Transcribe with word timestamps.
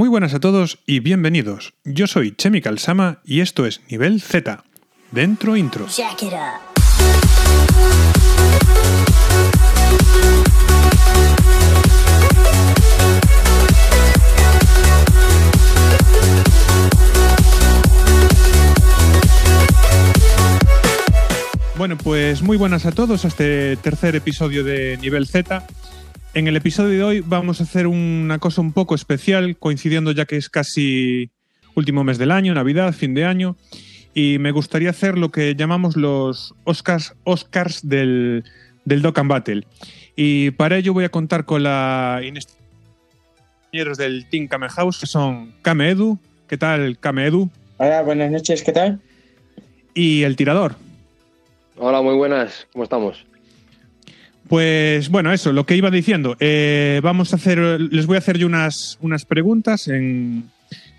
Muy 0.00 0.08
buenas 0.08 0.32
a 0.32 0.40
todos 0.40 0.78
y 0.86 1.00
bienvenidos. 1.00 1.74
Yo 1.84 2.06
soy 2.06 2.34
Chemical 2.34 2.78
Sama 2.78 3.20
y 3.22 3.40
esto 3.40 3.66
es 3.66 3.82
Nivel 3.90 4.22
Z. 4.22 4.64
Dentro 5.10 5.58
intro. 5.58 5.86
Jack 5.88 6.22
it 6.22 6.32
up. 6.32 6.70
Bueno, 21.76 21.98
pues 21.98 22.40
muy 22.40 22.56
buenas 22.56 22.86
a 22.86 22.92
todos 22.92 23.26
a 23.26 23.28
este 23.28 23.76
tercer 23.76 24.16
episodio 24.16 24.64
de 24.64 24.96
Nivel 25.02 25.26
Z. 25.26 25.66
En 26.32 26.46
el 26.46 26.56
episodio 26.56 26.90
de 26.90 27.02
hoy 27.02 27.20
vamos 27.26 27.60
a 27.60 27.64
hacer 27.64 27.88
una 27.88 28.38
cosa 28.38 28.60
un 28.60 28.72
poco 28.72 28.94
especial, 28.94 29.56
coincidiendo 29.56 30.12
ya 30.12 30.26
que 30.26 30.36
es 30.36 30.48
casi 30.48 31.30
último 31.74 32.04
mes 32.04 32.18
del 32.18 32.30
año, 32.30 32.54
Navidad, 32.54 32.92
fin 32.92 33.14
de 33.14 33.24
año, 33.24 33.56
y 34.14 34.38
me 34.38 34.52
gustaría 34.52 34.90
hacer 34.90 35.18
lo 35.18 35.30
que 35.30 35.56
llamamos 35.56 35.96
los 35.96 36.54
Oscars, 36.62 37.14
Oscars 37.24 37.88
del, 37.88 38.44
del 38.84 39.02
Dock 39.02 39.18
and 39.18 39.28
Battle. 39.28 39.66
Y 40.14 40.52
para 40.52 40.76
ello 40.76 40.92
voy 40.92 41.04
a 41.04 41.08
contar 41.08 41.44
con 41.44 41.64
la 41.64 42.20
compañeros 43.64 43.98
del 43.98 44.28
Team 44.30 44.46
Kame 44.46 44.68
House, 44.68 45.00
que 45.00 45.06
son 45.06 45.52
Kame 45.62 45.90
Edu, 45.90 46.16
¿qué 46.46 46.56
tal 46.56 46.96
Kame 47.00 47.26
Edu? 47.26 47.50
Hola, 47.78 48.02
buenas 48.02 48.30
noches, 48.30 48.62
¿qué 48.62 48.70
tal? 48.70 49.00
Y 49.94 50.22
el 50.22 50.36
tirador. 50.36 50.76
Hola, 51.76 52.02
muy 52.02 52.14
buenas. 52.14 52.68
¿Cómo 52.72 52.84
estamos? 52.84 53.24
Pues 54.50 55.10
bueno, 55.10 55.32
eso, 55.32 55.52
lo 55.52 55.64
que 55.64 55.76
iba 55.76 55.92
diciendo. 55.92 56.36
eh, 56.40 56.98
vamos 57.04 57.32
a 57.32 57.36
hacer, 57.36 57.58
les 57.80 58.06
voy 58.06 58.16
a 58.16 58.18
hacer 58.18 58.36
yo 58.36 58.48
unas, 58.48 58.98
unas 59.00 59.24
preguntas 59.24 59.86
en 59.86 60.50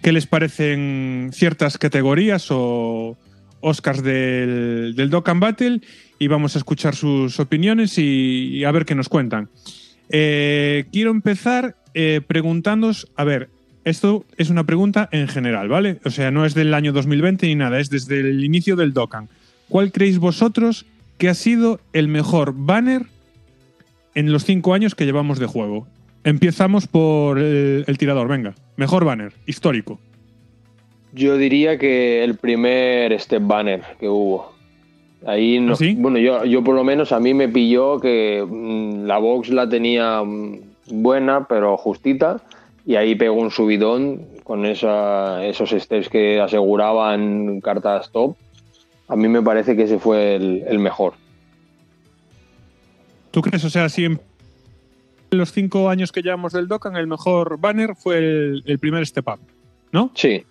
qué 0.02 0.14
les 0.14 0.26
parecen 0.26 1.32
ciertas 1.34 1.78
categorías 1.78 2.48
o 2.50 3.18
Oscars 3.60 4.04
del, 4.04 4.94
del 4.96 5.10
Dock 5.10 5.30
Battle 5.38 5.82
y 6.18 6.28
vamos 6.28 6.56
a 6.56 6.60
escuchar 6.60 6.96
sus 6.96 7.42
opiniones 7.42 7.98
y, 7.98 8.52
y 8.54 8.64
a 8.64 8.72
ver 8.72 8.86
qué 8.86 8.96
nos 8.96 9.10
cuentan. 9.10 9.50
Eh, 10.08 10.86
quiero 10.94 11.12
empezar 11.12 11.76
eh, 11.94 12.22
preguntándos, 12.26 13.10
a 13.18 13.26
ver, 13.26 13.50
esto 13.84 14.24
es 14.38 14.50
una 14.50 14.64
pregunta 14.64 15.10
en 15.12 15.28
general, 15.28 15.68
¿vale? 15.68 16.00
O 16.06 16.10
sea, 16.10 16.32
no 16.32 16.46
es 16.46 16.54
del 16.54 16.74
año 16.74 16.94
2020 16.94 17.48
ni 17.48 17.56
nada, 17.56 17.82
es 17.82 17.90
desde 17.90 18.22
el 18.22 18.46
inicio 18.46 18.78
del 18.78 18.94
Dokkan. 18.94 19.28
¿Cuál 19.68 19.92
creéis 19.92 20.20
vosotros 20.20 20.86
que 21.18 21.28
ha 21.28 21.34
sido 21.34 21.82
el 21.92 22.08
mejor 22.08 22.54
banner 22.56 23.08
en 24.16 24.32
los 24.32 24.46
cinco 24.46 24.74
años 24.74 24.96
que 24.96 25.06
llevamos 25.06 25.40
de 25.40 25.46
juego? 25.46 25.88
Empezamos 26.24 26.88
por 26.88 27.40
el, 27.40 27.84
el 27.88 27.98
tirador, 27.98 28.28
venga. 28.28 28.54
Mejor 28.78 29.06
banner, 29.06 29.34
histórico. 29.48 30.00
Yo 31.14 31.38
diría 31.38 31.78
que 31.78 32.24
el 32.24 32.36
primer 32.36 33.20
step 33.20 33.46
banner 33.46 33.82
que 34.00 34.08
hubo. 34.08 34.54
Ahí 35.26 35.60
no, 35.60 35.74
¿Ah, 35.74 35.76
sí? 35.76 35.96
bueno, 35.98 36.18
yo, 36.18 36.46
yo 36.46 36.64
por 36.64 36.76
lo 36.76 36.84
menos 36.84 37.12
a 37.12 37.20
mí 37.20 37.34
me 37.34 37.48
pilló 37.48 38.00
que 38.00 38.44
mm, 38.48 39.06
la 39.06 39.18
box 39.18 39.50
la 39.50 39.70
tenía 39.70 40.24
mm, 40.24 40.60
buena, 40.90 41.48
pero 41.48 41.78
justita, 41.78 42.42
y 42.86 42.96
ahí 42.96 43.16
pegó 43.16 43.36
un 43.36 43.52
subidón 43.52 44.22
con 44.44 44.66
esa, 44.66 45.46
esos 45.46 45.70
steps 45.72 46.10
que 46.10 46.40
aseguraban 46.40 47.62
cartas 47.62 48.10
top. 48.12 48.36
A 49.08 49.16
mí 49.16 49.28
me 49.28 49.42
parece 49.42 49.76
que 49.76 49.84
ese 49.84 50.00
fue 50.00 50.36
el, 50.36 50.64
el 50.68 50.80
mejor. 50.80 51.14
¿Tú 53.32 53.42
crees? 53.42 53.64
O 53.64 53.70
sea, 53.70 53.90
si 53.90 54.06
en 54.06 54.20
los 55.32 55.52
cinco 55.52 55.90
años 55.90 56.12
que 56.12 56.22
llevamos 56.22 56.54
del 56.54 56.68
Dokkan, 56.68 56.96
el 56.98 57.08
mejor 57.08 57.58
banner 57.60 57.96
fue 57.96 58.18
el, 58.18 58.64
el 58.66 58.80
primer 58.80 59.06
step 59.08 59.28
up, 59.28 59.40
¿no? 59.92 60.12
Sí, 60.16 60.44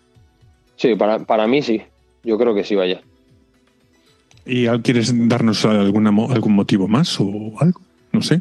sí, 0.77 0.95
para, 0.95 1.19
para 1.21 1.47
mí 1.47 1.63
sí. 1.63 1.83
Yo 2.25 2.39
creo 2.39 2.55
que 2.55 2.65
sí, 2.65 2.75
vaya. 2.75 3.01
¿Y 4.47 4.67
quieres 4.83 5.13
darnos 5.29 5.65
alguna, 5.65 6.11
algún 6.33 6.55
motivo 6.55 6.89
más 6.89 7.19
o 7.21 7.53
algo? 7.61 7.81
No 8.13 8.23
sé. 8.23 8.41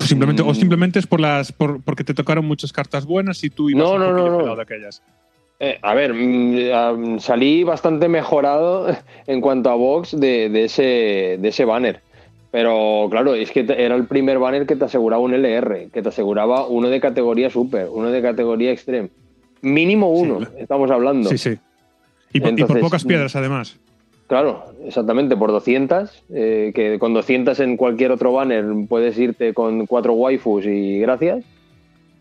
Simplemente, 0.00 0.42
O 0.42 0.50
Mm. 0.50 0.54
simplemente 0.54 0.98
es 0.98 1.06
por 1.06 1.20
las 1.20 1.52
por, 1.52 1.82
porque 1.82 2.04
te 2.04 2.14
tocaron 2.14 2.44
muchas 2.46 2.72
cartas 2.72 3.04
buenas 3.06 3.42
y 3.44 3.50
tú 3.50 3.68
ibas 3.70 3.82
No, 3.84 3.92
un 3.94 4.00
no, 4.00 4.12
no, 4.12 4.42
no. 4.46 4.56
de 4.56 4.62
aquellas. 4.62 5.02
Eh, 5.60 5.78
a 5.82 5.94
ver, 5.94 6.12
mm, 6.14 7.20
salí 7.20 7.62
bastante 7.64 8.08
mejorado 8.08 8.86
en 9.26 9.40
cuanto 9.40 9.70
a 9.70 9.74
box 9.74 10.18
de, 10.18 10.48
de 10.48 10.64
ese, 10.64 10.82
de 11.40 11.48
ese 11.48 11.64
banner. 11.64 12.02
Pero 12.54 13.08
claro, 13.10 13.34
es 13.34 13.50
que 13.50 13.66
era 13.66 13.96
el 13.96 14.06
primer 14.06 14.38
banner 14.38 14.64
que 14.64 14.76
te 14.76 14.84
aseguraba 14.84 15.20
un 15.20 15.34
LR, 15.34 15.88
que 15.92 16.02
te 16.02 16.08
aseguraba 16.08 16.68
uno 16.68 16.88
de 16.88 17.00
categoría 17.00 17.50
super, 17.50 17.88
uno 17.90 18.12
de 18.12 18.22
categoría 18.22 18.70
extreme. 18.70 19.08
Mínimo 19.60 20.08
uno, 20.12 20.38
Sí, 20.38 20.46
estamos 20.58 20.88
hablando. 20.92 21.30
Sí, 21.30 21.36
sí. 21.36 21.58
Y, 22.32 22.38
por- 22.38 22.50
y 22.50 22.52
por 22.52 22.60
Entonces, 22.60 22.80
pocas 22.80 23.04
mm. 23.04 23.08
piedras, 23.08 23.34
además. 23.34 23.76
Claro, 24.28 24.66
exactamente, 24.86 25.36
por 25.36 25.50
200, 25.50 26.22
eh, 26.32 26.70
que 26.72 27.00
con 27.00 27.12
200 27.12 27.58
en 27.58 27.76
cualquier 27.76 28.12
otro 28.12 28.32
banner 28.32 28.64
puedes 28.88 29.18
irte 29.18 29.52
con 29.52 29.86
cuatro 29.86 30.12
waifus 30.12 30.64
y 30.64 31.00
gracias. 31.00 31.44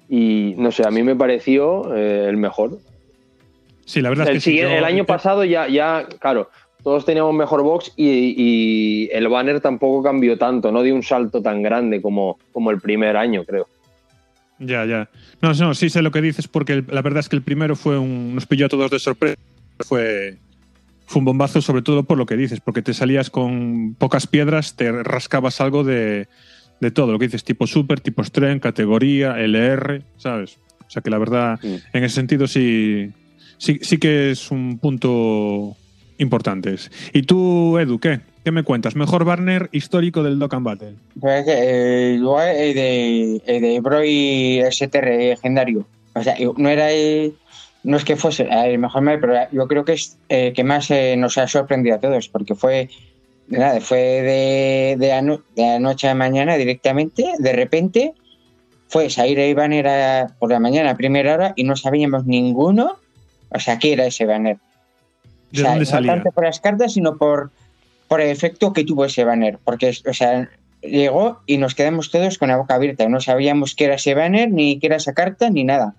Y 0.10 0.56
no 0.58 0.72
sé, 0.72 0.82
a 0.84 0.90
mí 0.90 1.04
me 1.04 1.16
pareció 1.16 1.96
eh, 1.96 2.26
el 2.28 2.38
mejor. 2.38 2.80
Sí, 3.86 4.02
la 4.02 4.10
verdad 4.10 4.28
el, 4.30 4.38
es 4.38 4.44
que 4.44 4.50
sí, 4.50 4.60
el 4.60 4.84
año 4.84 5.06
pasado 5.06 5.44
ya, 5.44 5.68
ya, 5.68 6.08
claro, 6.20 6.50
todos 6.84 7.06
teníamos 7.06 7.34
mejor 7.34 7.64
box 7.64 7.92
y, 7.96 8.08
y 8.38 9.10
el 9.14 9.28
banner 9.30 9.62
tampoco 9.62 10.04
cambió 10.04 10.38
tanto, 10.38 10.72
no 10.72 10.82
dio 10.84 10.94
un 10.96 11.04
salto 11.04 11.42
tan 11.42 11.62
grande 11.64 12.02
como, 12.02 12.38
como 12.52 12.72
el 12.72 12.80
primer 12.82 13.16
año, 13.18 13.44
creo. 13.46 13.68
Ya, 14.60 14.86
ya. 14.86 15.10
No, 15.42 15.54
no, 15.54 15.74
sí 15.74 15.90
sé 15.90 16.02
lo 16.02 16.12
que 16.12 16.22
dices 16.22 16.48
porque 16.48 16.74
el- 16.74 16.86
la 16.90 17.02
verdad 17.02 17.20
es 17.22 17.30
que 17.30 17.36
el 17.36 17.42
primero 17.42 17.76
fue 17.76 17.98
un. 17.98 18.36
Nos 18.36 18.46
pilló 18.46 18.68
a 18.68 18.70
todos 18.70 18.92
de 18.92 19.00
sorpresa. 19.00 19.36
Fue, 19.80 20.38
fue 21.08 21.20
un 21.20 21.26
bombazo, 21.26 21.62
sobre 21.62 21.82
todo 21.82 22.04
por 22.04 22.18
lo 22.18 22.26
que 22.26 22.38
dices, 22.38 22.60
porque 22.62 22.82
te 22.82 22.94
salías 22.94 23.30
con 23.30 23.96
pocas 23.98 24.28
piedras, 24.28 24.76
te 24.76 24.92
rascabas 25.04 25.60
algo 25.60 25.84
de, 25.84 26.28
de 26.80 26.92
todo. 26.92 27.12
Lo 27.12 27.20
que 27.20 27.26
dices, 27.26 27.44
tipo 27.44 27.66
super, 27.68 28.00
tipo 28.00 28.24
strength, 28.24 28.62
categoría, 28.62 29.40
LR, 29.40 30.02
¿sabes? 30.18 30.60
O 30.88 30.90
sea 30.90 31.02
que 31.02 31.10
la 31.10 31.18
verdad, 31.18 31.60
Mm. 31.64 31.76
en 31.98 32.04
ese 32.04 32.16
sentido 32.16 32.46
sí, 32.48 33.10
sí, 33.58 33.80
sí 33.82 33.98
que 33.98 34.32
es 34.32 34.52
un 34.52 34.78
punto 34.80 35.76
importante. 36.18 36.76
¿Y 37.14 37.24
tú, 37.24 37.78
Edu, 37.78 38.00
qué? 38.00 38.20
¿Qué 38.44 38.52
me 38.52 38.64
cuentas? 38.64 38.96
Mejor 38.96 39.24
banner 39.24 39.70
histórico 39.72 40.22
del 40.24 40.38
Dokkan 40.40 40.64
Battle. 40.64 40.96
Pues 41.20 41.46
eh, 41.48 42.18
el 42.50 42.74
de, 42.74 43.42
Broy 43.80 44.62
STR 44.70 45.06
legendario. 45.18 45.86
O 46.14 46.22
sea, 46.24 46.36
no 46.58 46.70
era 46.70 46.92
el- 46.92 47.34
no 47.84 47.98
es 47.98 48.04
que 48.06 48.16
fuese 48.16 48.48
el 48.50 48.80
mejor 48.80 49.02
pero 49.20 49.34
yo 49.52 49.68
creo 49.68 49.84
que 49.86 49.94
es 49.94 50.18
el 50.30 50.54
que 50.54 50.64
más 50.64 50.90
eh, 50.92 51.16
nos 51.18 51.38
ha 51.38 51.48
sorprendido 51.48 51.96
a 51.96 52.00
todos, 52.00 52.30
porque 52.30 52.56
fue 52.56 52.90
nada, 53.48 53.82
fue 53.82 53.98
de, 54.00 54.96
de, 54.98 55.12
la 55.56 55.80
a 56.08 56.16
mañana 56.16 56.56
directamente, 56.56 57.26
de 57.40 57.52
repente 57.54 58.14
fue 58.88 59.10
salir 59.10 59.40
el 59.40 59.56
banner 59.56 59.88
a- 59.88 60.36
por 60.40 60.50
la 60.52 60.60
mañana 60.60 60.92
a 60.92 60.96
primera 60.98 61.34
hora 61.34 61.54
y 61.58 61.64
no 61.66 61.76
sabíamos 61.76 62.26
ninguno, 62.26 62.98
o 63.50 63.60
sea, 63.60 63.80
qué 63.80 63.94
era 63.94 64.06
ese 64.06 64.26
banner. 64.26 64.58
¿De 65.54 65.62
O 65.62 65.66
sea, 65.66 65.70
dónde 65.76 65.86
no 65.86 66.08
tanto 66.16 66.32
por 66.32 66.44
las 66.44 66.60
cartas, 66.60 66.94
sino 66.94 67.16
por, 67.18 67.52
por 68.08 68.20
el 68.20 68.30
efecto 68.30 68.74
que 68.74 68.84
tuvo 68.84 69.06
ese 69.06 69.24
banner. 69.24 69.60
Porque, 69.64 69.94
o 70.10 70.14
sea, 70.14 70.50
llegó 70.82 71.42
y 71.46 71.58
nos 71.58 71.76
quedamos 71.76 72.12
todos 72.12 72.38
con 72.38 72.50
la 72.50 72.58
boca 72.58 72.76
abierta. 72.76 73.08
No 73.08 73.22
sabíamos 73.22 73.76
qué 73.76 73.86
era 73.86 73.96
ese 73.96 74.16
banner, 74.16 74.52
ni 74.52 74.80
qué 74.80 74.88
era 74.88 74.96
esa 74.98 75.14
carta, 75.14 75.50
ni 75.50 75.64
nada. 75.64 75.94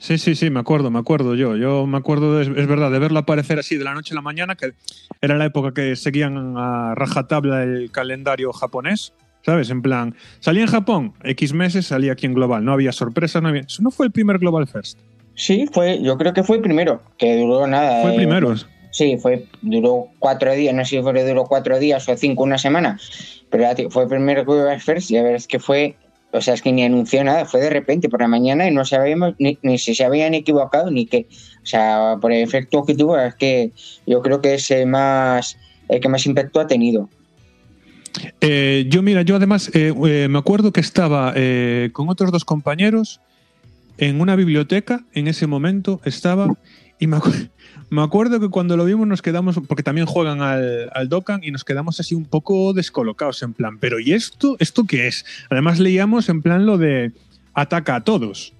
Sí, 0.00 0.16
sí, 0.16 0.36
sí, 0.36 0.48
me 0.48 0.60
acuerdo, 0.60 0.92
me 0.92 1.00
acuerdo 1.00 1.34
yo. 1.34 1.56
Yo 1.56 1.84
me 1.86 1.98
acuerdo, 1.98 2.38
de- 2.38 2.44
es, 2.60 2.66
verdad, 2.68 2.92
de 2.92 3.00
verlo 3.00 3.18
aparecer 3.18 3.58
así 3.58 3.76
de 3.76 3.82
la 3.82 3.94
noche 3.94 4.14
a 4.14 4.16
la 4.16 4.22
mañana, 4.22 4.54
que 4.54 4.72
era 5.20 5.36
la 5.36 5.46
época 5.46 5.74
que 5.74 5.96
seguían 5.96 6.56
a 6.56 6.94
rajatabla 6.94 7.64
el 7.64 7.90
calendario 7.90 8.52
japonés, 8.52 9.12
¿sabes? 9.44 9.70
En 9.70 9.82
plan, 9.82 10.14
salía 10.38 10.62
en 10.62 10.68
Japón, 10.68 11.14
X 11.24 11.52
meses, 11.52 11.86
salía 11.86 12.12
aquí 12.12 12.26
en 12.26 12.34
Global, 12.34 12.64
no 12.64 12.72
había 12.72 12.92
sorpresa, 12.92 13.40
no 13.40 13.48
había... 13.48 13.62
Eso 13.62 13.82
no 13.82 13.90
fue 13.90 14.06
el 14.06 14.12
primer 14.12 14.38
Global 14.38 14.68
First, 14.68 15.00
Sí, 15.38 15.68
fue, 15.72 16.02
yo 16.02 16.18
creo 16.18 16.34
que 16.34 16.42
fue 16.42 16.56
el 16.56 16.62
primero, 16.62 17.00
que 17.16 17.36
duró 17.36 17.64
nada. 17.68 18.02
fue 18.02 18.10
el 18.10 18.16
eh, 18.16 18.26
primero. 18.26 18.56
Sí, 18.90 19.16
fue, 19.18 19.46
duró 19.62 20.08
cuatro 20.18 20.52
días, 20.52 20.74
no 20.74 20.84
sé 20.84 20.96
si 20.96 21.02
fue, 21.02 21.24
duró 21.24 21.44
cuatro 21.44 21.78
días 21.78 22.08
o 22.08 22.16
cinco, 22.16 22.42
una 22.42 22.58
semana, 22.58 22.98
pero 23.48 23.68
fue 23.88 24.02
el 24.02 24.08
primer 24.08 24.44
Global 24.44 24.80
First 24.80 25.12
y 25.12 25.14
la 25.14 25.22
verdad 25.22 25.36
es 25.36 25.46
que 25.46 25.60
fue, 25.60 25.94
o 26.32 26.40
sea, 26.40 26.54
es 26.54 26.62
que 26.62 26.72
ni 26.72 26.82
anunció 26.82 27.22
nada, 27.22 27.44
fue 27.44 27.60
de 27.60 27.70
repente 27.70 28.08
por 28.08 28.20
la 28.20 28.26
mañana 28.26 28.66
y 28.66 28.72
no 28.72 28.84
sabíamos 28.84 29.36
ni, 29.38 29.56
ni 29.62 29.78
si 29.78 29.94
se 29.94 30.04
habían 30.04 30.34
equivocado 30.34 30.90
ni 30.90 31.06
qué. 31.06 31.28
O 31.62 31.66
sea, 31.66 32.16
por 32.20 32.32
el 32.32 32.42
efecto 32.42 32.84
que 32.84 32.96
tuvo, 32.96 33.16
es 33.16 33.36
que 33.36 33.70
yo 34.08 34.22
creo 34.22 34.40
que 34.40 34.54
es 34.54 34.68
el 34.72 34.88
más, 34.88 35.56
el 35.88 36.00
que 36.00 36.08
más 36.08 36.26
impacto 36.26 36.58
ha 36.58 36.66
tenido. 36.66 37.08
Eh, 38.40 38.86
yo, 38.88 39.02
mira, 39.02 39.22
yo 39.22 39.36
además 39.36 39.70
eh, 39.72 39.94
eh, 40.06 40.26
me 40.28 40.38
acuerdo 40.38 40.72
que 40.72 40.80
estaba 40.80 41.32
eh, 41.36 41.90
con 41.92 42.08
otros 42.08 42.32
dos 42.32 42.44
compañeros 42.44 43.20
en 43.98 44.20
una 44.20 44.36
biblioteca, 44.36 45.04
en 45.12 45.28
ese 45.28 45.46
momento 45.46 46.00
estaba, 46.04 46.48
y 46.98 47.06
me, 47.06 47.18
me 47.90 48.02
acuerdo 48.02 48.40
que 48.40 48.48
cuando 48.48 48.76
lo 48.76 48.84
vimos 48.84 49.06
nos 49.06 49.22
quedamos, 49.22 49.60
porque 49.66 49.82
también 49.82 50.06
juegan 50.06 50.40
al, 50.40 50.90
al 50.94 51.08
Dokkan, 51.08 51.42
y 51.42 51.50
nos 51.50 51.64
quedamos 51.64 52.00
así 52.00 52.14
un 52.14 52.24
poco 52.24 52.72
descolocados, 52.72 53.42
en 53.42 53.52
plan, 53.52 53.78
pero 53.78 54.00
¿y 54.00 54.12
esto? 54.12 54.56
¿Esto 54.58 54.84
qué 54.84 55.08
es? 55.08 55.24
Además 55.50 55.78
leíamos 55.78 56.28
en 56.28 56.42
plan 56.42 56.64
lo 56.64 56.78
de 56.78 57.12
ataca 57.54 57.96
a 57.96 58.04
todos. 58.04 58.54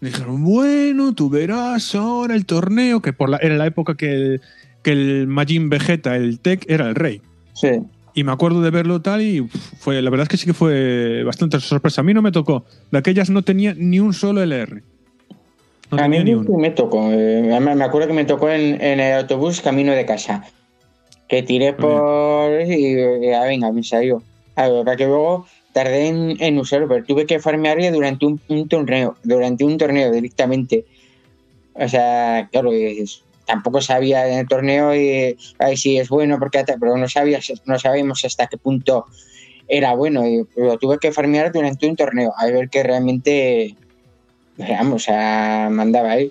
Dijeron, 0.00 0.44
bueno, 0.44 1.12
tú 1.12 1.28
verás 1.28 1.94
ahora 1.94 2.34
el 2.34 2.46
torneo, 2.46 3.02
que 3.02 3.12
por 3.12 3.28
la, 3.28 3.38
era 3.38 3.56
la 3.56 3.66
época 3.66 3.96
que 3.96 4.12
el, 4.12 4.40
que 4.82 4.92
el 4.92 5.26
Majin 5.26 5.68
Vegeta, 5.68 6.16
el 6.16 6.38
Tech, 6.38 6.64
era 6.68 6.88
el 6.88 6.94
rey. 6.94 7.20
Sí. 7.54 7.80
Y 8.18 8.24
me 8.24 8.32
acuerdo 8.32 8.60
de 8.62 8.70
verlo 8.70 9.00
tal 9.00 9.22
y 9.22 9.46
fue, 9.78 10.02
la 10.02 10.10
verdad 10.10 10.24
es 10.24 10.28
que 10.28 10.36
sí 10.36 10.44
que 10.44 10.52
fue 10.52 11.22
bastante 11.22 11.60
sorpresa. 11.60 12.00
A 12.00 12.04
mí 12.04 12.12
no 12.12 12.20
me 12.20 12.32
tocó. 12.32 12.64
De 12.90 12.98
aquellas 12.98 13.30
no 13.30 13.42
tenía 13.42 13.74
ni 13.76 14.00
un 14.00 14.12
solo 14.12 14.42
LR. 14.42 14.82
No 15.92 15.98
a 16.02 16.08
mí 16.08 16.18
ni 16.18 16.32
me, 16.32 16.36
uno. 16.38 16.58
me 16.58 16.70
tocó. 16.70 17.12
eh, 17.12 17.60
me 17.60 17.84
acuerdo 17.84 18.08
que 18.08 18.14
me 18.14 18.24
tocó 18.24 18.50
en, 18.50 18.82
en 18.82 18.98
el 18.98 19.18
autobús 19.20 19.60
camino 19.60 19.92
de 19.92 20.04
casa. 20.04 20.44
Que 21.28 21.44
tiré 21.44 21.74
por. 21.74 22.60
Y, 22.62 22.74
y, 23.26 23.30
ah, 23.32 23.44
venga, 23.44 23.70
me 23.70 23.84
salió. 23.84 24.20
A 24.56 24.68
ver, 24.68 24.84
para 24.84 24.96
que 24.96 25.04
luego 25.06 25.46
tardé 25.72 26.08
en, 26.08 26.36
en 26.40 26.58
usarlo, 26.58 26.88
pero 26.88 27.04
tuve 27.04 27.24
que 27.24 27.38
farmearle 27.38 27.92
durante 27.92 28.26
un, 28.26 28.40
un 28.48 28.66
torneo. 28.68 29.14
Durante 29.22 29.62
un 29.62 29.78
torneo 29.78 30.10
directamente. 30.10 30.86
O 31.74 31.86
sea, 31.86 32.48
claro, 32.50 32.72
es- 32.72 33.22
tampoco 33.48 33.80
sabía 33.80 34.28
en 34.28 34.40
el 34.40 34.46
torneo 34.46 34.94
y, 34.94 35.36
ay, 35.58 35.76
si 35.76 35.98
es 35.98 36.08
bueno, 36.10 36.38
porque 36.38 36.62
pero 36.78 36.96
no, 36.96 37.08
sabía, 37.08 37.40
no 37.64 37.78
sabíamos 37.78 38.24
hasta 38.24 38.46
qué 38.46 38.58
punto 38.58 39.06
era 39.66 39.94
bueno. 39.94 40.26
Y 40.26 40.46
lo 40.56 40.76
tuve 40.78 40.98
que 40.98 41.10
farmear 41.10 41.50
durante 41.50 41.88
un 41.88 41.96
torneo. 41.96 42.32
A 42.36 42.46
ver 42.46 42.68
que 42.68 42.82
realmente. 42.82 43.74
Vamos, 44.58 45.02
o 45.02 45.04
sea, 45.06 45.68
mandaba 45.70 46.12
ahí. 46.12 46.30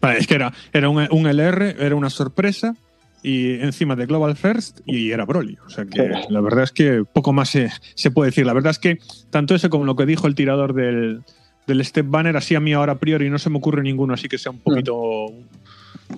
Vale, 0.00 0.18
es 0.18 0.26
que 0.26 0.34
era, 0.34 0.52
era 0.72 0.88
un, 0.88 1.08
un 1.10 1.26
LR, 1.26 1.76
era 1.78 1.94
una 1.94 2.10
sorpresa 2.10 2.74
y 3.22 3.60
encima 3.60 3.96
de 3.96 4.06
Global 4.06 4.36
First 4.36 4.80
y 4.86 5.10
era 5.12 5.24
Broly. 5.24 5.58
O 5.66 5.70
sea 5.70 5.84
que 5.84 6.02
Sí. 6.02 6.26
la 6.28 6.40
verdad 6.40 6.64
es 6.64 6.72
que 6.72 7.04
poco 7.12 7.32
más 7.32 7.50
se, 7.50 7.70
se 7.94 8.10
puede 8.10 8.30
decir. 8.30 8.46
La 8.46 8.52
verdad 8.52 8.70
es 8.70 8.78
que 8.78 8.98
tanto 9.30 9.54
ese 9.54 9.68
como 9.70 9.84
lo 9.84 9.96
que 9.96 10.06
dijo 10.06 10.26
el 10.26 10.34
tirador 10.34 10.74
del, 10.74 11.22
del 11.66 11.84
Step 11.84 12.06
Banner, 12.08 12.36
así 12.36 12.54
a 12.54 12.60
mí 12.60 12.72
ahora 12.72 12.92
a 12.92 12.98
priori 12.98 13.30
no 13.30 13.38
se 13.38 13.50
me 13.50 13.58
ocurre 13.58 13.82
ninguno, 13.82 14.14
así 14.14 14.28
que 14.28 14.38
sea 14.38 14.52
un 14.52 14.58
poquito... 14.58 15.26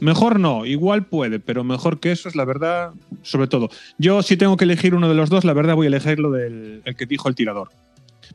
Mejor 0.01 0.41
no, 0.41 0.65
igual 0.67 1.05
puede, 1.07 1.39
pero 1.39 1.65
mejor 1.65 2.01
que 2.01 2.13
eso 2.13 2.29
es 2.29 2.35
la 2.35 2.45
verdad, 2.45 2.93
sobre 3.23 3.47
todo. 3.47 3.69
Yo 3.99 4.23
si 4.23 4.37
tengo 4.37 4.57
que 4.57 4.65
elegir 4.65 4.95
uno 4.95 5.09
de 5.09 5.15
los 5.15 5.31
dos, 5.31 5.45
la 5.45 5.53
verdad 5.53 5.75
voy 5.75 5.87
a 5.87 5.89
elegir 5.89 6.19
lo 6.19 6.31
del 6.31 6.83
el 6.85 6.97
que 6.97 7.07
dijo 7.07 7.29
el 7.29 7.35
tirador. 7.35 7.69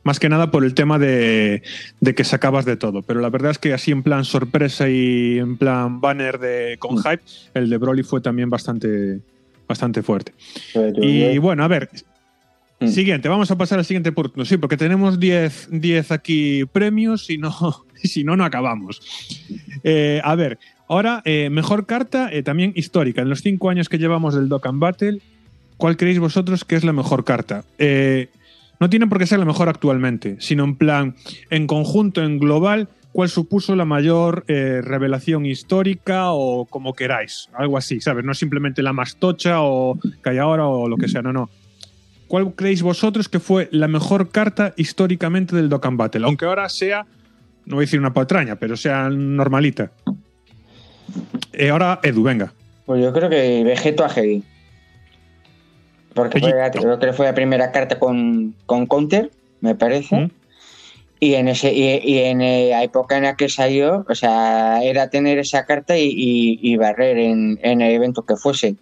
Más 0.04 0.20
que 0.20 0.28
nada 0.28 0.50
por 0.52 0.64
el 0.64 0.74
tema 0.74 0.98
de, 0.98 1.62
de 2.00 2.14
que 2.14 2.22
sacabas 2.24 2.64
de 2.64 2.76
todo. 2.76 3.02
Pero 3.02 3.20
la 3.20 3.30
verdad 3.30 3.50
es 3.50 3.58
que 3.58 3.72
así 3.74 3.90
en 3.90 4.02
plan 4.04 4.24
sorpresa 4.24 4.88
y 4.88 5.38
en 5.38 5.56
plan 5.58 6.00
banner 6.00 6.38
de, 6.38 6.76
con 6.78 6.94
Mm. 6.94 6.98
hype, 7.02 7.22
el 7.54 7.68
de 7.68 7.76
Broly 7.78 8.02
fue 8.04 8.20
también 8.20 8.48
bastante, 8.48 9.20
bastante 9.66 10.02
fuerte. 10.02 10.32
Y 11.02 11.36
bueno, 11.38 11.64
a 11.64 11.68
ver, 11.68 11.90
Mm. 12.80 12.86
siguiente, 12.88 13.28
vamos 13.28 13.50
a 13.50 13.58
pasar 13.58 13.80
al 13.80 13.84
siguiente 13.84 14.12
punto. 14.12 14.44
Sí, 14.44 14.56
porque 14.56 14.76
tenemos 14.76 15.18
10 15.18 15.68
10 15.72 16.12
aquí 16.12 16.64
premios 16.66 17.28
y 17.28 17.36
no, 17.36 17.52
si 18.04 18.22
no, 18.22 18.36
no 18.36 18.44
acabamos. 18.44 19.00
Eh, 19.82 20.20
a 20.22 20.36
ver, 20.36 20.60
ahora, 20.88 21.22
eh, 21.24 21.50
mejor 21.50 21.86
carta 21.86 22.28
eh, 22.32 22.42
también 22.42 22.72
histórica. 22.74 23.22
En 23.22 23.28
los 23.28 23.42
cinco 23.42 23.70
años 23.70 23.88
que 23.88 23.98
llevamos 23.98 24.34
del 24.34 24.48
Dokkan 24.48 24.80
Battle, 24.80 25.20
¿cuál 25.76 25.96
creéis 25.96 26.18
vosotros 26.18 26.64
que 26.64 26.76
es 26.76 26.84
la 26.84 26.92
mejor 26.92 27.24
carta? 27.24 27.64
Eh, 27.78 28.28
no 28.80 28.88
tiene 28.90 29.06
por 29.06 29.18
qué 29.18 29.26
ser 29.26 29.38
la 29.38 29.44
mejor 29.44 29.68
actualmente, 29.68 30.36
sino 30.40 30.64
en 30.64 30.76
plan, 30.76 31.16
en 31.50 31.66
conjunto, 31.66 32.22
en 32.22 32.38
global, 32.38 32.88
cuál 33.12 33.28
supuso 33.28 33.74
la 33.74 33.84
mayor 33.84 34.44
eh, 34.48 34.80
revelación 34.82 35.46
histórica 35.46 36.30
o 36.30 36.66
como 36.66 36.94
queráis, 36.94 37.48
algo 37.54 37.76
así, 37.76 38.00
¿sabes? 38.00 38.24
No 38.24 38.34
simplemente 38.34 38.82
la 38.82 38.92
más 38.92 39.16
tocha 39.16 39.62
o 39.62 39.98
que 40.22 40.30
hay 40.30 40.38
ahora 40.38 40.66
o 40.66 40.88
lo 40.88 40.96
que 40.96 41.08
sea, 41.08 41.22
no, 41.22 41.32
no. 41.32 41.50
¿Cuál 42.28 42.54
creéis 42.54 42.82
vosotros 42.82 43.28
que 43.28 43.40
fue 43.40 43.68
la 43.72 43.88
mejor 43.88 44.28
carta 44.30 44.74
históricamente 44.76 45.56
del 45.56 45.68
Dokkan 45.68 45.96
Battle? 45.96 46.26
Aunque 46.26 46.44
ahora 46.44 46.68
sea, 46.68 47.06
no 47.64 47.76
voy 47.76 47.82
a 47.82 47.86
decir 47.86 47.98
una 47.98 48.12
patraña, 48.12 48.56
pero 48.56 48.76
sea 48.76 49.08
normalita. 49.08 49.90
Eh, 51.52 51.70
ahora, 51.70 52.00
Edu, 52.02 52.22
venga. 52.22 52.52
Pues 52.86 53.02
yo 53.02 53.12
creo 53.12 53.28
que 53.28 53.62
Vegeto 53.64 54.04
a 54.04 54.08
Heavy. 54.08 54.42
Porque 56.14 56.40
fue 56.40 56.52
la, 56.52 56.70
creo 56.70 56.98
que 56.98 57.12
fue 57.12 57.26
la 57.26 57.34
primera 57.34 57.70
carta 57.70 57.98
con, 57.98 58.54
con 58.66 58.86
Counter, 58.86 59.30
me 59.60 59.74
parece. 59.74 60.16
¿Mm? 60.16 60.30
Y 61.20 61.34
en 61.34 61.48
ese 61.48 61.72
y, 61.72 62.00
y 62.04 62.18
en 62.20 62.40
eh, 62.40 62.68
la 62.70 62.82
época 62.84 63.16
en 63.16 63.24
la 63.24 63.34
que 63.36 63.48
salió, 63.48 64.04
o 64.08 64.14
sea, 64.14 64.80
era 64.82 65.10
tener 65.10 65.38
esa 65.38 65.64
carta 65.66 65.98
y, 65.98 66.04
y- 66.08 66.58
y 66.62 66.76
barrer 66.76 67.18
en, 67.18 67.58
en 67.62 67.80
el 67.80 67.92
evento 67.92 68.22
que 68.22 68.36
fuese. 68.36 68.76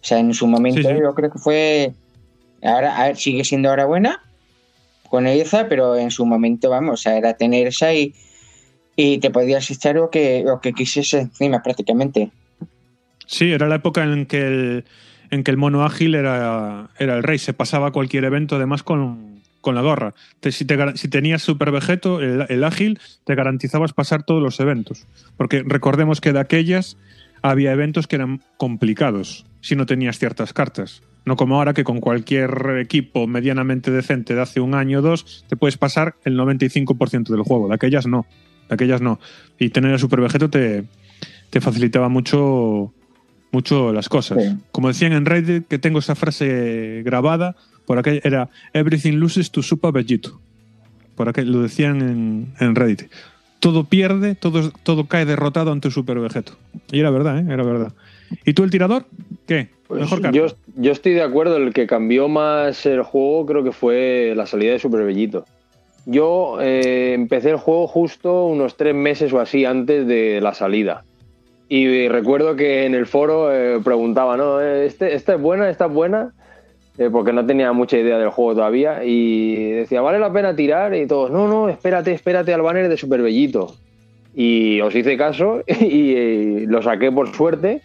O 0.00 0.04
sea, 0.04 0.18
en 0.18 0.32
su 0.34 0.46
momento 0.46 0.80
Sí, 0.88 0.94
sí. 0.94 1.00
yo 1.00 1.14
creo 1.14 1.30
que 1.30 1.38
fue. 1.38 1.92
Ahora 2.62 2.96
a 2.96 3.06
ver, 3.08 3.16
sigue 3.16 3.44
siendo 3.44 3.68
ahora 3.68 3.84
buena 3.84 4.22
con 5.10 5.26
esa, 5.26 5.68
pero 5.68 5.96
en 5.96 6.10
su 6.10 6.26
momento, 6.26 6.68
vamos, 6.70 6.94
o 6.94 6.96
sea, 7.02 7.16
era 7.16 7.34
tener 7.34 7.66
esa 7.68 7.94
y, 7.94 8.14
y 9.00 9.18
te 9.18 9.30
podías 9.30 9.70
echar 9.70 9.94
lo 9.94 10.10
que, 10.10 10.42
lo 10.44 10.60
que 10.60 10.72
quisiese 10.72 11.20
encima 11.20 11.62
prácticamente. 11.62 12.32
Sí, 13.26 13.52
era 13.52 13.68
la 13.68 13.76
época 13.76 14.02
en 14.02 14.26
que 14.26 14.40
el, 14.44 14.84
en 15.30 15.44
que 15.44 15.52
el 15.52 15.56
mono 15.56 15.84
ágil 15.84 16.16
era, 16.16 16.90
era 16.98 17.16
el 17.16 17.22
rey. 17.22 17.38
Se 17.38 17.52
pasaba 17.52 17.92
cualquier 17.92 18.24
evento, 18.24 18.56
además, 18.56 18.82
con, 18.82 19.40
con 19.60 19.76
la 19.76 19.82
gorra. 19.82 20.14
Si 20.42 20.64
tenías 20.64 21.42
Super 21.42 21.70
Vegeto, 21.70 22.20
el, 22.20 22.46
el 22.48 22.64
ágil, 22.64 22.98
te 23.22 23.36
garantizabas 23.36 23.92
pasar 23.92 24.24
todos 24.24 24.42
los 24.42 24.58
eventos. 24.58 25.06
Porque 25.36 25.62
recordemos 25.64 26.20
que 26.20 26.32
de 26.32 26.40
aquellas 26.40 26.96
había 27.40 27.70
eventos 27.70 28.08
que 28.08 28.16
eran 28.16 28.42
complicados 28.56 29.46
si 29.60 29.76
no 29.76 29.86
tenías 29.86 30.18
ciertas 30.18 30.52
cartas. 30.52 31.02
No 31.24 31.36
como 31.36 31.54
ahora 31.54 31.72
que 31.72 31.84
con 31.84 32.00
cualquier 32.00 32.50
equipo 32.80 33.28
medianamente 33.28 33.92
decente 33.92 34.34
de 34.34 34.40
hace 34.40 34.60
un 34.60 34.74
año 34.74 34.98
o 34.98 35.02
dos 35.02 35.44
te 35.48 35.54
puedes 35.54 35.78
pasar 35.78 36.16
el 36.24 36.36
95% 36.36 37.28
del 37.28 37.42
juego. 37.42 37.68
De 37.68 37.76
aquellas 37.76 38.08
no. 38.08 38.26
De 38.68 38.74
aquellas 38.74 39.00
no. 39.00 39.18
Y 39.58 39.70
tener 39.70 39.92
el 39.92 39.98
Super 39.98 40.20
Vegeto 40.20 40.50
te, 40.50 40.84
te 41.50 41.60
facilitaba 41.60 42.08
mucho, 42.08 42.92
mucho 43.50 43.92
las 43.92 44.08
cosas. 44.08 44.42
Sí. 44.42 44.56
Como 44.72 44.88
decían 44.88 45.12
en 45.12 45.24
Reddit, 45.24 45.66
que 45.66 45.78
tengo 45.78 45.98
esa 45.98 46.14
frase 46.14 47.02
grabada, 47.04 47.56
por 47.86 47.98
aquel 47.98 48.20
era 48.24 48.50
Everything 48.74 49.14
loses 49.14 49.50
to 49.50 49.62
Super 49.62 49.92
Vegito. 49.92 50.40
Por 51.14 51.28
aquel, 51.28 51.50
lo 51.50 51.62
decían 51.62 52.00
en, 52.02 52.54
en 52.60 52.74
Reddit. 52.74 53.10
Todo 53.60 53.84
pierde, 53.84 54.34
todo, 54.36 54.70
todo 54.84 55.06
cae 55.06 55.24
derrotado 55.24 55.72
ante 55.72 55.90
Super 55.90 56.20
Vegeto. 56.20 56.52
Y 56.92 57.00
era 57.00 57.10
verdad, 57.10 57.38
¿eh? 57.38 57.46
Era 57.52 57.64
verdad. 57.64 57.92
¿Y 58.44 58.52
tú 58.52 58.62
el 58.62 58.70
tirador? 58.70 59.06
¿Qué? 59.46 59.70
Pues 59.88 60.02
Mejor 60.02 60.20
carta. 60.20 60.36
yo, 60.36 60.46
yo 60.76 60.92
estoy 60.92 61.14
de 61.14 61.22
acuerdo, 61.22 61.56
el 61.56 61.72
que 61.72 61.86
cambió 61.86 62.28
más 62.28 62.84
el 62.84 63.02
juego 63.02 63.46
creo 63.46 63.64
que 63.64 63.72
fue 63.72 64.34
la 64.36 64.46
salida 64.46 64.72
de 64.72 64.78
Super 64.78 65.02
Bellito. 65.04 65.46
Yo 66.10 66.56
eh, 66.60 67.12
empecé 67.12 67.50
el 67.50 67.56
juego 67.56 67.86
justo 67.86 68.46
unos 68.46 68.78
tres 68.78 68.94
meses 68.94 69.30
o 69.34 69.40
así 69.40 69.66
antes 69.66 70.06
de 70.06 70.40
la 70.40 70.54
salida. 70.54 71.04
Y 71.68 72.08
recuerdo 72.08 72.56
que 72.56 72.86
en 72.86 72.94
el 72.94 73.04
foro 73.06 73.52
eh, 73.54 73.78
preguntaba, 73.84 74.38
¿no? 74.38 74.58
Eh, 74.58 74.86
Este, 74.86 75.14
¿Esta 75.14 75.34
es 75.34 75.40
buena? 75.40 75.68
¿Esta 75.68 75.84
es 75.84 75.92
buena? 75.92 76.32
Eh, 76.96 77.10
porque 77.12 77.34
no 77.34 77.44
tenía 77.44 77.72
mucha 77.74 77.98
idea 77.98 78.18
del 78.18 78.30
juego 78.30 78.54
todavía. 78.54 79.04
Y 79.04 79.54
decía, 79.72 80.00
¿vale 80.00 80.18
la 80.18 80.32
pena 80.32 80.56
tirar? 80.56 80.94
Y 80.94 81.06
todos, 81.06 81.30
no, 81.30 81.46
no, 81.46 81.68
espérate, 81.68 82.12
espérate 82.12 82.54
al 82.54 82.62
banner 82.62 82.88
de 82.88 82.96
Super 82.96 83.20
Bellito. 83.20 83.74
Y 84.34 84.80
os 84.80 84.94
hice 84.94 85.18
caso 85.18 85.60
y, 85.66 86.14
eh, 86.16 86.64
lo 86.68 86.80
saqué 86.80 87.12
por 87.12 87.34
suerte. 87.34 87.82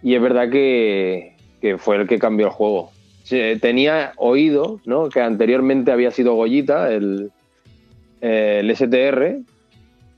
Y 0.00 0.14
es 0.14 0.22
verdad 0.22 0.48
que, 0.48 1.32
que 1.60 1.76
fue 1.76 1.96
el 1.96 2.06
que 2.06 2.20
cambió 2.20 2.46
el 2.46 2.52
juego. 2.52 2.92
Se- 3.24 3.56
tenía 3.56 4.12
oído 4.16 4.78
¿no? 4.84 5.08
que 5.08 5.20
anteriormente 5.20 5.90
había 5.90 6.12
sido 6.12 6.34
Goyita, 6.34 6.92
el, 6.92 7.32
eh, 8.26 8.60
el 8.60 8.70
STR, 8.74 9.40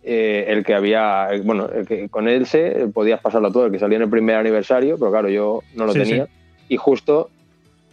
eh, 0.04 0.44
el 0.48 0.64
que 0.64 0.75
había, 0.75 1.28
eh, 1.32 1.40
bueno, 1.40 1.68
el 1.68 1.84
que 1.86 2.08
con 2.08 2.28
él 2.28 2.46
se 2.46 2.86
podías 2.94 3.20
pasarlo 3.20 3.50
todo, 3.50 3.66
el 3.66 3.72
que 3.72 3.80
salía 3.80 3.96
en 3.96 4.02
el 4.04 4.10
primer 4.10 4.36
aniversario, 4.36 4.96
pero 4.96 5.10
claro, 5.10 5.28
yo 5.28 5.62
no 5.75 5.86
lo 5.86 5.92
Sí, 5.92 5.98
tenía. 5.98 6.28
Y 6.68 6.76
justo 6.76 7.30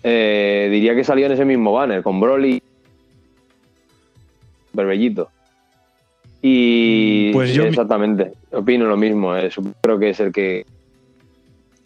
eh, 0.04 0.68
diría 0.72 0.94
que 0.96 1.04
salió 1.04 1.26
en 1.26 1.32
ese 1.32 1.46
mismo 1.46 1.72
banner, 1.74 2.04
con 2.04 2.20
Broly, 2.20 2.62
Berbellito. 4.74 5.30
Y 6.42 7.32
Pues 7.32 7.54
yo- 7.54 7.64
exactamente, 7.66 8.34
opino 8.52 8.86
lo 8.86 8.98
mismo, 8.98 9.36
eh, 9.36 9.50
creo 9.82 9.98
que 9.98 10.10
es 10.10 10.20
el 10.20 10.32
que 10.34 10.66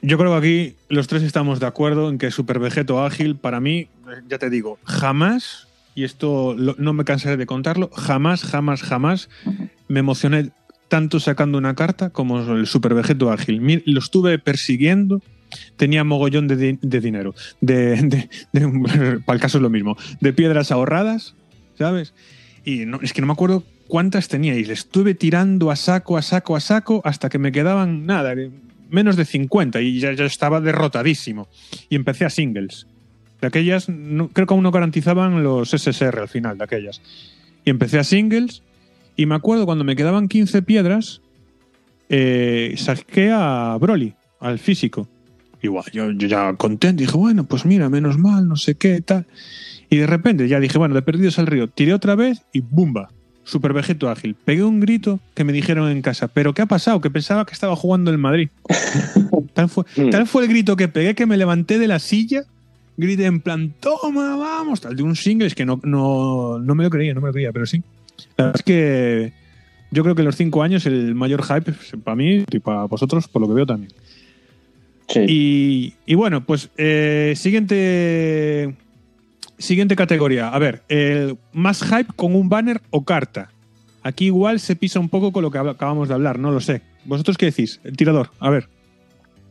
Yo 0.02 0.18
creo 0.18 0.32
que 0.32 0.38
aquí 0.38 0.76
los 0.90 1.08
tres 1.08 1.24
estamos 1.24 1.60
de 1.60 1.66
acuerdo 1.68 2.10
en 2.10 2.18
que 2.18 2.32
Super 2.32 2.60
Vegeto 2.60 3.04
Ágil, 3.04 3.36
para 3.36 3.60
mí, 3.60 3.80
eh, 4.10 4.22
ya 4.28 4.38
te 4.38 4.50
digo, 4.50 4.78
jamás, 4.84 5.67
y 5.98 6.04
esto 6.04 6.56
no 6.56 6.94
me 6.94 7.04
cansaré 7.06 7.38
de 7.38 7.48
contarlo, 7.48 7.90
jamás, 7.92 8.44
jamás, 8.44 8.84
jamás 8.84 9.30
me 9.88 10.00
emocioné 10.02 10.52
tanto 10.90 11.20
sacando 11.20 11.58
una 11.58 11.74
carta 11.74 12.12
como 12.12 12.40
el 12.54 12.68
Super 12.68 12.94
Vegeto 12.94 13.32
Ágil. 13.32 13.82
Lo 13.88 14.00
estuve 14.00 14.38
persiguiendo, 14.38 15.24
tenía 15.76 16.04
mogollón 16.04 16.48
de, 16.48 16.56
di- 16.56 16.80
de 16.84 17.02
dinero, 17.02 17.34
de, 17.62 17.96
de- 18.04 18.30
de- 18.54 19.20
para 19.26 19.36
el 19.36 19.42
caso 19.42 19.58
es 19.58 19.62
lo 19.64 19.72
mismo, 19.72 19.98
de 20.22 20.34
piedras 20.34 20.72
ahorradas, 20.72 21.34
¿sabes? 21.80 22.14
Y 22.64 22.86
no, 22.86 23.00
es 23.02 23.12
que 23.12 23.22
no 23.22 23.28
me 23.28 23.34
acuerdo 23.34 23.64
cuántas 23.88 24.28
tenía 24.28 24.56
y 24.56 24.66
le 24.66 24.74
estuve 24.74 25.16
tirando 25.16 25.72
a 25.72 25.76
saco, 25.76 26.16
a 26.16 26.22
saco, 26.22 26.56
a 26.56 26.60
saco, 26.60 27.02
hasta 27.06 27.30
que 27.30 27.40
me 27.40 27.52
quedaban 27.52 28.06
nada, 28.06 28.36
menos 28.92 29.16
de 29.16 29.26
50 29.26 29.82
y 29.82 30.00
ya, 30.00 30.14
ya 30.14 30.26
estaba 30.26 30.62
derrotadísimo. 30.62 31.48
Y 31.90 31.96
empecé 31.96 32.24
a 32.26 32.30
singles. 32.30 32.86
De 33.42 33.48
aquellas, 33.48 33.88
no- 33.90 34.30
creo 34.30 34.48
que 34.48 34.54
aún 34.54 34.64
no 34.64 34.72
garantizaban 34.72 35.44
los 35.44 35.74
SSR 35.74 36.20
al 36.22 36.28
final 36.28 36.58
de 36.58 36.64
aquellas. 36.64 37.02
Y 37.66 37.70
empecé 37.70 38.00
a 38.00 38.04
singles 38.04 38.64
Y 39.16 39.26
me 39.26 39.36
acuerdo 39.36 39.66
cuando 39.66 39.84
me 39.84 39.96
quedaban 39.96 40.28
15 40.28 40.62
piedras, 40.62 41.22
eh, 42.10 42.74
saqué 42.78 43.32
a 43.34 43.76
Broly, 43.80 44.14
al 44.40 44.60
físico. 44.60 45.08
Igual, 45.62 45.86
yo, 45.92 46.12
yo 46.12 46.28
ya 46.28 46.54
contento, 46.54 47.02
dije, 47.02 47.18
bueno, 47.18 47.44
pues 47.44 47.66
mira, 47.66 47.90
menos 47.90 48.18
mal, 48.20 48.48
no 48.48 48.56
sé 48.56 48.76
qué, 48.76 49.02
tal. 49.02 49.26
Y 49.90 49.98
de 49.98 50.06
repente 50.08 50.48
ya 50.48 50.60
dije, 50.60 50.78
bueno, 50.78 50.94
de 50.94 51.02
perdidos 51.02 51.40
al 51.40 51.48
río, 51.48 51.68
tiré 51.68 51.94
otra 51.94 52.16
vez 52.16 52.44
y 52.54 52.60
¡bumba! 52.62 53.10
Super 53.44 53.74
vegeto 53.74 54.10
ágil. 54.10 54.36
Pegué 54.36 54.64
un 54.64 54.82
grito 54.82 55.20
que 55.34 55.44
me 55.46 55.54
dijeron 55.54 55.90
en 55.90 56.02
casa, 56.02 56.28
¿pero 56.28 56.54
qué 56.54 56.62
ha 56.62 56.66
pasado? 56.66 57.00
Que 57.02 57.10
pensaba 57.10 57.46
que 57.46 57.54
estaba 57.54 57.76
jugando 57.76 58.12
en 58.14 58.20
Madrid. 58.20 58.50
tal, 59.54 59.70
fue, 59.70 59.86
tal 60.12 60.28
fue 60.28 60.44
el 60.44 60.50
grito 60.50 60.76
que 60.76 60.90
pegué 60.90 61.16
que 61.16 61.26
me 61.26 61.38
levanté 61.38 61.80
de 61.80 61.88
la 61.88 62.00
silla, 62.00 62.44
grité 62.98 63.26
en 63.26 63.40
plan, 63.42 63.74
toma, 63.80 64.36
vamos, 64.36 64.82
tal, 64.82 64.96
de 64.96 65.04
un 65.04 65.16
single, 65.16 65.48
es 65.48 65.56
que 65.56 65.66
no, 65.66 65.80
no, 65.84 66.60
no 66.60 66.76
me 66.76 66.84
lo 66.84 66.90
creía, 66.90 67.14
no 67.14 67.22
me 67.22 67.28
lo 67.28 67.34
creía, 67.34 67.52
pero 67.54 67.66
sí. 67.66 67.84
La 68.36 68.46
verdad 68.46 68.56
es 68.60 68.64
que 68.64 69.34
yo 69.92 70.04
creo 70.04 70.16
que 70.16 70.24
los 70.24 70.36
cinco 70.36 70.64
años 70.64 70.86
el 70.86 71.14
mayor 71.16 71.44
hype 71.44 71.72
para 72.04 72.16
mí 72.16 72.44
y 72.52 72.60
para 72.60 72.86
vosotros, 72.86 73.28
por 73.28 73.42
lo 73.42 73.48
que 73.48 73.54
veo 73.54 73.66
también. 73.66 73.92
Sí. 75.08 75.20
Y, 75.28 75.94
y 76.06 76.16
bueno, 76.16 76.44
pues 76.46 76.70
eh, 76.78 77.34
siguiente, 77.38 78.76
siguiente 79.58 79.96
categoría. 79.96 80.50
A 80.50 80.60
ver, 80.60 80.84
el 80.90 81.38
más 81.54 81.82
hype 81.84 82.12
con 82.16 82.36
un 82.36 82.50
banner 82.50 82.82
o 82.90 83.04
carta. 83.06 83.50
Aquí 84.04 84.26
igual 84.26 84.60
se 84.60 84.76
pisa 84.76 85.00
un 85.00 85.10
poco 85.10 85.32
con 85.32 85.44
lo 85.44 85.52
que 85.52 85.58
acabamos 85.60 86.08
de 86.08 86.14
hablar, 86.14 86.40
no 86.40 86.52
lo 86.52 86.60
sé. 86.60 86.82
¿Vosotros 87.06 87.38
qué 87.38 87.46
decís? 87.48 87.80
El 87.84 87.96
tirador, 87.96 88.32
a 88.40 88.50
ver. 88.50 88.68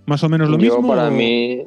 Más 0.06 0.22
o 0.24 0.28
menos 0.28 0.48
lo 0.50 0.58
Yo 0.58 0.74
mismo. 0.76 0.88
para 0.88 1.08
o- 1.08 1.10
mí, 1.10 1.62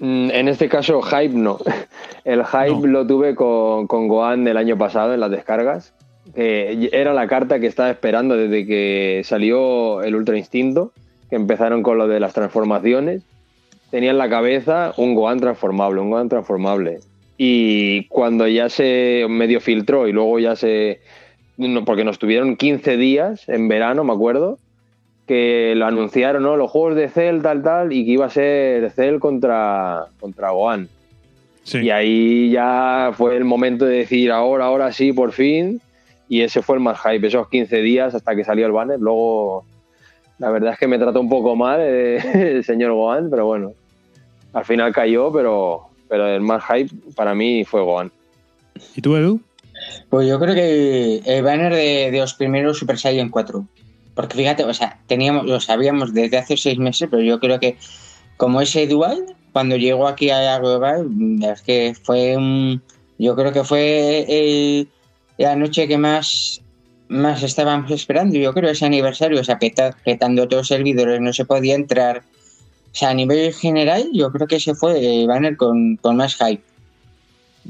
en 0.00 0.48
este 0.48 0.68
caso, 0.68 1.02
hype 1.02 1.34
no. 1.34 1.58
El 2.24 2.44
hype 2.44 2.70
No. 2.70 2.86
lo 2.86 3.06
tuve 3.06 3.34
con, 3.34 3.86
con 3.86 4.08
Gohan 4.08 4.46
el 4.48 4.56
año 4.56 4.76
pasado 4.78 5.14
en 5.14 5.20
las 5.20 5.30
descargas. 5.30 5.92
que 6.34 6.88
era 6.92 7.12
la 7.12 7.26
carta 7.26 7.60
que 7.60 7.66
estaba 7.66 7.90
esperando 7.90 8.36
desde 8.36 8.66
que 8.66 9.22
salió 9.24 10.02
el 10.02 10.14
Ultra 10.14 10.38
Instinto, 10.38 10.92
que 11.28 11.36
empezaron 11.36 11.82
con 11.82 11.98
lo 11.98 12.08
de 12.08 12.20
las 12.20 12.32
transformaciones. 12.34 13.22
Tenía 13.90 14.10
en 14.10 14.18
la 14.18 14.28
cabeza 14.30 14.94
un 14.96 15.14
Gohan 15.14 15.40
transformable, 15.40 16.00
un 16.00 16.10
Gohan 16.10 16.28
transformable. 16.28 17.00
Y 17.36 18.04
cuando 18.08 18.46
ya 18.46 18.68
se 18.68 19.26
medio 19.28 19.60
filtró 19.60 20.06
y 20.06 20.12
luego 20.12 20.38
ya 20.38 20.56
se... 20.56 21.00
porque 21.84 22.04
nos 22.04 22.18
tuvieron 22.18 22.56
15 22.56 22.96
días 22.96 23.48
en 23.48 23.66
verano, 23.68 24.04
me 24.04 24.12
acuerdo, 24.12 24.58
que 25.30 25.74
lo 25.76 25.86
anunciaron, 25.86 26.42
¿no? 26.42 26.56
Los 26.56 26.72
juegos 26.72 26.96
de 26.96 27.08
Cell, 27.08 27.40
tal, 27.40 27.62
tal, 27.62 27.92
y 27.92 28.04
que 28.04 28.10
iba 28.10 28.26
a 28.26 28.30
ser 28.30 28.90
Cell 28.90 29.20
contra, 29.20 30.06
contra 30.18 30.50
Gohan. 30.50 30.88
Sí. 31.62 31.82
Y 31.82 31.90
ahí 31.90 32.50
ya 32.50 33.12
fue 33.16 33.36
el 33.36 33.44
momento 33.44 33.84
de 33.84 33.98
decir, 33.98 34.32
ahora, 34.32 34.64
ahora 34.64 34.90
sí, 34.90 35.12
por 35.12 35.30
fin. 35.30 35.80
Y 36.28 36.40
ese 36.40 36.62
fue 36.62 36.74
el 36.74 36.82
más 36.82 36.98
hype, 37.02 37.24
esos 37.24 37.48
15 37.48 37.76
días 37.76 38.12
hasta 38.12 38.34
que 38.34 38.42
salió 38.42 38.66
el 38.66 38.72
banner. 38.72 38.98
Luego, 38.98 39.64
la 40.40 40.50
verdad 40.50 40.72
es 40.72 40.80
que 40.80 40.88
me 40.88 40.98
trató 40.98 41.20
un 41.20 41.28
poco 41.28 41.54
mal 41.54 41.78
eh, 41.80 42.16
el 42.56 42.64
señor 42.64 42.90
Gohan, 42.94 43.30
pero 43.30 43.46
bueno, 43.46 43.72
al 44.52 44.64
final 44.64 44.92
cayó, 44.92 45.30
pero, 45.30 45.82
pero 46.08 46.26
el 46.26 46.40
más 46.40 46.64
hype 46.64 46.92
para 47.14 47.36
mí 47.36 47.64
fue 47.64 47.82
Gohan. 47.82 48.10
¿Y 48.96 49.00
tú, 49.00 49.14
Edu? 49.14 49.40
Pues 50.08 50.28
yo 50.28 50.40
creo 50.40 50.56
que 50.56 51.22
el 51.24 51.44
banner 51.44 51.72
de, 51.72 52.10
de 52.10 52.18
los 52.18 52.34
primeros 52.34 52.78
Super 52.78 52.98
Saiyan 52.98 53.28
4. 53.28 53.64
Porque 54.14 54.36
fíjate, 54.36 54.64
o 54.64 54.74
sea, 54.74 54.98
teníamos, 55.06 55.46
lo 55.46 55.60
sabíamos 55.60 56.12
desde 56.12 56.38
hace 56.38 56.56
seis 56.56 56.78
meses, 56.78 57.08
pero 57.10 57.22
yo 57.22 57.38
creo 57.40 57.58
que 57.60 57.76
como 58.36 58.60
ese 58.60 58.86
dual, 58.86 59.24
cuando 59.52 59.76
llegó 59.76 60.08
aquí 60.08 60.30
a 60.30 60.40
la 60.40 60.58
global, 60.58 61.08
es 61.42 61.62
que 61.62 61.94
fue 62.02 62.36
un. 62.36 62.82
Yo 63.18 63.36
creo 63.36 63.52
que 63.52 63.64
fue 63.64 64.24
el- 64.28 64.88
la 65.38 65.56
noche 65.56 65.86
que 65.88 65.98
más, 65.98 66.60
más 67.08 67.42
estábamos 67.42 67.90
esperando. 67.90 68.36
Yo 68.38 68.52
creo 68.54 68.70
ese 68.70 68.86
aniversario, 68.86 69.40
o 69.40 69.44
sea, 69.44 69.58
peta- 69.58 69.96
petando 70.04 70.46
todos 70.48 70.60
los 70.62 70.68
servidores, 70.68 71.20
no 71.20 71.32
se 71.32 71.44
podía 71.44 71.74
entrar. 71.74 72.22
O 72.92 72.94
sea, 72.94 73.10
a 73.10 73.14
nivel 73.14 73.52
general, 73.54 74.08
yo 74.12 74.32
creo 74.32 74.46
que 74.46 74.56
ese 74.56 74.74
fue 74.74 75.20
el 75.20 75.26
banner 75.28 75.56
con, 75.56 75.96
con 75.96 76.16
más 76.16 76.36
hype. 76.36 76.62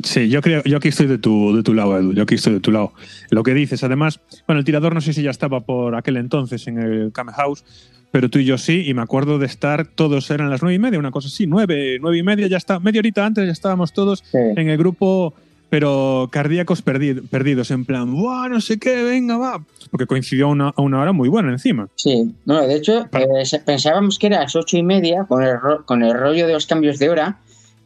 Sí, 0.04 0.28
yo 0.28 0.40
creo, 0.40 0.62
yo 0.64 0.76
aquí 0.76 0.88
estoy 0.88 1.06
de 1.06 1.18
tu, 1.18 1.54
de 1.56 1.62
tu 1.62 1.74
lado, 1.74 1.98
Edu. 1.98 2.12
Yo 2.12 2.22
aquí 2.22 2.36
estoy 2.36 2.54
de 2.54 2.60
tu 2.60 2.70
lado. 2.70 2.92
Lo 3.30 3.42
que 3.42 3.54
dices, 3.54 3.82
además, 3.84 4.20
bueno, 4.46 4.60
el 4.60 4.64
tirador 4.64 4.94
no 4.94 5.00
sé 5.00 5.12
si 5.12 5.22
ya 5.22 5.30
estaba 5.30 5.60
por 5.60 5.94
aquel 5.96 6.16
entonces 6.16 6.66
en 6.68 6.78
el 6.78 7.12
Kame 7.12 7.32
House, 7.32 7.64
pero 8.12 8.28
tú 8.30 8.38
y 8.38 8.44
yo 8.44 8.56
sí, 8.58 8.84
y 8.88 8.94
me 8.94 9.02
acuerdo 9.02 9.38
de 9.38 9.46
estar, 9.46 9.86
todos 9.86 10.30
eran 10.30 10.48
las 10.50 10.62
nueve 10.62 10.74
y 10.76 10.78
media, 10.78 10.98
una 10.98 11.10
cosa 11.10 11.28
así, 11.28 11.46
nueve, 11.46 11.98
nueve 12.00 12.18
y 12.18 12.22
media, 12.22 12.46
ya 12.46 12.56
está, 12.56 12.78
media 12.80 13.00
horita 13.00 13.24
antes 13.26 13.44
ya 13.46 13.52
estábamos 13.52 13.92
todos 13.92 14.22
Sí. 14.30 14.38
en 14.56 14.68
el 14.68 14.78
grupo, 14.78 15.34
pero 15.68 16.28
cardíacos 16.32 16.84
perdi- 16.84 17.22
perdidos, 17.28 17.70
en 17.70 17.84
plan, 17.84 18.12
¡buah, 18.12 18.48
no 18.48 18.60
sé 18.60 18.78
qué, 18.78 19.02
venga, 19.04 19.38
va! 19.38 19.64
Porque 19.90 20.06
coincidió 20.06 20.46
a 20.46 20.48
una, 20.50 20.72
una 20.76 21.00
hora 21.00 21.12
muy 21.12 21.28
buena 21.28 21.50
encima. 21.52 21.88
Sí, 21.96 22.32
no, 22.46 22.60
de 22.66 22.74
hecho, 22.76 23.06
eh, 23.12 23.60
pensábamos 23.64 24.18
que 24.18 24.26
era 24.28 24.38
a 24.38 24.42
las 24.42 24.56
ocho 24.56 24.76
y 24.76 24.82
media, 24.82 25.24
con 25.28 25.42
el, 25.44 25.60
ro- 25.60 25.84
con 25.84 26.02
el 26.02 26.12
rollo 26.18 26.46
de 26.48 26.52
los 26.54 26.66
cambios 26.66 26.98
de 26.98 27.10
hora, 27.10 27.38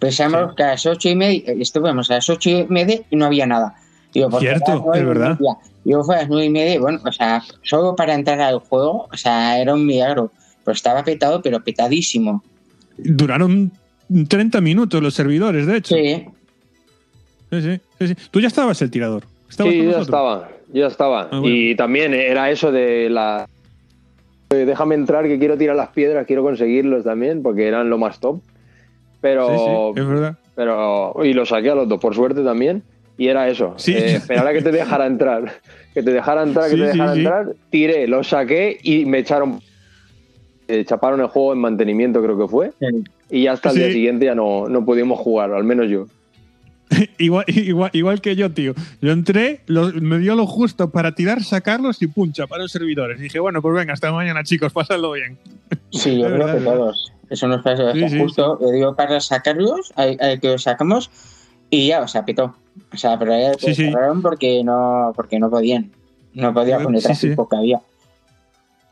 pensábamos 0.04 0.50
Sí. 0.50 0.56
que 0.56 0.62
a 0.62 0.66
las 0.68 0.86
ocho 0.86 1.08
y 1.08 1.14
media, 1.16 1.42
eh, 1.46 1.56
estuvimos 1.60 2.10
a 2.10 2.14
las 2.14 2.28
ocho 2.28 2.50
y 2.50 2.66
media 2.68 3.00
y 3.10 3.16
no 3.16 3.26
había 3.26 3.46
nada. 3.46 3.74
Digo, 4.12 4.28
porque 4.30 4.46
Cierto, 4.48 4.92
es 4.94 5.00
y 5.00 5.04
verdad. 5.04 5.38
media. 5.38 5.56
Yo 5.84 6.02
fue 6.02 6.16
a 6.16 6.18
las 6.20 6.28
nueve 6.28 6.46
y 6.46 6.50
media, 6.50 6.74
y 6.74 6.78
bueno, 6.78 7.00
o 7.04 7.12
sea, 7.12 7.42
solo 7.62 7.94
para 7.96 8.14
entrar 8.14 8.40
al 8.40 8.58
juego, 8.60 9.08
o 9.12 9.16
sea, 9.16 9.58
era 9.60 9.74
un 9.74 9.84
milagro. 9.86 10.30
Pues 10.64 10.76
estaba 10.78 11.04
petado, 11.04 11.42
pero 11.42 11.62
petadísimo. 11.62 12.42
Duraron 12.96 13.70
30 14.28 14.60
minutos 14.60 15.02
los 15.02 15.14
servidores, 15.14 15.66
de 15.66 15.76
hecho. 15.76 15.94
Sí, 15.94 16.26
Sí, 17.50 17.60
sí, 17.60 17.80
sí, 18.00 18.08
sí. 18.08 18.14
Tú 18.30 18.40
ya 18.40 18.48
estabas 18.48 18.80
el 18.82 18.90
tirador. 18.90 19.22
¿Estabas 19.48 19.72
Sí, 19.72 19.82
yo 19.84 19.90
ya 19.92 19.98
estaba, 20.00 20.48
yo 20.72 20.80
ya 20.80 20.86
estaba. 20.88 21.20
Ah, 21.30 21.38
bueno. 21.38 21.46
Y 21.48 21.76
también 21.76 22.12
era 22.14 22.50
eso 22.50 22.72
de 22.72 23.08
la... 23.10 23.46
Déjame 24.48 24.94
entrar 24.96 25.24
que 25.26 25.38
quiero 25.38 25.56
tirar 25.58 25.76
las 25.76 25.88
piedras, 25.90 26.26
quiero 26.26 26.42
conseguirlos 26.42 27.04
también, 27.04 27.42
porque 27.42 27.68
eran 27.68 27.90
lo 27.90 27.98
más 27.98 28.18
top. 28.20 28.40
Pero, 29.24 29.48
Sí, 29.48 29.54
sí, 29.94 30.00
es 30.02 30.06
verdad. 30.06 30.36
pero 30.54 31.14
y 31.24 31.32
lo 31.32 31.46
saqué 31.46 31.70
a 31.70 31.74
los 31.74 31.88
dos, 31.88 31.98
por 31.98 32.14
suerte 32.14 32.42
también. 32.44 32.82
Y 33.16 33.28
era 33.28 33.48
eso, 33.48 33.72
Sí. 33.78 33.92
eh, 33.94 34.16
esperar 34.16 34.46
a 34.46 34.52
que 34.52 34.60
te 34.60 34.70
dejara 34.70 35.06
entrar. 35.06 35.60
Que 35.94 36.02
te 36.02 36.12
dejara 36.12 36.42
entrar, 36.42 36.68
que 36.68 36.76
te 36.76 36.82
dejara 36.82 37.12
sí. 37.14 37.20
entrar. 37.20 37.46
Tiré, 37.70 38.06
lo 38.06 38.22
saqué 38.22 38.76
y 38.82 39.06
me 39.06 39.20
echaron... 39.20 39.60
eh, 40.68 40.84
chaparon 40.84 41.20
el 41.22 41.28
juego 41.28 41.54
en 41.54 41.58
mantenimiento, 41.60 42.22
creo 42.22 42.36
que 42.38 42.48
fue. 42.48 42.72
sí. 42.80 43.04
Y 43.30 43.46
hasta 43.46 43.70
el 43.70 43.76
Sí. 43.76 43.80
día 43.82 43.92
siguiente 43.92 44.26
ya 44.26 44.34
no, 44.34 44.68
no 44.68 44.84
pudimos 44.84 45.18
jugar, 45.18 45.52
al 45.54 45.64
menos 45.64 45.88
yo. 45.88 46.06
Igual, 47.18 47.44
igual, 47.48 47.90
igual 47.94 48.20
que 48.20 48.36
yo, 48.36 48.50
tío. 48.50 48.74
Yo 49.00 49.10
entré, 49.12 49.60
lo- 49.66 49.90
me 49.92 50.18
dio 50.18 50.34
lo 50.34 50.46
justo 50.46 50.90
para 50.90 51.14
tirar, 51.14 51.42
sacarlos 51.42 52.02
y 52.02 52.08
puncha 52.08 52.46
para 52.46 52.62
los 52.64 52.72
servidores. 52.72 53.18
dije, 53.20 53.38
bueno, 53.40 53.62
pues 53.62 53.74
venga, 53.74 53.94
hasta 53.94 54.12
mañana, 54.12 54.44
chicos, 54.44 54.72
pasadlo 54.72 55.12
bien. 55.12 55.38
Sí, 55.92 56.18
yo 56.20 56.26
creo 56.34 56.46
que 56.58 56.60
todos. 56.64 57.12
Eso 57.30 57.48
nos 57.48 57.64
o 57.64 57.76
Sí, 57.92 57.98
sea, 58.00 58.08
sí, 58.08 58.18
justo, 58.18 58.58
yo 58.60 58.70
digo, 58.70 58.94
para 58.96 59.20
sacarlos, 59.20 59.92
hay, 59.96 60.16
hay 60.20 60.38
que 60.38 60.48
los 60.48 60.62
sacamos 60.62 61.10
y 61.70 61.88
ya, 61.88 62.02
o 62.02 62.08
sea, 62.08 62.24
petó. 62.24 62.54
O 62.92 62.96
sea, 62.96 63.18
pero 63.18 63.32
ya 63.38 63.54
Sí, 63.54 63.74
sí. 63.74 63.86
cerraron 63.86 64.22
porque 64.22 64.62
no, 64.64 65.12
porque 65.16 65.38
no 65.38 65.50
podían. 65.50 65.90
No 66.34 66.52
podía 66.52 66.78
Sí, 66.78 66.84
con 66.84 66.94
el 66.94 67.00
sí, 67.00 67.14
sí. 67.14 67.20
tráfico 67.20 67.48
que 67.48 67.56
había. 67.56 67.80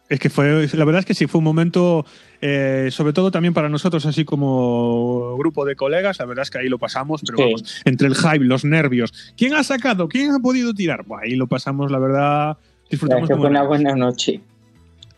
Es 0.09 0.21
que 0.21 0.29
fue, 0.31 0.69
la 0.75 0.85
verdad 0.85 1.01
es 1.01 1.07
que 1.07 1.15
sí, 1.15 1.27
fue 1.27 1.39
un 1.39 1.45
momento, 1.45 2.05
eh, 2.43 2.89
sobre 2.91 3.13
todo 3.15 3.31
también 3.31 3.55
para 3.55 3.69
nosotros, 3.71 4.05
así 4.05 4.25
como 4.27 5.37
grupo 5.39 5.65
de 5.65 5.75
colegas, 5.75 6.19
la 6.19 6.27
verdad 6.27 6.43
es 6.43 6.51
que 6.51 6.59
ahí 6.59 6.69
lo 6.69 6.79
pasamos, 6.79 7.23
pero 7.25 7.39
Sí. 7.39 7.45
vamos, 7.45 7.83
entre 7.87 8.09
el 8.09 8.15
hype, 8.15 8.45
los 8.45 8.65
nervios, 8.65 9.33
¿quién 9.39 9.55
ha 9.55 9.65
sacado? 9.65 10.09
¿Quién 10.09 10.33
ha 10.33 10.39
podido 10.39 10.75
tirar? 10.75 11.05
Buah, 11.07 11.21
ahí 11.23 11.35
lo 11.35 11.47
pasamos, 11.47 11.91
la 11.91 11.99
verdad, 11.99 12.49
La 12.49 12.59
disfrutamos 12.91 13.27
que 13.27 13.33
como 13.33 13.43
fue 13.45 13.51
una 13.51 13.63
buena 13.63 13.95
noche. 13.97 14.41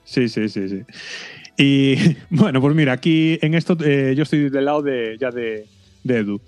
Sí, 0.05 0.29
sí, 0.29 0.49
sí, 0.49 0.69
sí. 0.69 0.83
Y 1.57 1.97
bueno, 2.31 2.61
pues 2.61 2.75
mira, 2.75 2.93
aquí 2.93 3.39
en 3.43 3.55
esto 3.55 3.77
eh, 3.85 4.15
yo 4.17 4.23
estoy 4.25 4.51
del 4.51 4.65
lado 4.65 4.83
de, 4.83 5.17
ya 5.21 5.31
de, 5.31 5.67
de 6.03 6.19
Edu, 6.19 6.41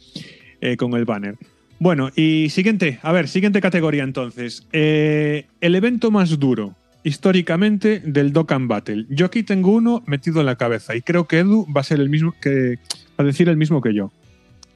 eh, 0.61 0.77
con 0.77 0.95
el 0.95 1.05
banner. 1.05 1.37
Bueno, 1.79 2.11
y 2.17 2.49
siguiente, 2.51 2.99
a 3.03 3.13
ver, 3.13 3.29
siguiente 3.29 3.61
categoría 3.61 4.03
entonces. 4.03 4.67
Eh, 4.73 5.47
el 5.61 5.75
evento 5.75 6.11
más 6.11 6.39
duro, 6.39 6.75
históricamente, 7.05 8.01
del 8.01 8.33
Dokkan 8.33 8.67
Battle. 8.67 9.05
Yo 9.11 9.27
aquí 9.27 9.43
tengo 9.43 9.73
uno 9.73 10.03
metido 10.07 10.41
en 10.41 10.47
la 10.47 10.57
cabeza 10.57 10.97
y 10.97 11.03
creo 11.03 11.27
que 11.27 11.41
Edu 11.41 11.67
va 11.75 11.83
a 11.83 11.85
ser 11.85 12.01
el 12.01 12.09
mismo 12.09 12.35
que. 12.41 12.79
va 13.19 13.23
a 13.23 13.25
decir 13.25 13.49
el 13.49 13.57
mismo 13.57 13.83
que 13.83 13.95
yo. 13.95 14.11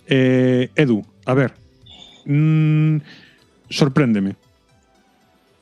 Edu, 0.07 1.07
a 1.25 1.35
ver. 1.35 1.53
mm, 2.27 2.99
sorpréndeme. 3.71 4.35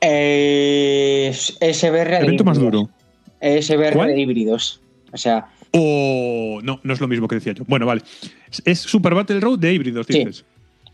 Eh, 0.01 1.31
SBR 1.33 2.23
Evento 2.23 2.43
más 2.43 2.57
híbridos. 2.57 2.89
SBR 3.41 3.93
¿Cuál? 3.93 4.07
de 4.09 4.19
híbridos. 4.21 4.81
O 5.11 5.17
sea, 5.17 5.47
O. 5.71 6.59
No, 6.63 6.79
no 6.83 6.93
es 6.93 6.99
lo 6.99 7.07
mismo 7.07 7.27
que 7.27 7.35
decía 7.35 7.53
yo. 7.53 7.63
Bueno, 7.67 7.85
vale. 7.85 8.01
Es- 8.65 8.79
Super 8.79 9.13
Battle 9.13 9.39
Road 9.39 9.59
de 9.59 9.73
híbridos, 9.73 10.07
Sí. 10.07 10.19
dices. 10.19 10.45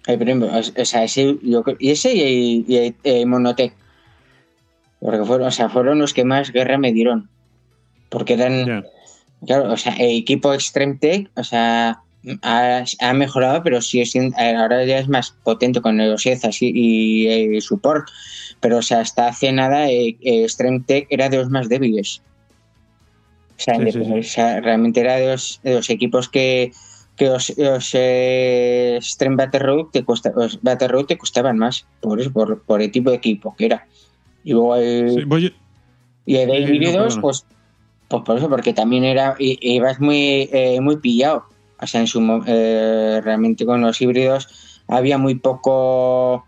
eh, 0.08 0.18
pero, 0.20 0.46
o 0.46 0.86
sea 0.86 1.04
ese, 1.04 1.38
yo 1.42 1.64
y 1.80 1.90
ese 1.92 2.14
y, 2.14 2.66
y, 2.68 2.96
y 3.10 3.26
Monotech. 3.26 3.74
Porque 5.00 5.24
fueron, 5.26 5.48
o 5.48 5.52
sea, 5.52 5.70
fueron 5.70 6.00
los 6.00 6.14
que 6.14 6.24
más 6.26 6.52
guerra 6.52 6.78
me 6.78 6.92
dieron. 6.94 7.30
Porque 8.10 8.34
eran, 8.34 8.86
claro, 9.46 9.72
o 9.72 9.78
sea, 9.78 9.94
el 9.96 10.18
equipo 10.18 10.54
Extreme 10.54 10.96
Tech, 10.96 11.30
o 11.36 11.44
sea, 11.44 12.00
ha, 12.42 12.84
ha 13.00 13.14
mejorado, 13.14 13.62
pero 13.64 13.82
sí 13.82 14.02
es, 14.02 14.14
ahora 14.38 14.84
ya 14.86 15.00
es 15.00 15.08
más 15.08 15.32
potente 15.44 15.82
con 15.82 16.00
OSEZ 16.00 16.46
así, 16.46 16.72
y 16.74 17.28
el 17.28 17.62
support. 17.62 18.08
Pero, 18.62 18.78
o 18.78 18.82
sea, 18.82 19.02
hasta 19.02 19.28
hace 19.28 19.52
nada, 19.52 19.90
eh, 19.92 20.18
eh, 20.22 20.48
Strength 20.48 20.86
Tech 20.88 21.08
era 21.10 21.30
de 21.30 21.38
los 21.38 21.50
más 21.50 21.68
débiles. 21.70 22.22
O 23.58 23.62
sea, 23.62 23.76
Sí, 23.80 23.92
sí, 23.92 24.04
sí. 24.06 24.12
o 24.20 24.24
sea, 24.24 24.60
realmente 24.62 25.00
era 25.00 25.16
de 25.16 25.28
los, 25.32 25.60
de 25.64 25.76
los 25.76 25.90
equipos 25.90 26.28
que, 26.30 26.72
que 27.16 27.28
los, 27.28 27.58
los 27.58 27.90
eh, 27.94 29.00
Strength 29.02 29.38
Battle 29.38 29.60
Road 29.60 29.86
te, 29.94 30.04
los 30.36 30.62
Battle 30.62 30.88
Road 30.90 31.06
te 31.06 31.18
costaban 31.18 31.58
más, 31.58 31.86
por 32.02 32.20
eso, 32.20 32.32
por, 32.34 32.62
por 32.64 32.82
el 32.82 32.92
tipo 32.92 33.10
de 33.12 33.16
equipo 33.18 33.56
que 33.58 33.66
era. 33.68 33.88
Y 34.44 34.52
luego 34.52 34.76
el, 34.76 35.26
voy- 35.26 35.56
y 36.26 36.36
el 36.36 36.50
de 36.50 36.60
no, 36.62 36.68
híbridos, 36.68 36.96
perdona. 37.16 37.22
pues, 37.22 37.46
pues 38.10 38.24
por 38.24 38.38
eso, 38.38 38.50
porque 38.50 38.74
también 38.74 39.04
era, 39.04 39.36
ibas 39.40 40.00
muy, 40.00 40.50
eh, 40.52 40.80
muy 40.82 40.98
pillado. 40.98 41.46
O 41.82 41.88
sea, 41.88 42.02
en 42.02 42.08
su, 42.08 42.44
eh, 42.48 43.22
realmente 43.24 43.66
con 43.66 43.82
los 43.82 44.00
híbridos 44.02 44.82
había 44.88 45.18
muy 45.18 45.36
poco 45.36 46.46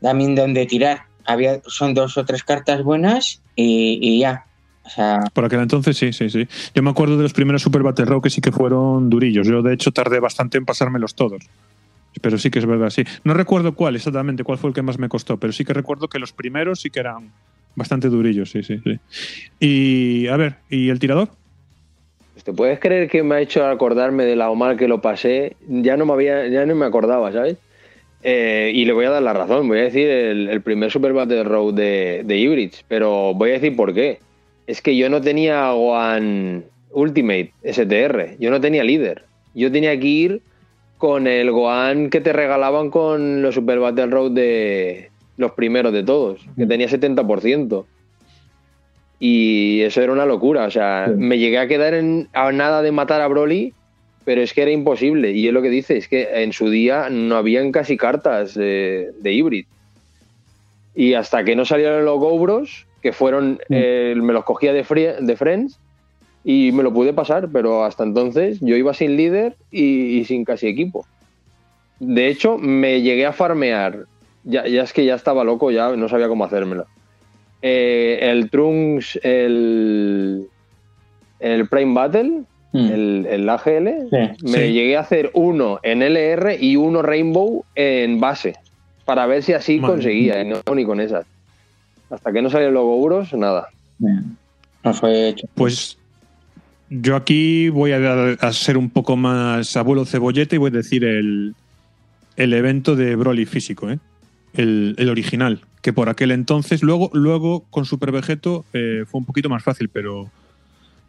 también 0.00 0.34
donde 0.34 0.66
tirar. 0.66 1.02
Había, 1.26 1.60
son 1.66 1.94
dos 1.94 2.18
o 2.18 2.24
tres 2.24 2.42
cartas 2.44 2.82
buenas 2.82 3.42
y, 3.56 3.98
y 4.02 4.18
ya. 4.20 4.46
O 4.84 4.90
sea, 4.90 5.20
Por 5.32 5.44
aquel 5.44 5.60
entonces 5.60 5.96
sí, 5.96 6.12
sí, 6.12 6.28
sí. 6.28 6.46
Yo 6.74 6.82
me 6.82 6.90
acuerdo 6.90 7.16
de 7.16 7.22
los 7.22 7.32
primeros 7.32 7.62
Super 7.62 7.82
Battle 7.82 8.04
Row 8.04 8.20
que 8.20 8.30
sí 8.30 8.40
que 8.40 8.52
fueron 8.52 9.08
durillos. 9.08 9.46
Yo, 9.46 9.62
de 9.62 9.72
hecho, 9.72 9.92
tardé 9.92 10.20
bastante 10.20 10.58
en 10.58 10.66
pasármelos 10.66 11.14
todos. 11.14 11.42
Pero 12.20 12.38
sí 12.38 12.50
que 12.50 12.58
es 12.58 12.66
verdad, 12.66 12.90
sí. 12.90 13.04
No 13.24 13.34
recuerdo 13.34 13.74
cuál 13.74 13.96
exactamente, 13.96 14.44
cuál 14.44 14.58
fue 14.58 14.68
el 14.68 14.74
que 14.74 14.82
más 14.82 14.98
me 14.98 15.08
costó, 15.08 15.38
pero 15.38 15.52
sí 15.52 15.64
que 15.64 15.72
recuerdo 15.72 16.08
que 16.08 16.18
los 16.18 16.32
primeros 16.32 16.80
sí 16.80 16.90
que 16.90 17.00
eran 17.00 17.32
bastante 17.74 18.08
durillos, 18.08 18.50
sí, 18.50 18.62
sí, 18.62 18.80
sí. 18.84 19.00
Y, 19.58 20.28
a 20.28 20.36
ver, 20.36 20.56
¿y 20.70 20.90
el 20.90 20.98
tirador? 20.98 21.28
¿Te 22.44 22.52
puedes 22.52 22.78
creer 22.78 23.08
que 23.08 23.22
me 23.22 23.36
ha 23.36 23.40
hecho 23.40 23.66
acordarme 23.66 24.24
de 24.24 24.36
la 24.36 24.52
mal 24.52 24.76
que 24.76 24.86
lo 24.86 25.00
pasé? 25.00 25.56
Ya 25.66 25.96
no 25.96 26.04
me 26.04 26.12
había, 26.12 26.46
ya 26.48 26.66
no 26.66 26.74
me 26.74 26.84
acordaba, 26.84 27.32
¿sabes? 27.32 27.56
Eh, 28.22 28.72
y 28.74 28.84
le 28.84 28.92
voy 28.92 29.06
a 29.06 29.10
dar 29.10 29.22
la 29.22 29.32
razón. 29.32 29.66
Voy 29.66 29.78
a 29.78 29.84
decir 29.84 30.08
el, 30.08 30.48
el 30.48 30.60
primer 30.60 30.90
Super 30.90 31.12
Battle 31.12 31.44
Road 31.44 31.74
de, 31.74 32.22
de 32.24 32.38
Hybrids, 32.38 32.84
pero 32.86 33.34
voy 33.34 33.50
a 33.50 33.54
decir 33.54 33.74
por 33.74 33.94
qué. 33.94 34.18
Es 34.66 34.80
que 34.80 34.96
yo 34.96 35.10
no 35.10 35.20
tenía 35.20 35.72
One 35.74 36.62
Ultimate 36.92 37.52
STR, 37.64 38.36
yo 38.38 38.50
no 38.50 38.60
tenía 38.60 38.84
líder. 38.84 39.24
Yo 39.54 39.70
tenía 39.70 39.98
que 39.98 40.06
ir 40.06 40.40
con 40.98 41.26
el 41.26 41.50
Gohan 41.50 42.08
que 42.10 42.20
te 42.20 42.32
regalaban 42.32 42.90
con 42.90 43.42
los 43.42 43.54
Super 43.54 43.78
Battle 43.78 44.06
Road 44.06 44.30
de 44.32 45.10
los 45.36 45.52
primeros 45.52 45.92
de 45.92 46.02
todos, 46.02 46.40
que 46.56 46.66
tenía 46.66 46.88
70%. 46.88 47.84
Y 49.20 49.80
eso 49.82 50.00
era 50.02 50.12
una 50.12 50.26
locura. 50.26 50.64
O 50.64 50.70
sea, 50.70 51.06
Sí. 51.08 51.14
me 51.16 51.38
llegué 51.38 51.58
a 51.58 51.68
quedar 51.68 51.94
en, 51.94 52.28
a 52.32 52.50
nada 52.52 52.82
de 52.82 52.92
matar 52.92 53.20
a 53.20 53.28
Broly, 53.28 53.72
pero 54.24 54.40
es 54.42 54.52
que 54.54 54.62
era 54.62 54.70
imposible. 54.70 55.32
Y 55.32 55.46
es 55.46 55.52
lo 55.52 55.62
que 55.62 55.68
dice, 55.70 55.96
es 55.96 56.08
que 56.08 56.28
en 56.42 56.52
su 56.52 56.70
día 56.70 57.08
no 57.10 57.36
habían 57.36 57.70
casi 57.72 57.96
cartas 57.96 58.54
de, 58.54 59.10
de 59.20 59.32
híbrid. 59.32 59.66
Y 60.94 61.14
hasta 61.14 61.44
que 61.44 61.56
no 61.56 61.64
salieron 61.64 62.04
los 62.04 62.18
Gobros, 62.18 62.86
que 63.04 63.12
fueron, 63.12 63.58
Sí. 63.68 63.74
eh, 63.76 64.14
me 64.16 64.32
los 64.32 64.44
cogía 64.44 64.72
de, 64.72 64.82
frie- 64.82 65.18
de 65.20 65.36
Friends 65.36 65.78
y 66.42 66.72
me 66.72 66.82
lo 66.82 66.90
pude 66.92 67.12
pasar, 67.12 67.48
pero 67.52 67.84
hasta 67.84 68.02
entonces 68.02 68.58
yo 68.62 68.74
iba 68.76 68.94
sin 68.94 69.14
líder 69.16 69.56
y, 69.70 70.18
y 70.18 70.24
sin 70.24 70.42
casi 70.44 70.68
equipo. 70.68 71.04
De 72.00 72.28
hecho, 72.28 72.56
me 72.56 73.02
llegué 73.02 73.26
a 73.26 73.32
farmear. 73.32 74.06
Ya, 74.42 74.66
ya 74.66 74.82
es 74.82 74.92
que 74.94 75.04
ya 75.04 75.14
estaba 75.16 75.44
loco, 75.44 75.70
ya 75.70 75.94
no 75.96 76.08
sabía 76.08 76.28
cómo 76.28 76.44
hacérmela. 76.46 76.86
Eh, 77.60 78.20
el 78.22 78.48
Trunks, 78.50 79.18
el, 79.22 80.46
el 81.40 81.68
Prime 81.68 81.92
Battle, 81.94 82.42
mm, 82.72 82.86
el, 82.90 83.26
el 83.30 83.48
AGL, 83.48 83.88
sí. 84.10 84.16
me 84.50 84.58
Sí. 84.66 84.72
llegué 84.72 84.96
a 84.96 85.00
hacer 85.00 85.30
uno 85.34 85.78
en 85.82 86.00
LR 86.02 86.56
y 86.58 86.76
uno 86.76 87.02
Rainbow 87.02 87.64
en 87.74 88.18
base. 88.18 88.54
Para 89.04 89.26
ver 89.26 89.42
si 89.42 89.52
así 89.52 89.78
Madre 89.78 89.94
conseguía, 89.96 90.40
y 90.42 90.46
no 90.48 90.60
ni 90.74 90.84
con 90.86 91.00
esas. 91.00 91.26
Hasta 92.10 92.32
que 92.32 92.42
no 92.42 92.50
salieron 92.50 92.74
los 92.74 92.84
Gouros, 92.84 93.32
nada. 93.34 93.68
no 93.98 94.94
fue 94.94 95.28
hecho. 95.30 95.46
Pues 95.54 95.98
yo 96.90 97.16
aquí 97.16 97.68
voy 97.70 97.92
a, 97.92 97.98
dar- 98.00 98.38
a 98.40 98.52
ser 98.52 98.76
un 98.76 98.90
poco 98.90 99.16
más 99.16 99.76
abuelo 99.76 100.04
cebollete 100.04 100.56
y 100.56 100.58
voy 100.58 100.68
a 100.68 100.74
decir 100.74 101.04
el, 101.04 101.54
el 102.36 102.52
evento 102.52 102.94
de 102.96 103.16
Broly 103.16 103.46
físico, 103.46 103.90
¿eh? 103.90 103.98
el, 104.54 104.94
el 104.98 105.08
original, 105.08 105.60
que 105.82 105.92
por 105.92 106.08
aquel 106.08 106.30
entonces, 106.30 106.82
luego, 106.82 107.10
luego 107.12 107.64
con 107.70 107.84
Super 107.84 108.12
Vegeto 108.12 108.64
eh, 108.72 109.04
fue 109.06 109.18
un 109.20 109.24
poquito 109.24 109.48
más 109.48 109.62
fácil, 109.64 109.88
pero, 109.88 110.30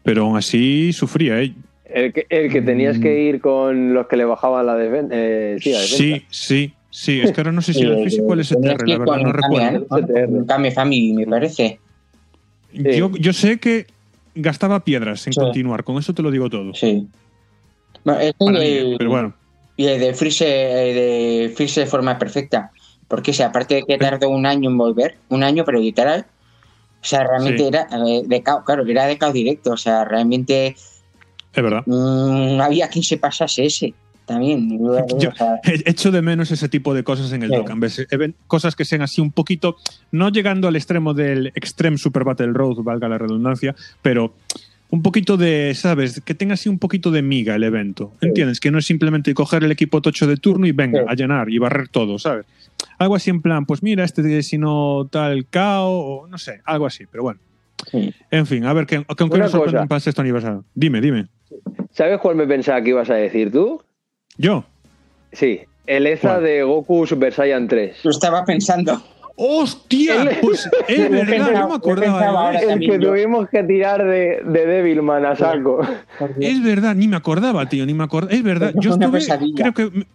pero 0.04 0.24
aún 0.24 0.38
así 0.38 0.93
sufría. 0.93 1.41
¿eh? 1.41 1.54
El 1.86 2.13
que, 2.13 2.26
el 2.30 2.52
que 2.52 2.62
tenías 2.62 2.98
Mm. 2.98 3.02
que 3.02 3.22
ir 3.24 3.41
con 3.41 3.93
los 3.93 4.08
que 4.08 4.17
le 4.17 4.26
bajaban 4.26 4.65
la 4.65 4.76
defensa. 4.76 5.13
Eh, 5.15 5.58
sí, 5.62 5.72
la 5.72 5.80
defensa. 5.82 5.98
Sí, 5.98 6.26
sí, 6.30 6.74
sí. 6.96 7.22
Es 7.22 7.32
que 7.32 7.42
ahora 7.42 7.52
no 7.52 7.62
sé 7.62 7.74
si 7.74 7.82
era 7.82 7.98
el 7.98 8.04
físico 8.06 8.26
o 8.28 8.34
el 8.34 8.48
Tenías 8.48 8.76
STR, 8.76 8.88
la 8.88 8.98
verdad, 8.98 9.14
con 9.14 9.24
no 9.24 9.32
recuerdo. 9.34 9.78
¿eh? 10.18 10.26
Con 10.28 10.46
Kame 10.46 10.72
Family, 10.72 11.14
me 11.14 11.28
parece. 11.28 11.80
Sí. 12.74 12.84
Yo, 12.98 13.12
yo 13.12 13.34
sé 13.34 13.58
que 13.60 13.88
gastaba 14.36 14.84
piedras 14.84 15.26
en 15.28 15.34
Sí. 15.34 15.40
continuar, 15.40 15.84
con 15.84 15.98
eso 15.98 16.14
te 16.14 16.22
lo 16.22 16.32
digo 16.32 16.50
todo. 16.50 16.74
Sí. 16.74 17.08
Bueno, 18.04 18.60
mí, 18.60 18.96
pero 18.98 19.10
bueno. 19.10 19.34
Y 19.78 19.86
el 19.88 20.00
de 20.00 20.14
Freeze, 20.14 20.46
de 20.46 21.54
Freeze 21.56 21.82
de 21.82 21.86
forma 21.88 22.18
perfecta. 22.18 22.72
Porque, 23.08 23.32
o 23.32 23.34
sea, 23.34 23.48
aparte 23.48 23.76
de 23.76 23.84
que 23.84 23.98
tardó 23.98 24.30
un 24.30 24.46
año 24.46 24.70
en 24.70 24.78
volver, 24.78 25.16
un 25.30 25.44
año, 25.44 25.64
pero 25.66 25.80
literal. 25.80 26.26
O 27.02 27.08
sea, 27.08 27.24
realmente 27.24 27.60
Sí. 27.60 27.68
era 27.68 27.88
eh, 28.08 28.24
de 28.26 28.42
cao, 28.44 28.64
claro, 28.64 28.86
era 28.88 29.06
de 29.06 29.18
cao 29.18 29.32
directo. 29.32 29.72
O 29.74 29.78
sea, 29.78 30.06
realmente 30.06 30.76
Es 31.54 31.64
verdad. 31.64 31.84
mm, 31.86 32.58
no 32.58 32.64
había 32.64 32.88
quien 32.90 33.04
se 33.04 33.18
pasase 33.18 33.66
ese 33.66 33.94
también. 34.26 34.80
Yo- 35.20 35.32
Echo 35.64 36.12
de 36.12 36.22
menos 36.22 36.52
ese 36.52 36.70
tipo 36.70 36.94
de 36.94 37.04
cosas 37.04 37.32
en 37.32 37.44
el 37.44 37.50
Sí. 37.50 37.56
Dokkan. 37.56 37.80
Cosas 38.48 38.76
que 38.76 38.86
sean 38.86 39.02
así 39.02 39.22
un 39.22 39.32
poquito, 39.32 39.78
no 40.12 40.30
llegando 40.30 40.68
al 40.68 40.76
extremo 40.76 41.14
del 41.14 41.48
Extreme 41.56 41.98
Super 41.98 42.24
Battle 42.24 42.54
Road, 42.54 42.78
valga 42.84 43.08
la 43.08 43.18
redundancia, 43.18 43.76
pero 44.02 44.34
un 44.92 45.02
poquito 45.02 45.36
de, 45.36 45.74
¿sabes? 45.76 46.22
Que 46.22 46.34
tenga 46.36 46.54
así 46.54 46.70
un 46.70 46.80
poquito 46.80 47.12
de 47.12 47.22
miga 47.22 47.56
el 47.56 47.64
evento. 47.64 48.14
Sí. 48.22 48.28
¿Entiendes? 48.28 48.60
Que 48.60 48.72
no 48.72 48.78
es 48.80 48.86
simplemente 48.86 49.34
coger 49.34 49.64
el 49.64 49.72
equipo 49.72 50.02
tocho 50.02 50.28
de 50.28 50.38
turno 50.38 50.68
y 50.68 50.72
venga, 50.72 51.02
Sí. 51.02 51.06
a 51.10 51.14
llenar 51.16 51.50
y 51.50 51.58
barrer 51.58 51.88
todo, 51.90 52.20
¿sabes? 52.20 52.46
Algo 52.98 53.16
así 53.16 53.30
en 53.30 53.42
plan, 53.42 53.66
pues 53.66 53.82
mira, 53.84 54.04
este 54.04 54.42
si 54.44 54.58
no 54.58 55.08
tal 55.12 55.48
cao, 55.50 55.90
o 55.90 56.28
no 56.28 56.38
sé, 56.38 56.62
algo 56.66 56.86
así, 56.86 57.06
pero 57.12 57.24
bueno. 57.24 57.40
sí. 57.92 58.14
En 58.32 58.46
fin, 58.46 58.64
a 58.66 58.74
ver, 58.74 58.86
¿qué, 58.86 59.04
¿con 59.04 59.16
qué 59.30 59.36
Una 59.36 59.44
nos 59.46 59.52
sorprenden 59.52 59.88
para 59.88 59.98
el 59.98 60.02
sexto 60.02 60.22
aniversario? 60.22 60.64
Dime, 60.76 61.02
dime. 61.02 61.28
¿Sabes 61.92 62.20
cuál 62.20 62.36
me 62.36 62.46
pensaba 62.48 62.82
que 62.82 62.90
ibas 62.90 63.10
a 63.10 63.16
decir 63.16 63.52
tú? 63.52 63.82
¿Yo? 64.38 64.63
Sí, 65.32 65.62
el 65.88 66.19
¿Cuál? 66.19 66.43
de 66.43 66.63
Goku 66.63 67.06
Super 67.08 67.34
Saiyan 67.34 67.67
3. 67.67 67.98
Lo 68.04 68.12
estaba 68.12 68.43
pensando. 68.45 69.02
¡Hostia! 69.38 70.21
El- 70.21 70.38
Pues 70.39 70.69
es 70.88 71.10
verdad, 71.30 71.52
no 71.52 71.69
me 71.69 71.76
acordaba. 71.76 72.52
de. 72.52 72.71
El 72.74 72.80
que 72.80 73.00
tuvimos 73.00 73.50
que 73.50 73.63
tirar 73.63 74.04
de, 74.06 74.41
de 74.45 74.65
Devilman 74.65 75.26
a 75.26 75.36
saco. 75.36 75.82
Es 76.39 76.63
verdad, 76.63 76.95
ni 76.95 77.08
me 77.10 77.17
acordaba, 77.17 77.67
tío, 77.67 77.86
ni 77.86 77.93
me 77.93 78.06
acordaba. 78.06 78.34
Es 78.34 78.43
verdad, 78.43 78.71
yo 78.76 78.91
estuve, 78.91 79.19
creo 79.56 79.74
que 79.74 80.06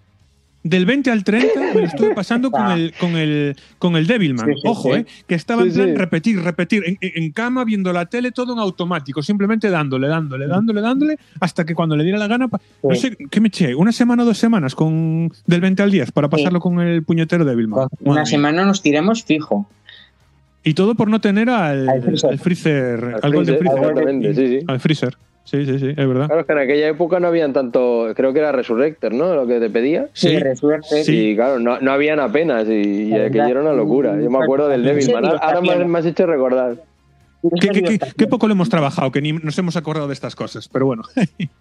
del 0.63 0.85
20 0.85 1.11
al 1.11 1.25
30 1.25 1.59
me 1.59 1.81
lo 1.81 1.87
estuve 1.87 2.15
pasando 2.15 2.51
con 2.51 2.61
Ah. 2.63 2.75
el, 2.75 2.93
con 3.01 3.17
el, 3.17 3.57
con 3.79 3.97
el 3.97 4.07
Devilman. 4.07 4.47
Sí, 4.47 4.53
sí, 4.57 4.69
Ojo, 4.69 4.93
sí. 4.95 5.01
eh, 5.01 5.07
que 5.27 5.35
estaba 5.35 5.63
en 5.63 5.73
plan 5.73 5.89
sí. 5.89 5.95
repetir, 5.95 6.43
repetir, 6.43 6.99
en, 7.01 7.33
cama, 7.33 7.65
viendo 7.65 7.93
la 7.93 8.07
tele, 8.07 8.31
todo 8.31 8.53
en 8.53 8.59
automático, 8.59 9.23
simplemente 9.23 9.71
dándole, 9.71 10.09
dándole, 10.09 10.47
dándole, 10.47 10.81
dándole, 10.83 11.19
hasta 11.41 11.65
que 11.65 11.75
cuando 11.75 11.97
le 11.97 12.05
diera 12.05 12.19
la 12.19 12.27
gana, 12.27 12.49
pa- 12.49 12.61
no 12.83 12.95
sé, 12.95 13.17
¿qué 13.31 13.41
me 13.41 13.49
eché? 13.49 13.75
¿Una 13.75 13.93
semana 13.93 14.23
o 14.23 14.27
dos 14.27 14.37
semanas 14.39 14.75
con 14.75 15.33
del 15.47 15.61
20 15.63 15.83
al 15.83 15.91
10 15.91 16.13
para 16.13 16.29
pasarlo 16.29 16.61
con 16.61 16.79
el 16.81 17.03
puñetero 17.05 17.45
Devilman? 17.45 17.89
Con 17.89 17.89
Una 18.03 18.15
Madre 18.21 18.27
semana 18.31 18.65
nos 18.67 18.83
tiramos 18.83 19.25
fijo. 19.25 19.69
Y 20.63 20.75
todo 20.75 20.95
por 20.95 21.09
no 21.09 21.23
tener 21.23 21.49
al, 21.49 21.89
Al 21.89 22.03
Freezer. 22.03 22.31
al 22.31 22.39
Freezer, 22.39 23.05
al, 23.05 23.21
Al 23.23 23.33
Golden 23.33 23.59
Freezer. 23.59 24.65
Al 24.69 24.81
Freezer. 24.81 25.17
Sí, 25.51 25.67
sí, 25.67 25.79
sí, 25.81 25.89
es 25.89 25.97
verdad. 26.09 26.27
Claro, 26.27 26.41
es 26.43 26.47
que 26.47 26.53
en 26.53 26.59
aquella 26.59 26.89
época 26.89 27.19
no 27.19 27.27
habían 27.27 27.53
tanto, 27.53 28.13
creo 28.15 28.33
que 28.33 28.39
era 28.39 28.53
Resurrector, 28.53 29.13
¿no? 29.13 29.35
Lo 29.35 29.47
que 29.49 29.59
te 29.59 29.69
pedía. 29.69 30.07
Sí, 30.13 30.39
resuerte. 30.39 31.03
Sí. 31.03 31.31
Y 31.31 31.35
claro, 31.35 31.59
no, 31.59 31.81
no 31.81 31.91
habían 31.91 32.21
apenas 32.21 32.69
y, 32.69 33.13
aquello 33.15 33.47
era 33.49 33.61
una 33.63 33.73
locura. 33.73 34.21
Yo 34.21 34.31
me 34.31 34.39
acuerdo 34.39 34.69
del 34.69 34.85
Devilman. 34.85 35.25
Ahora 35.27 35.61
me, 35.61 35.85
me 35.85 35.99
has 35.99 36.07
hecho 36.07 36.27
recordar. 36.27 36.77
¿Qué, 37.61 37.69
qué- 37.71 37.83
qué- 37.83 37.99
qué 38.17 38.27
poco 38.27 38.47
lo 38.47 38.53
hemos 38.53 38.69
trabajado, 38.69 39.11
que 39.11 39.21
ni 39.23 39.33
nos 39.33 39.59
hemos 39.59 39.75
acordado 39.75 40.07
de 40.07 40.15
estas 40.15 40.37
cosas, 40.37 40.69
pero 40.69 40.87
bueno. 40.87 41.03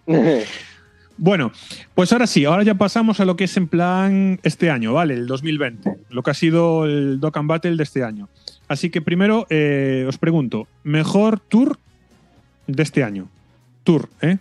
Bueno, 1.22 1.52
pues 1.94 2.12
ahora 2.12 2.26
sí, 2.26 2.46
ahora 2.46 2.62
ya 2.62 2.74
pasamos 2.76 3.20
a 3.20 3.26
lo 3.26 3.36
que 3.36 3.44
es 3.44 3.54
en 3.58 3.68
plan 3.68 4.40
este 4.42 4.70
año, 4.70 4.94
¿vale? 4.94 5.12
El 5.12 5.26
2020, 5.26 5.96
lo 6.08 6.22
que 6.22 6.30
ha 6.30 6.34
sido 6.34 6.86
el 6.86 7.20
Dokkan 7.20 7.46
Battle 7.46 7.76
de 7.76 7.82
este 7.82 8.02
año. 8.02 8.28
Así 8.68 8.88
que 8.88 9.02
primero 9.02 9.46
eh, 9.50 10.06
os 10.08 10.16
pregunto, 10.16 10.66
mejor 10.82 11.38
tour 11.40 11.76
de 12.66 12.82
este 12.82 13.04
año. 13.04 13.28
Tour, 13.84 14.08
¿eh? 14.22 14.38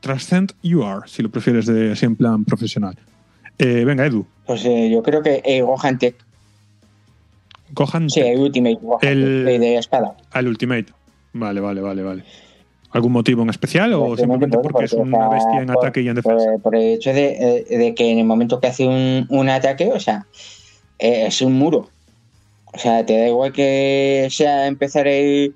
Transcend 0.00 0.52
You 0.62 0.84
Are, 0.84 1.02
si 1.06 1.22
lo 1.22 1.30
prefieres 1.30 1.66
de, 1.66 1.92
así 1.92 2.04
en 2.06 2.16
plan 2.16 2.44
profesional. 2.44 2.96
Eh, 3.58 3.84
venga, 3.84 4.04
Edu, 4.06 4.26
Pues 4.46 4.64
eh, 4.64 4.90
yo 4.90 5.02
creo 5.02 5.22
que 5.22 5.42
eh, 5.44 5.62
Gohan 5.62 5.98
Tech. 5.98 6.14
cojan 7.74 8.08
Sí, 8.10 8.20
el 8.20 8.38
Ultimate 8.38 8.78
Gohan 8.80 9.00
El- 9.02 9.44
Tech, 9.44 9.54
el 9.54 9.60
de 9.60 9.76
espada. 9.78 10.14
al 10.32 10.48
Ultimate. 10.48 10.86
Vale, 11.32 11.60
vale, 11.60 11.80
vale, 11.80 12.02
vale. 12.02 12.24
¿Algún 12.92 13.12
motivo 13.12 13.42
en 13.42 13.50
especial 13.50 13.92
o 13.94 14.16
simplemente 14.16 14.56
porque 14.58 14.84
es 14.84 14.92
una 14.94 15.28
bestia 15.28 15.60
en 15.60 15.70
ataque 15.70 16.00
y 16.00 16.08
en 16.08 16.14
defensa? 16.14 16.46
Por, 16.52 16.62
por 16.62 16.76
el 16.76 16.94
hecho 16.94 17.12
de, 17.12 17.64
eh, 17.70 17.76
de, 17.78 17.94
que 17.94 18.10
en 18.10 18.18
el 18.18 18.24
momento 18.24 18.58
que 18.60 18.68
hace 18.68 18.86
un, 18.86 19.26
un 19.28 19.48
ataque, 19.50 19.90
o 19.92 20.00
sea, 20.00 20.24
eh, 20.98 21.24
es 21.26 21.42
un 21.42 21.54
muro. 21.54 21.90
O 22.72 22.78
sea, 22.78 23.04
te 23.04 23.18
da 23.18 23.26
igual 23.28 23.52
que 23.52 24.28
sea 24.30 24.66
empezar 24.66 25.06
el, 25.08 25.54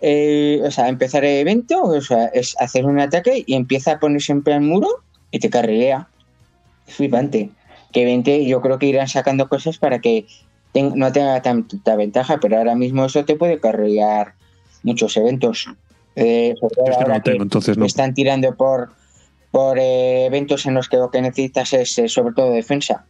el, 0.00 0.62
o 0.64 0.70
sea, 0.70 0.88
empezar 0.88 1.24
el 1.24 1.38
evento, 1.38 1.82
o 1.82 2.00
sea, 2.00 2.26
es 2.26 2.56
hacer 2.58 2.86
un 2.86 3.00
ataque 3.00 3.44
y 3.46 3.54
empieza 3.54 3.92
a 3.92 4.00
ponerse 4.00 4.32
en 4.32 4.42
plan 4.42 4.64
muro 4.64 4.88
y 5.30 5.38
te 5.38 5.50
carrilea. 5.50 6.08
Es 6.86 6.94
flipante. 6.94 7.50
Que 7.92 8.04
20 8.04 8.46
yo 8.46 8.60
creo 8.60 8.78
que 8.78 8.86
irán 8.86 9.08
sacando 9.08 9.48
cosas 9.48 9.78
para 9.78 10.00
que 10.00 10.26
ten, 10.72 10.92
no 10.96 11.10
tenga 11.12 11.40
tanta 11.42 11.96
ventaja, 11.96 12.38
pero 12.40 12.58
ahora 12.58 12.74
mismo 12.74 13.04
eso 13.04 13.24
te 13.24 13.36
puede 13.36 13.60
carrilear 13.60 14.34
muchos 14.82 15.16
eventos. 15.16 15.68
Eh, 16.16 16.54
no 16.60 17.22
tengo, 17.22 17.42
entonces 17.42 17.78
no. 17.78 17.86
Están 17.86 18.14
tirando 18.14 18.54
por, 18.56 18.90
por 19.50 19.78
eh, 19.78 20.26
eventos 20.26 20.66
en 20.66 20.74
los 20.74 20.88
que 20.88 20.96
lo 20.96 21.10
que 21.10 21.22
necesitas 21.22 21.72
es 21.72 21.98
eh, 21.98 22.08
sobre 22.08 22.34
todo 22.34 22.52
defensa. 22.52 23.04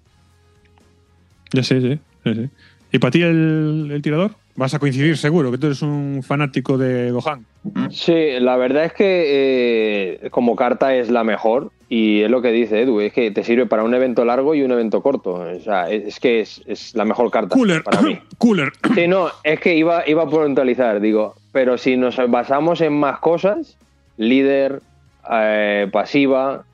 Ya 1.52 1.62
sé, 1.62 1.80
sí, 1.80 2.00
sí, 2.24 2.34
sí. 2.34 2.50
¿Y 2.92 2.98
para 2.98 3.10
ti 3.10 3.22
el, 3.22 3.90
el, 3.92 4.02
tirador? 4.02 4.34
Vas 4.58 4.74
a 4.74 4.80
coincidir 4.80 5.16
seguro, 5.16 5.52
que 5.52 5.58
tú 5.58 5.66
eres 5.66 5.82
un 5.82 6.20
fanático 6.26 6.76
de 6.76 7.12
Gohan. 7.12 7.46
Sí, 7.90 8.40
la 8.40 8.56
verdad 8.56 8.86
es 8.86 8.92
que 8.92 10.18
eh, 10.24 10.30
como 10.30 10.56
carta 10.56 10.96
es 10.96 11.10
la 11.10 11.22
mejor 11.22 11.70
y 11.88 12.22
es 12.22 12.30
lo 12.30 12.42
que 12.42 12.50
dice 12.50 12.82
Edu, 12.82 13.00
es 13.00 13.12
que 13.12 13.30
te 13.30 13.44
sirve 13.44 13.66
para 13.66 13.84
un 13.84 13.94
evento 13.94 14.24
largo 14.24 14.56
y 14.56 14.62
un 14.62 14.72
evento 14.72 15.00
corto. 15.00 15.34
O 15.34 15.60
sea, 15.60 15.88
es, 15.88 16.06
es 16.08 16.18
que 16.18 16.40
es, 16.40 16.60
es, 16.66 16.92
la 16.96 17.04
mejor 17.04 17.30
carta 17.30 17.54
Cooler. 17.54 17.84
para 17.84 18.02
mí. 18.02 18.18
Cooler. 18.38 18.72
Sí, 18.96 19.06
no, 19.06 19.28
es 19.44 19.60
que 19.60 19.76
iba, 19.76 20.02
iba 20.08 20.24
a 20.24 20.28
puntualizar, 20.28 21.00
digo, 21.00 21.36
pero 21.52 21.78
si 21.78 21.96
nos 21.96 22.16
basamos 22.28 22.80
en 22.80 22.94
más 22.94 23.20
cosas, 23.20 23.78
líder, 24.16 24.82
eh, 25.30 25.88
pasiva, 25.92 26.64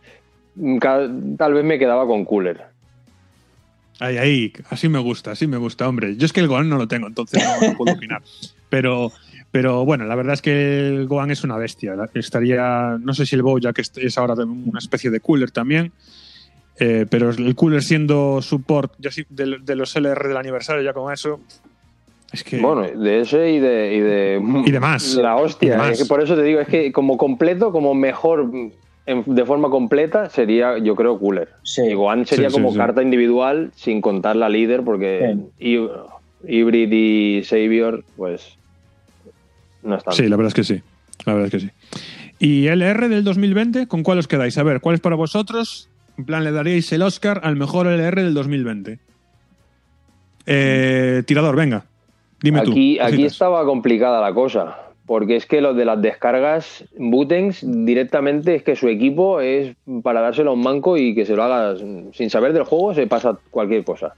tal 1.36 1.52
vez 1.52 1.64
me 1.64 1.78
quedaba 1.78 2.06
con 2.06 2.24
Cooler. 2.24 2.73
Ahí, 4.00 4.18
ahí, 4.18 4.52
así 4.70 4.88
me 4.88 4.98
gusta, 4.98 5.32
así 5.32 5.46
me 5.46 5.56
gusta, 5.56 5.88
hombre. 5.88 6.16
Yo 6.16 6.26
es 6.26 6.32
que 6.32 6.40
el 6.40 6.48
Gohan 6.48 6.68
no 6.68 6.76
lo 6.76 6.88
tengo, 6.88 7.06
entonces 7.06 7.42
no, 7.42 7.68
no 7.68 7.76
puedo 7.76 7.94
opinar. 7.94 8.22
Pero, 8.68 9.12
pero 9.52 9.84
bueno, 9.84 10.04
la 10.04 10.16
verdad 10.16 10.34
es 10.34 10.42
que 10.42 10.88
el 10.88 11.06
Gohan 11.06 11.30
es 11.30 11.44
una 11.44 11.56
bestia. 11.56 11.94
Estaría, 12.12 12.98
no 13.00 13.14
sé 13.14 13.24
si 13.24 13.36
el 13.36 13.42
Bojack 13.42 13.78
es 13.78 14.18
ahora 14.18 14.34
una 14.34 14.80
especie 14.80 15.10
de 15.10 15.20
cooler 15.20 15.52
también, 15.52 15.92
eh, 16.78 17.06
pero 17.08 17.30
el 17.30 17.54
cooler 17.54 17.82
siendo 17.82 18.42
support 18.42 18.94
de, 18.98 19.58
de, 19.62 19.76
los 19.76 19.94
LR 19.94 20.28
del 20.28 20.36
aniversario, 20.36 20.82
ya 20.82 20.92
con 20.92 21.12
eso. 21.12 21.40
Es 22.32 22.42
que, 22.42 22.58
bueno, 22.58 22.82
de 22.82 23.20
ese 23.20 23.52
y 23.52 23.60
de. 23.60 23.94
Y 23.94 24.00
de, 24.00 24.42
y 24.66 24.70
de 24.72 24.80
más. 24.80 25.14
La 25.14 25.36
hostia. 25.36 25.78
más. 25.78 25.92
Es 25.92 26.02
que 26.02 26.06
por 26.06 26.20
eso 26.20 26.34
te 26.34 26.42
digo, 26.42 26.60
es 26.60 26.66
que 26.66 26.90
como 26.90 27.16
completo, 27.16 27.70
como 27.70 27.94
mejor 27.94 28.50
en, 29.06 29.22
de 29.26 29.44
forma 29.44 29.68
completa 29.70 30.30
sería, 30.30 30.78
yo 30.78 30.94
creo, 30.96 31.18
Cooler. 31.18 31.48
Sí. 31.62 31.82
Y 31.82 31.94
Gohan 31.94 32.26
sería 32.26 32.48
Sí, 32.50 32.54
como 32.54 32.72
sí. 32.72 32.78
carta 32.78 33.02
individual, 33.02 33.70
sin 33.74 34.00
contar 34.00 34.36
la 34.36 34.48
líder, 34.48 34.82
porque 34.82 35.36
Hy- 35.58 35.90
Hybrid 36.46 36.92
y 36.92 37.44
Savior, 37.44 38.04
pues. 38.16 38.56
No 39.82 39.96
están. 39.96 40.14
Sí, 40.14 40.26
la 40.28 40.36
verdad 40.36 40.48
es 40.48 40.54
que 40.54 40.64
sí. 40.64 40.82
La 41.26 41.34
verdad 41.34 41.46
es 41.46 41.52
que 41.52 41.60
sí. 41.68 41.70
¿Y 42.38 42.66
LR 42.68 43.08
del 43.08 43.22
2020? 43.24 43.86
¿Con 43.86 44.02
cuál 44.02 44.18
os 44.18 44.26
quedáis? 44.28 44.56
A 44.58 44.62
ver, 44.62 44.80
¿cuál 44.80 44.94
es 44.96 45.00
para 45.00 45.16
vosotros? 45.16 45.88
En 46.18 46.24
plan, 46.24 46.42
le 46.44 46.52
daríais 46.52 46.90
el 46.92 47.02
Oscar 47.02 47.40
al 47.44 47.56
mejor 47.56 47.86
LR 47.86 48.22
del 48.22 48.34
2020. 48.34 48.98
Eh, 50.46 51.22
tirador, 51.26 51.56
venga. 51.56 51.84
Dime 52.42 52.60
tú. 52.62 52.72
aquí, 52.72 52.98
aquí 52.98 53.12
cositas. 53.12 53.32
estaba 53.32 53.64
complicada 53.64 54.20
la 54.20 54.34
cosa. 54.34 54.76
Porque 55.06 55.36
es 55.36 55.44
que 55.44 55.60
lo 55.60 55.74
de 55.74 55.84
las 55.84 56.00
descargas, 56.00 56.84
Butengs 56.96 57.62
directamente 57.84 58.54
es 58.54 58.62
que 58.62 58.74
su 58.74 58.88
equipo 58.88 59.40
es 59.40 59.76
para 60.02 60.22
dárselo 60.22 60.50
a 60.50 60.54
un 60.54 60.62
manco 60.62 60.96
y 60.96 61.14
que 61.14 61.26
se 61.26 61.36
lo 61.36 61.42
haga 61.42 61.76
sin 61.76 62.30
saber 62.30 62.54
del 62.54 62.64
juego, 62.64 62.94
se 62.94 63.06
pasa 63.06 63.38
cualquier 63.50 63.84
cosa. 63.84 64.14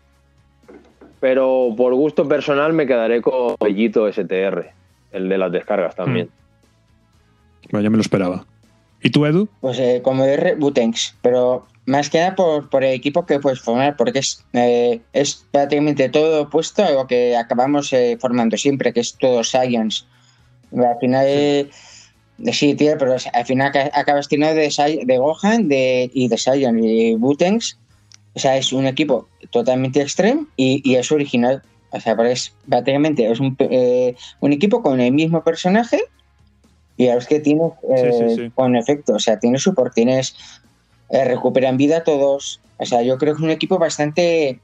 Pero 1.18 1.74
por 1.76 1.94
gusto 1.94 2.28
personal 2.28 2.72
me 2.72 2.86
quedaré 2.86 3.20
con 3.20 3.56
Bellito 3.58 4.10
STR, 4.12 4.70
el 5.12 5.28
de 5.28 5.38
las 5.38 5.50
descargas 5.50 5.96
también. 5.96 6.28
Bueno, 7.70 7.82
ya 7.82 7.90
me 7.90 7.96
lo 7.96 8.02
esperaba. 8.02 8.44
¿Y 9.02 9.10
tú, 9.10 9.26
Edu? 9.26 9.48
Pues 9.60 9.78
eh, 9.78 10.00
como 10.02 10.24
R, 10.24 10.54
Butenks, 10.54 11.16
pero 11.22 11.66
más 11.86 12.10
que 12.10 12.18
nada 12.18 12.34
por, 12.34 12.68
por 12.68 12.84
el 12.84 12.92
equipo 12.94 13.26
que 13.26 13.38
puedes 13.38 13.60
formar, 13.60 13.96
porque 13.96 14.18
es, 14.18 14.44
eh, 14.52 15.00
es 15.12 15.46
prácticamente 15.50 16.08
todo 16.08 16.42
opuesto 16.42 16.84
a 16.84 16.90
lo 16.90 17.06
que 17.06 17.36
acabamos 17.36 17.92
eh, 17.92 18.18
formando 18.20 18.56
siempre, 18.56 18.92
que 18.92 19.00
es 19.00 19.16
todo 19.16 19.44
Science. 19.44 20.04
Al 20.76 20.98
final, 21.00 21.24
eh, 21.28 21.70
sí, 22.52 22.74
tío, 22.74 22.96
pero 22.98 23.16
al 23.32 23.46
final 23.46 23.72
ca- 23.72 23.90
acabas 23.94 24.28
teniendo 24.28 24.54
de, 24.54 25.00
de 25.04 25.18
Gohan 25.18 25.68
de, 25.68 26.10
y 26.12 26.28
de 26.28 26.36
Saiyan 26.38 26.78
y 26.82 27.14
Butenks. 27.14 27.78
O 28.34 28.38
sea, 28.38 28.56
es 28.58 28.72
un 28.72 28.86
equipo 28.86 29.28
totalmente 29.50 30.00
extremo 30.02 30.46
y, 30.56 30.82
y 30.84 30.96
es 30.96 31.10
original. 31.10 31.62
O 31.90 32.00
sea, 32.00 32.14
es 32.28 32.52
prácticamente 32.68 33.30
es 33.30 33.40
un, 33.40 33.56
eh, 33.60 34.14
un 34.40 34.52
equipo 34.52 34.82
con 34.82 35.00
el 35.00 35.12
mismo 35.12 35.42
personaje 35.42 36.02
y 36.98 37.08
a 37.08 37.14
los 37.14 37.26
que 37.26 37.40
tiene 37.40 37.64
eh, 37.94 38.12
Sí, 38.12 38.28
sí, 38.28 38.42
sí. 38.44 38.50
con 38.54 38.76
efecto. 38.76 39.14
O 39.14 39.18
sea, 39.18 39.38
tienes 39.38 39.62
support, 39.62 39.94
tienes. 39.94 40.34
eh, 41.08 41.24
recuperan 41.24 41.76
vida 41.78 42.04
todos. 42.04 42.60
O 42.78 42.84
sea, 42.84 43.00
yo 43.02 43.16
creo 43.16 43.34
que 43.34 43.38
es 43.38 43.44
un 43.44 43.50
equipo 43.50 43.78
bastante. 43.78 44.60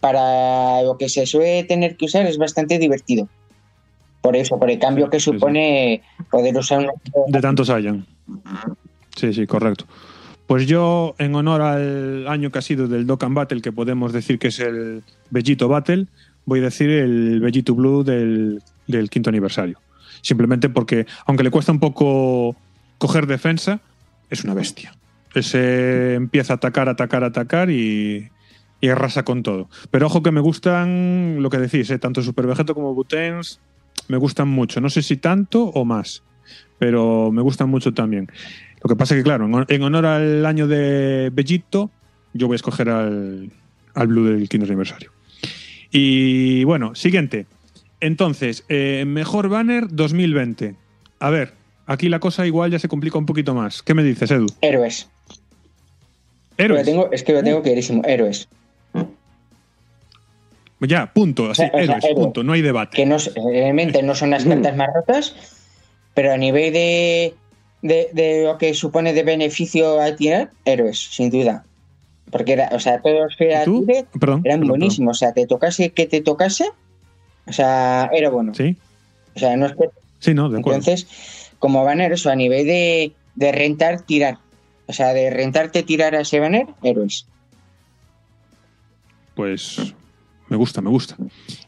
Para 0.00 0.82
lo 0.82 0.98
que 0.98 1.08
se 1.08 1.26
suele 1.26 1.62
tener 1.62 1.96
que 1.96 2.06
usar, 2.06 2.26
es 2.26 2.36
bastante 2.36 2.76
divertido. 2.80 3.28
Por 4.22 4.36
eso, 4.36 4.58
por 4.58 4.70
el 4.70 4.78
cambio 4.78 5.10
que 5.10 5.20
Sí, 5.20 5.30
sí. 5.30 5.32
supone 5.36 6.02
poder 6.30 6.56
usar 6.56 6.86
un. 7.14 7.32
De 7.32 7.40
tantos 7.40 7.68
hayan. 7.68 8.06
Sí, 9.16 9.34
sí, 9.34 9.46
correcto. 9.46 9.84
Pues 10.46 10.66
yo, 10.66 11.14
en 11.18 11.34
honor 11.34 11.60
al 11.60 12.26
año 12.28 12.50
que 12.50 12.58
ha 12.58 12.62
sido 12.62 12.88
del 12.88 13.06
Dokkan 13.06 13.34
Battle, 13.34 13.60
que 13.60 13.72
podemos 13.72 14.12
decir 14.12 14.38
que 14.38 14.48
es 14.48 14.60
el 14.60 15.02
Bellito 15.30 15.68
Battle, 15.68 16.06
voy 16.44 16.60
a 16.60 16.64
decir 16.64 16.90
el 16.90 17.40
Bellito 17.40 17.74
Blue 17.74 18.04
del, 18.04 18.62
del 18.86 19.10
quinto 19.10 19.30
aniversario. 19.30 19.78
Simplemente 20.20 20.68
porque, 20.68 21.06
aunque 21.26 21.42
le 21.44 21.50
cuesta 21.50 21.72
un 21.72 21.80
poco 21.80 22.54
coger 22.98 23.26
defensa, 23.26 23.80
es 24.30 24.44
una 24.44 24.54
bestia. 24.54 24.94
Ese 25.34 26.14
empieza 26.14 26.52
a 26.52 26.56
atacar, 26.56 26.88
atacar, 26.88 27.24
atacar 27.24 27.70
y, 27.70 28.28
y 28.80 28.88
arrasa 28.88 29.24
con 29.24 29.42
todo. 29.42 29.68
Pero 29.90 30.06
ojo 30.06 30.22
que 30.22 30.32
me 30.32 30.40
gustan 30.40 31.38
lo 31.42 31.48
que 31.50 31.58
decís, 31.58 31.90
¿eh? 31.90 31.98
tanto 31.98 32.22
Super 32.22 32.46
Vegeto 32.46 32.74
como 32.74 32.94
Butens 32.94 33.60
me 34.08 34.16
gustan 34.16 34.48
mucho. 34.48 34.80
No 34.80 34.90
sé 34.90 35.02
si 35.02 35.16
tanto 35.16 35.64
o 35.64 35.84
más, 35.84 36.22
pero 36.78 37.30
me 37.32 37.42
gustan 37.42 37.68
mucho 37.68 37.92
también. 37.94 38.28
Lo 38.82 38.88
que 38.88 38.96
pasa 38.96 39.14
que, 39.14 39.22
claro, 39.22 39.46
en 39.46 39.52
hon- 39.52 39.66
en 39.68 39.82
honor 39.82 40.06
al 40.06 40.44
año 40.46 40.66
de 40.66 41.30
Bellito, 41.32 41.90
yo 42.34 42.46
voy 42.48 42.54
a 42.54 42.56
escoger 42.56 42.88
al, 42.88 43.50
al 43.94 44.06
Blue 44.06 44.24
del 44.24 44.48
quinto 44.48 44.66
aniversario. 44.66 45.10
Y 45.90 46.64
bueno, 46.64 46.94
siguiente. 46.94 47.46
Entonces, 48.00 48.64
eh, 48.68 49.04
mejor 49.06 49.48
banner 49.48 49.86
2020. 49.90 50.74
A 51.20 51.30
ver, 51.30 51.52
aquí 51.86 52.08
la 52.08 52.18
cosa 52.18 52.46
igual 52.46 52.70
ya 52.72 52.78
se 52.80 52.88
complica 52.88 53.18
un 53.18 53.26
poquito 53.26 53.54
más. 53.54 53.82
¿Qué 53.82 53.94
me 53.94 54.02
dices, 54.02 54.30
Edu? 54.30 54.46
Héroes. 54.60 55.08
Héroes. 56.56 56.80
Lo 56.80 56.84
tengo, 56.92 57.12
es 57.12 57.22
que 57.22 57.32
lo 57.32 57.42
tengo 57.42 57.62
clarísimo. 57.62 58.02
Héroes. 58.04 58.48
Ya, 60.86 61.12
punto. 61.12 61.50
Así, 61.50 61.62
O 61.62 61.68
sea, 61.70 61.80
héroes, 61.80 62.04
héroe. 62.04 62.14
punto. 62.24 62.42
No 62.42 62.52
hay 62.52 62.62
debate. 62.62 62.96
que 62.96 63.06
no, 63.06 63.16
realmente 63.52 64.02
no 64.02 64.14
son 64.14 64.30
las 64.30 64.44
cartas 64.44 64.76
más 64.76 64.88
rotas, 64.94 65.34
pero 66.14 66.32
a 66.32 66.36
nivel 66.36 66.72
de, 66.72 67.34
de, 67.82 68.08
de 68.12 68.44
lo 68.44 68.58
que 68.58 68.74
supone 68.74 69.12
de 69.12 69.22
beneficio 69.22 70.00
a 70.00 70.14
tirar, 70.16 70.50
héroes, 70.64 70.98
sin 70.98 71.30
duda. 71.30 71.64
Porque 72.30 72.54
era, 72.54 72.70
o 72.72 72.80
sea, 72.80 73.00
todos 73.00 73.20
los 73.24 73.36
que 73.36 73.50
eran 73.50 73.64
perdón, 74.18 74.42
buenísimos. 74.66 75.16
O 75.16 75.18
sea, 75.18 75.32
te 75.32 75.46
tocase 75.46 75.90
que 75.90 76.06
te 76.06 76.20
tocase, 76.22 76.68
o 77.46 77.52
sea, 77.52 78.08
era 78.12 78.30
bueno. 78.30 78.54
Sí, 78.54 78.76
O 79.36 79.38
sea, 79.38 79.56
no 79.56 79.66
es 79.66 79.72
que. 79.72 79.88
sí, 80.18 80.32
no, 80.34 80.48
de 80.48 80.58
acuerdo. 80.60 80.78
Entonces, 80.80 81.50
como 81.58 81.84
banner, 81.84 82.12
eso, 82.12 82.30
a 82.30 82.34
nivel 82.34 82.66
de, 82.66 83.12
de 83.34 83.52
rentar, 83.52 84.00
tirar. 84.00 84.38
O 84.86 84.92
sea, 84.92 85.12
de 85.12 85.30
rentarte, 85.30 85.82
tirar 85.82 86.14
a 86.14 86.22
ese 86.22 86.40
banner, 86.40 86.66
héroes. 86.82 87.26
Pues 89.34 89.94
me 90.52 90.58
gusta, 90.58 90.80
me 90.82 90.90
gusta. 90.90 91.16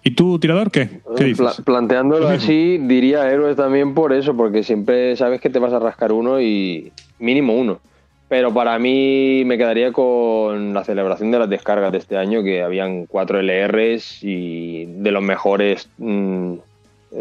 ¿Y 0.02 0.10
tú, 0.12 0.38
tirador, 0.38 0.70
qué? 0.70 1.00
¿Qué 1.16 1.24
dices? 1.24 1.38
Pla- 1.38 1.64
planteándolo 1.64 2.28
así, 2.28 2.76
diría 2.78 3.30
héroes 3.30 3.56
también 3.56 3.94
por 3.94 4.12
eso, 4.12 4.36
porque 4.36 4.62
siempre 4.62 5.16
sabes 5.16 5.40
que 5.40 5.48
te 5.50 5.58
vas 5.58 5.72
a 5.72 5.78
rascar 5.78 6.12
uno 6.12 6.40
y 6.40 6.92
mínimo 7.18 7.54
uno. 7.58 7.80
Pero 8.28 8.52
para 8.52 8.78
mí 8.78 9.42
me 9.46 9.56
quedaría 9.56 9.92
con 9.92 10.74
la 10.74 10.84
celebración 10.84 11.30
de 11.30 11.38
las 11.38 11.48
descargas 11.48 11.92
de 11.92 11.98
este 11.98 12.16
año, 12.18 12.42
que 12.42 12.62
habían 12.62 13.06
cuatro 13.06 13.40
LRs 13.40 14.18
y 14.22 14.84
de 14.86 15.10
los 15.10 15.22
mejores 15.22 15.88
mm, 15.98 16.54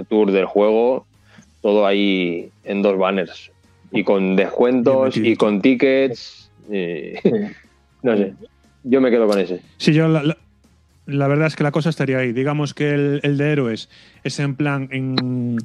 tours 0.09 0.33
del 0.33 0.45
juego, 0.45 1.05
todo 1.61 1.85
ahí 1.85 2.49
en 2.65 2.81
dos 2.81 2.97
banners. 2.97 3.51
Y 3.91 4.03
con 4.03 4.35
descuentos 4.35 5.15
y 5.15 5.35
con 5.37 5.61
tickets. 5.61 6.49
y- 6.69 7.13
no 8.03 8.17
sé, 8.17 8.33
yo 8.83 8.99
me 8.99 9.11
quedo 9.11 9.27
con 9.27 9.39
ese. 9.39 9.61
Sí, 9.77 9.93
yo 9.93 10.07
la, 10.07 10.23
la- 10.23 10.37
la 11.05 11.27
verdad 11.27 11.47
es 11.47 11.55
que 11.55 11.63
la 11.63 11.71
cosa 11.71 11.89
estaría 11.89 12.17
ahí. 12.17 12.33
Digamos 12.33 12.73
que 12.73 12.93
el, 12.93 13.37
de 13.37 13.51
héroes 13.51 13.89
es 14.23 14.39
en 14.39 14.55
plan 14.55 14.87
en 14.91 15.57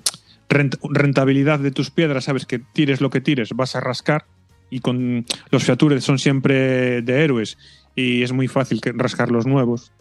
rent- 0.49 0.79
rentabilidad 0.91 1.59
de 1.61 1.71
tus 1.71 1.91
piedras, 1.91 2.25
sabes 2.25 2.47
que 2.47 2.59
tires 2.59 3.01
lo 3.01 3.11
que 3.11 3.21
tires, 3.21 3.51
vas 3.55 3.77
a 3.77 3.81
rascar. 3.81 4.25
Y 4.71 4.81
con 4.81 5.25
los 5.51 5.65
features 5.65 6.05
son 6.05 6.19
siempre 6.19 7.01
de 7.01 7.25
héroes 7.25 7.57
y 7.95 8.23
es 8.23 8.33
muy 8.33 8.49
fácil 8.49 8.81
rascar 8.97 9.31
los 9.31 9.47
nuevos. 9.47 9.93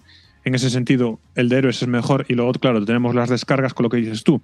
En 0.43 0.55
ese 0.55 0.69
sentido, 0.69 1.19
el 1.35 1.49
de 1.49 1.57
héroes 1.57 1.81
es 1.81 1.87
mejor. 1.87 2.25
Y 2.27 2.33
luego, 2.33 2.51
claro, 2.53 2.83
tenemos 2.83 3.15
las 3.15 3.29
descargas 3.29 3.73
con 3.73 3.83
lo 3.85 3.89
que 3.89 3.97
dices 3.97 4.23
tú. 4.23 4.41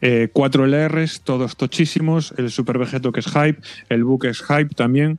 Eh, 0.00 0.28
cuatro 0.32 0.64
LRs, 0.66 1.22
todos 1.22 1.56
tochísimos. 1.56 2.34
El 2.36 2.50
Super 2.50 2.78
Vegeto 2.78 3.12
que 3.12 3.20
es 3.20 3.26
hype, 3.26 3.58
el 3.88 4.04
Book 4.04 4.26
es 4.26 4.42
hype 4.42 4.74
también. 4.74 5.18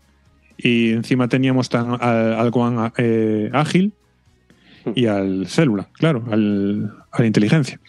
Y 0.58 0.92
encima 0.92 1.28
teníamos 1.30 1.70
tan, 1.70 2.02
al, 2.02 2.52
eh, 2.98 3.50
ágil 3.54 3.94
y 4.96 5.06
al 5.06 5.48
célula, 5.48 5.90
claro, 5.94 6.24
al, 6.32 6.94
a 7.12 7.22
la 7.22 7.28
inteligencia. 7.28 7.80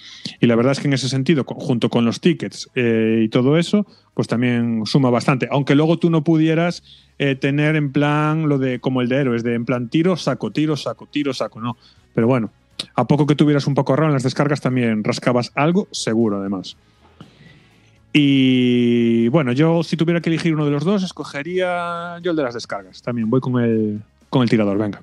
Y 0.40 0.46
la 0.46 0.56
verdad 0.56 0.72
es 0.72 0.80
que 0.80 0.88
en 0.88 0.94
ese 0.94 1.08
sentido, 1.08 1.44
junto 1.44 1.88
con 1.88 2.04
los 2.04 2.20
tickets 2.20 2.70
eh, 2.74 3.22
y 3.24 3.28
todo 3.28 3.58
eso, 3.58 3.86
pues 4.14 4.28
también 4.28 4.82
suma 4.86 5.10
bastante. 5.10 5.48
Aunque 5.50 5.74
luego 5.74 5.98
tú 5.98 6.10
no 6.10 6.24
pudieras 6.24 6.82
eh, 7.18 7.34
tener 7.34 7.76
en 7.76 7.92
plan 7.92 8.48
lo 8.48 8.58
de 8.58 8.80
como 8.80 9.00
el 9.00 9.08
de 9.08 9.16
héroes, 9.16 9.42
de 9.42 9.54
en 9.54 9.64
plan 9.64 9.88
tiro, 9.88 10.16
saco, 10.16 10.50
tiro, 10.50 10.76
saco, 10.76 11.06
tiro, 11.06 11.34
saco, 11.34 11.60
no. 11.60 11.76
Pero 12.14 12.26
bueno, 12.26 12.50
a 12.94 13.06
poco 13.06 13.26
que 13.26 13.34
tuvieras 13.34 13.66
un 13.66 13.74
poco 13.74 13.92
ahorrado 13.92 14.10
en 14.10 14.14
las 14.14 14.22
descargas 14.22 14.60
también 14.60 15.04
rascabas 15.04 15.52
algo, 15.54 15.88
seguro 15.90 16.38
además. 16.38 16.76
Y 18.12 19.28
bueno, 19.28 19.52
yo 19.52 19.82
si 19.82 19.96
tuviera 19.96 20.20
que 20.20 20.30
elegir 20.30 20.54
uno 20.54 20.64
de 20.64 20.72
los 20.72 20.84
dos, 20.84 21.02
escogería 21.02 22.18
yo 22.22 22.32
el 22.32 22.36
de 22.36 22.42
las 22.42 22.54
descargas. 22.54 23.02
También 23.02 23.30
voy 23.30 23.40
con 23.40 23.62
el, 23.62 24.00
con 24.28 24.42
el 24.42 24.50
tirador, 24.50 24.78
venga. 24.78 25.02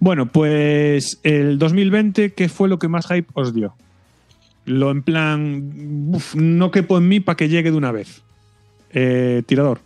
Bueno, 0.00 0.26
pues 0.26 1.18
el 1.24 1.58
2020, 1.58 2.32
¿qué 2.32 2.48
fue 2.48 2.68
lo 2.68 2.78
que 2.78 2.88
más 2.88 3.06
hype 3.08 3.28
os 3.34 3.52
dio? 3.52 3.74
Lo 4.64 4.90
en 4.90 5.02
plan, 5.02 6.12
no 6.34 6.70
quepo 6.70 6.98
en 6.98 7.08
mí 7.08 7.20
para 7.20 7.36
que 7.36 7.48
llegue 7.48 7.70
de 7.70 7.76
una 7.76 7.90
vez. 7.90 8.22
Eh, 8.92 9.42
tirador. 9.46 9.80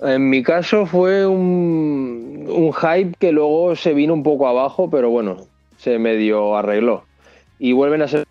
En 0.00 0.30
mi 0.30 0.42
caso 0.42 0.86
fue 0.86 1.26
un, 1.26 2.46
un 2.48 2.72
hype 2.72 3.14
que 3.18 3.32
luego 3.32 3.76
se 3.76 3.92
vino 3.92 4.14
un 4.14 4.22
poco 4.22 4.48
abajo, 4.48 4.90
pero 4.90 5.10
bueno, 5.10 5.36
se 5.76 5.98
medio 5.98 6.56
arregló. 6.56 7.04
Y 7.58 7.72
vuelven 7.72 8.02
a 8.02 8.08
ser 8.08 8.26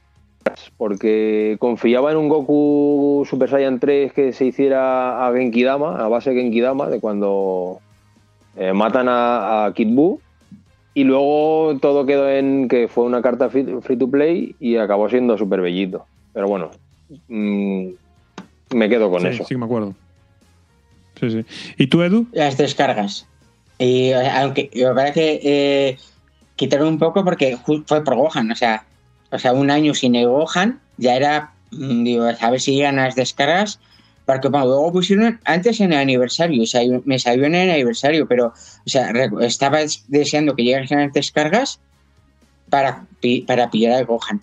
porque 0.78 1.58
confiaba 1.60 2.12
en 2.12 2.17
un 2.17 2.30
Goku 2.30 3.26
Super 3.30 3.50
Saiyan 3.50 3.80
3 3.80 4.13
que 4.13 4.34
se 4.34 4.45
hiciera 4.45 5.28
a 5.28 5.34
Genkidama, 5.34 6.04
a 6.04 6.08
base 6.08 6.32
de 6.32 6.41
Genkidama, 6.41 6.88
de 6.88 7.00
cuando 7.00 7.80
eh, 8.56 8.74
matan 8.74 9.08
a, 9.10 9.65
a 9.65 9.74
Kid 9.74 9.93
Buu. 9.93 10.19
Y 10.99 11.05
luego 11.05 11.77
todo 11.81 12.05
quedó 12.05 12.29
en 12.29 12.67
que 12.67 12.89
fue 12.89 13.05
una 13.05 13.21
carta 13.21 13.49
free, 13.49 13.63
to 13.63 14.12
play 14.12 14.53
y 14.59 14.75
acabó 14.75 15.09
siendo 15.09 15.38
súper 15.38 15.62
bellito. 15.62 16.05
Pero 16.33 16.49
bueno, 16.49 16.71
mm, 17.29 17.88
me 18.75 18.89
quedo 18.89 19.09
con 19.09 19.21
sí, 19.21 19.27
eso. 19.29 19.45
sí 19.45 19.55
me 19.55 19.63
acuerdo. 19.63 19.95
Sí, 21.17 21.31
sí. 21.31 21.45
¿Y 21.77 21.88
tú, 21.88 22.01
Edu? 22.01 22.27
Las 22.33 22.57
descargas. 22.57 23.25
Y 23.77 24.12
aunque 24.12 24.69
me 24.75 24.93
parece 24.93 25.13
que 25.13 25.39
eh, 25.41 25.97
quitaron 26.57 26.89
un 26.89 26.99
poco 26.99 27.23
porque 27.23 27.57
fue 27.65 28.03
por 28.03 28.15
Gohan, 28.15 28.51
o 28.51 28.55
sea, 28.57 28.83
o 29.31 29.39
sea, 29.39 29.53
un 29.53 29.71
año 29.71 29.93
sin 29.93 30.15
el 30.15 30.27
Gohan 30.27 30.81
ya 30.97 31.15
era, 31.15 31.53
mm, 31.71 32.03
digo, 32.03 32.25
a 32.25 32.49
ver 32.51 32.59
si 32.59 32.75
llegan 32.75 32.97
las 32.97 33.15
descargas, 33.15 33.79
porque 34.31 34.47
bueno, 34.47 34.67
luego 34.67 34.91
pusieron 34.91 35.39
antes 35.43 35.79
en 35.81 35.91
el 35.91 35.97
aniversario, 35.99 36.61
o 36.61 36.65
sea, 36.67 36.81
me 37.05 37.17
salió 37.17 37.45
en 37.45 37.55
el 37.55 37.71
aniversario, 37.71 38.27
pero, 38.27 38.47
o 38.47 38.89
sea, 38.89 39.11
estaba 39.41 39.79
des- 39.79 40.03
deseando 40.07 40.55
que 40.55 40.63
llegasen 40.63 40.99
las 40.99 41.13
descargas 41.13 41.79
para, 42.69 43.05
para 43.47 43.71
pillar 43.71 43.93
al 43.93 44.05
Gohan. 44.05 44.39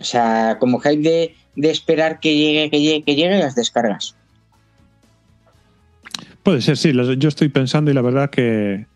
O 0.00 0.02
sea, 0.04 0.56
como 0.58 0.80
hype 0.80 1.08
de, 1.08 1.34
de 1.54 1.70
esperar 1.70 2.18
que 2.18 2.36
llegue, 2.36 2.68
que 2.70 2.80
llegue, 2.80 3.02
que 3.04 3.14
llegue 3.14 3.38
las 3.38 3.54
descargas. 3.54 4.16
Puede 6.42 6.60
ser, 6.60 6.76
sí. 6.76 6.92
Yo 7.18 7.28
estoy 7.28 7.48
pensando 7.48 7.90
y 7.92 7.94
la 7.94 8.02
verdad 8.02 8.28
que 8.30 8.86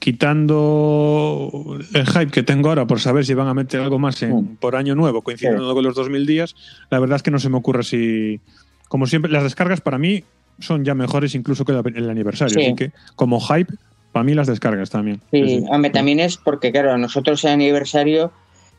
quitando 0.00 1.78
el 1.94 2.06
hype 2.06 2.30
que 2.30 2.42
tengo 2.42 2.68
ahora 2.68 2.86
por 2.86 3.00
saber 3.00 3.24
si 3.24 3.34
van 3.34 3.48
a 3.48 3.54
meter 3.54 3.80
algo 3.80 3.98
más 3.98 4.22
en- 4.22 4.34
Mm. 4.34 4.56
por 4.56 4.76
año 4.76 4.94
nuevo, 4.94 5.22
coincidiendo 5.22 5.72
con 5.74 5.82
los 5.84 5.94
2000 5.94 6.26
días, 6.26 6.54
la 6.90 6.98
verdad 6.98 7.16
es 7.16 7.22
que 7.22 7.30
no 7.30 7.38
se 7.38 7.48
me 7.48 7.56
ocurre 7.56 7.82
si... 7.84 8.40
Como 8.88 9.06
siempre, 9.06 9.30
las 9.30 9.42
descargas 9.42 9.80
para 9.80 9.98
mí 9.98 10.24
son 10.60 10.84
ya 10.84 10.94
mejores 10.94 11.34
incluso 11.34 11.64
que 11.64 11.72
el 11.72 12.10
aniversario. 12.10 12.54
Sí. 12.58 12.64
Así 12.66 12.74
que 12.74 12.92
como 13.14 13.40
hype, 13.40 13.72
para 14.12 14.24
mí 14.24 14.34
las 14.34 14.46
descargas 14.46 14.90
también. 14.90 15.20
Sí, 15.30 15.42
Sí, 15.44 15.58
sí. 15.60 15.64
hombre, 15.70 15.90
también 15.90 16.20
es 16.20 16.36
porque, 16.36 16.72
claro, 16.72 16.92
a 16.92 16.98
nosotros 16.98 17.44
el 17.44 17.50
aniversario, 17.52 18.32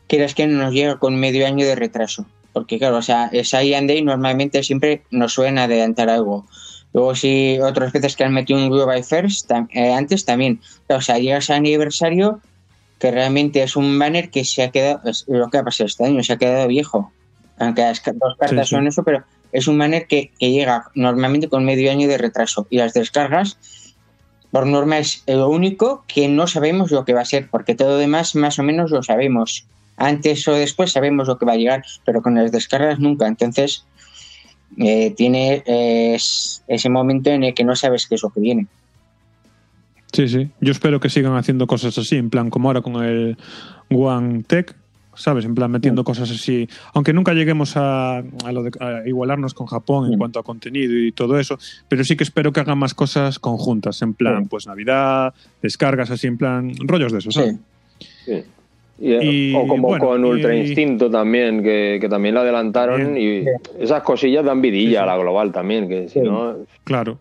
quieras 0.08 0.34
que 0.34 0.46
nos 0.46 0.72
llega 0.74 0.98
con 0.98 1.16
medio 1.16 1.46
año 1.46 1.64
de 1.64 1.74
retraso. 1.76 2.26
Porque, 2.52 2.78
claro, 2.78 2.96
o 2.96 3.02
sea, 3.02 3.30
Saiyan 3.44 3.86
Day 3.86 4.02
normalmente 4.02 4.62
siempre 4.64 5.02
nos 5.12 5.32
suelen 5.34 5.58
adelantar 5.58 6.10
algo. 6.10 6.46
Luego, 6.92 7.14
si 7.14 7.58
otras 7.62 7.92
veces 7.92 8.16
que 8.16 8.24
han 8.24 8.32
metido 8.34 8.58
un 8.58 8.68
Global 8.70 9.04
First, 9.04 9.48
tam- 9.48 9.68
eh, 9.72 9.92
antes 9.92 10.24
también. 10.24 10.60
O 10.88 11.00
sea, 11.00 11.18
llegas 11.18 11.48
al 11.50 11.58
aniversario, 11.58 12.40
que 12.98 13.12
realmente 13.12 13.62
es 13.62 13.76
un 13.76 13.96
banner 13.96 14.30
que 14.30 14.44
se 14.44 14.64
ha 14.64 14.70
quedado, 14.72 15.08
es 15.08 15.24
lo 15.28 15.48
que 15.48 15.58
ha 15.58 15.62
pasado 15.62 15.86
este 15.86 16.04
año, 16.04 16.24
se 16.24 16.32
ha 16.32 16.36
quedado 16.38 16.66
viejo. 16.66 17.12
Aunque 17.60 17.82
las 17.82 18.02
dos 18.04 18.36
cartas 18.38 18.68
Sí, 18.68 18.70
sí. 18.70 18.76
son 18.76 18.86
eso, 18.88 19.04
pero 19.04 19.22
es 19.52 19.68
un 19.68 19.78
banner 19.78 20.06
que, 20.08 20.32
que 20.38 20.50
llega 20.50 20.86
normalmente 20.96 21.48
con 21.48 21.64
medio 21.64 21.90
año 21.92 22.08
de 22.08 22.18
retraso. 22.18 22.66
Y 22.70 22.78
las 22.78 22.92
descargas, 22.94 23.58
por 24.50 24.66
norma, 24.66 24.98
es 24.98 25.22
lo 25.28 25.48
único 25.48 26.04
que 26.08 26.26
no 26.28 26.46
sabemos 26.48 26.90
lo 26.90 27.04
que 27.04 27.12
va 27.14 27.20
a 27.20 27.24
ser, 27.24 27.48
porque 27.50 27.74
todo 27.76 27.90
lo 27.90 27.96
demás 27.98 28.34
más 28.34 28.58
o 28.58 28.62
menos 28.64 28.90
lo 28.90 29.02
sabemos. 29.02 29.66
Antes 29.96 30.48
o 30.48 30.54
después 30.54 30.90
sabemos 30.92 31.28
lo 31.28 31.38
que 31.38 31.44
va 31.44 31.52
a 31.52 31.56
llegar, 31.56 31.84
pero 32.06 32.22
con 32.22 32.34
las 32.34 32.50
descargas 32.50 32.98
nunca. 32.98 33.26
Entonces, 33.28 33.84
eh, 34.78 35.12
tiene 35.16 35.62
eh, 35.66 36.14
es- 36.14 36.64
ese 36.66 36.88
momento 36.88 37.28
en 37.30 37.44
el 37.44 37.52
que 37.54 37.64
no 37.64 37.76
sabes 37.76 38.06
qué 38.06 38.14
es 38.14 38.22
lo 38.22 38.30
que 38.30 38.40
viene. 38.40 38.66
Sí, 40.12 40.28
sí. 40.28 40.50
Yo 40.60 40.72
espero 40.72 40.98
que 40.98 41.08
sigan 41.10 41.36
haciendo 41.36 41.66
cosas 41.66 41.96
así, 41.98 42.16
en 42.16 42.30
plan 42.30 42.50
como 42.50 42.68
ahora 42.68 42.80
con 42.80 42.96
el 43.04 43.36
One 43.90 44.42
Tech, 44.44 44.74
¿sabes? 45.20 45.44
En 45.44 45.54
plan 45.54 45.70
metiendo 45.70 46.02
cosas 46.04 46.30
así. 46.30 46.68
Aunque 46.94 47.12
nunca 47.12 47.32
lleguemos 47.34 47.76
a, 47.76 48.18
a 48.18 48.52
lo 48.52 48.62
de 48.62 48.70
a 48.80 49.06
igualarnos 49.06 49.54
con 49.54 49.66
Japón 49.66 50.06
en 50.06 50.12
Sí. 50.12 50.18
cuanto 50.18 50.38
a 50.40 50.42
contenido 50.42 50.96
y 50.96 51.12
todo 51.12 51.38
eso, 51.38 51.58
pero 51.88 52.02
sí 52.04 52.16
que 52.16 52.24
espero 52.24 52.52
que 52.52 52.60
hagan 52.60 52.78
más 52.78 52.94
cosas 52.94 53.38
conjuntas, 53.38 54.00
en 54.02 54.14
plan, 54.14 54.42
Sí. 54.44 54.48
pues 54.50 54.66
Navidad, 54.66 55.34
descargas 55.62 56.10
así, 56.10 56.26
en 56.26 56.38
plan, 56.38 56.72
rollos 56.86 57.12
de 57.12 57.18
eso, 57.18 57.30
¿sabes? 57.30 57.56
Sí. 57.98 58.06
Sí. 58.24 58.44
Y, 59.02 59.12
eh, 59.12 59.24
Y, 59.24 59.54
o 59.54 59.66
como 59.66 59.88
bueno, 59.88 60.04
con 60.06 60.20
y- 60.24 60.28
Ultra 60.28 60.54
Instinto 60.54 61.10
también, 61.10 61.62
que, 61.62 61.96
que 62.00 62.08
también 62.08 62.34
lo 62.34 62.40
adelantaron 62.42 63.16
y 63.16 63.44
esas 63.78 64.02
cosillas 64.02 64.44
dan 64.44 64.60
vidilla 64.60 64.88
Sí, 64.88 64.90
sí. 64.92 64.96
a 64.96 65.06
la 65.06 65.16
global 65.16 65.52
también, 65.52 65.88
que 65.88 66.08
si 66.08 66.20
Sí. 66.20 66.20
no... 66.20 66.56
Claro. 66.84 67.18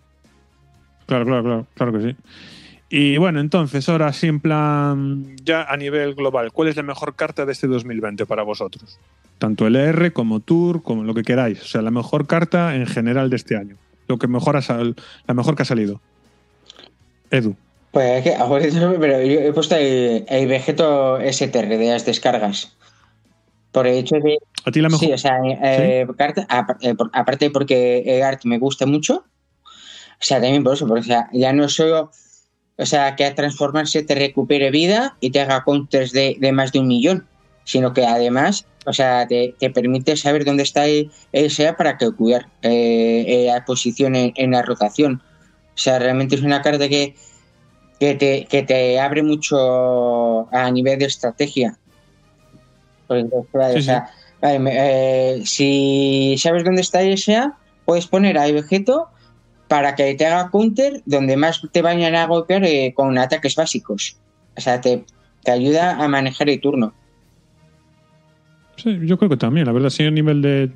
Claro, 1.06 1.26
claro, 1.26 1.44
claro, 1.44 1.68
claro 1.76 1.94
que 1.94 2.02
sí. 2.12 2.16
Y 2.90 3.18
bueno, 3.18 3.40
entonces, 3.40 3.88
ahora 3.88 4.12
sí, 4.14 4.28
en 4.28 4.40
plan, 4.40 5.36
ya 5.44 5.64
a 5.64 5.78
nivel 5.78 6.16
global, 6.16 6.52
¿cuál 6.52 6.70
es 6.70 6.76
la 6.76 6.84
mejor 6.84 7.16
carta 7.16 7.46
de 7.46 7.52
este 7.52 7.68
2020 7.68 8.26
para 8.26 8.42
vosotros? 8.44 8.98
Tanto 9.38 9.68
LR 9.68 10.12
como 10.12 10.40
Tour, 10.40 10.82
como 10.82 11.04
lo 11.04 11.14
que 11.14 11.22
queráis. 11.24 11.62
O 11.62 11.66
sea, 11.66 11.82
la 11.84 11.92
mejor 11.92 12.26
carta 12.26 12.76
en 12.76 12.88
general 12.88 13.30
de 13.30 13.36
este 13.36 13.56
año. 13.56 13.76
Lo 14.08 14.18
que 14.18 14.28
mejor 14.28 14.58
ha 14.58 14.62
sal- 14.62 14.96
la 15.28 15.34
mejor 15.36 15.56
que 15.56 15.62
ha 15.62 15.66
salido. 15.66 16.02
Edu. 17.32 17.56
Pues 17.92 18.18
es 18.18 18.24
que, 18.24 18.36
ahora 18.36 18.66
pero 19.00 19.22
yo 19.24 19.40
he 19.40 19.54
puesto 19.54 19.76
el, 19.76 20.26
el 20.28 20.48
Vegeto 20.48 21.20
STR 21.22 21.68
de 21.78 21.90
las 21.92 22.06
descargas. 22.06 22.76
Por 23.72 23.86
el 23.88 23.96
hecho 24.00 24.16
de. 24.16 24.38
¿A 24.66 24.72
ti 24.72 24.82
la 24.82 24.90
mejor? 24.90 25.06
Sí, 25.06 25.12
o 25.14 25.18
sea, 25.18 25.38
eh, 25.46 26.08
carta- 26.18 26.48
apa- 26.50 26.78
eh, 26.82 26.96
aparte 27.14 27.52
porque 27.52 28.00
el 28.06 28.24
art 28.24 28.42
me 28.46 28.58
gusta 28.58 28.86
mucho. 28.88 29.26
O 29.64 30.22
sea, 30.22 30.42
también 30.42 30.64
por 30.64 30.74
eso, 30.74 30.88
porque 30.88 31.02
o 31.02 31.04
sea, 31.04 31.30
ya 31.34 31.54
no 31.54 31.70
solo. 31.70 32.12
O 32.80 32.86
sea, 32.86 33.18
que 33.18 33.26
al 33.26 33.36
transformarse 33.36 34.04
te 34.04 34.16
recupere 34.16 34.72
vida 34.72 35.18
y 35.20 35.32
te 35.32 35.42
haga 35.42 35.66
counters 35.66 36.14
de, 36.14 36.38
de 36.40 36.52
más 36.54 36.72
de 36.72 36.80
un 36.80 36.88
millón, 36.88 37.28
sino 37.66 37.94
que 37.94 38.06
además, 38.06 38.66
o 38.86 38.94
sea, 38.94 39.28
te, 39.28 39.54
te 39.60 39.70
permite 39.70 40.16
saber 40.16 40.46
dónde 40.46 40.64
está 40.64 40.86
el, 40.86 41.12
el 41.34 41.52
SEA 41.52 41.76
para 41.76 41.98
calcular 41.98 42.48
eh, 42.62 43.26
eh, 43.28 43.46
la 43.48 43.66
posición 43.66 44.16
en, 44.16 44.32
en 44.36 44.52
la 44.52 44.62
rotación. 44.62 45.22
O 45.76 45.78
sea, 45.78 46.00
realmente 46.00 46.36
es 46.36 46.42
una 46.42 46.62
carta 46.62 46.88
que, 46.88 47.16
que, 48.00 48.16
te, 48.16 48.46
que 48.50 48.64
te 48.64 48.98
abre 48.98 49.24
mucho 49.24 50.48
a 50.56 50.72
nivel 50.72 51.00
de 51.00 51.06
estrategia. 51.06 51.78
Porque, 53.08 53.28
claro, 53.52 53.74
Sí, 53.74 53.80
o 53.80 53.82
sea, 53.82 54.10
eh, 54.42 55.42
si 55.44 56.38
sabes 56.38 56.64
dónde 56.64 56.82
está 56.82 57.02
el 57.02 57.18
SEA, 57.18 57.58
puedes 57.84 58.08
poner 58.08 58.38
a 58.38 58.50
Vegeto 58.50 59.10
para 59.70 59.96
que 59.96 60.14
te 60.16 60.26
haga 60.26 60.50
counter 60.50 61.02
donde 61.06 61.38
más 61.38 61.62
te 61.72 61.82
vayan 61.82 62.16
a 62.16 62.26
golpear 62.26 62.66
eh, 62.66 62.92
con 62.94 63.18
ataques 63.18 63.56
básicos. 63.56 64.18
O 64.58 64.62
sea, 64.62 64.82
te, 64.82 65.06
te 65.44 65.52
ayuda 65.52 66.04
a 66.04 66.08
manejar 66.10 66.50
el 66.50 66.60
turno. 66.60 66.94
Sí, 68.76 68.98
yo 69.06 69.18
creo 69.18 69.30
que 69.30 69.38
también. 69.38 69.66
La 69.68 69.72
verdad, 69.72 69.90
sí, 69.90 70.04
a 70.04 70.12
nivel 70.12 70.42
de. 70.42 70.72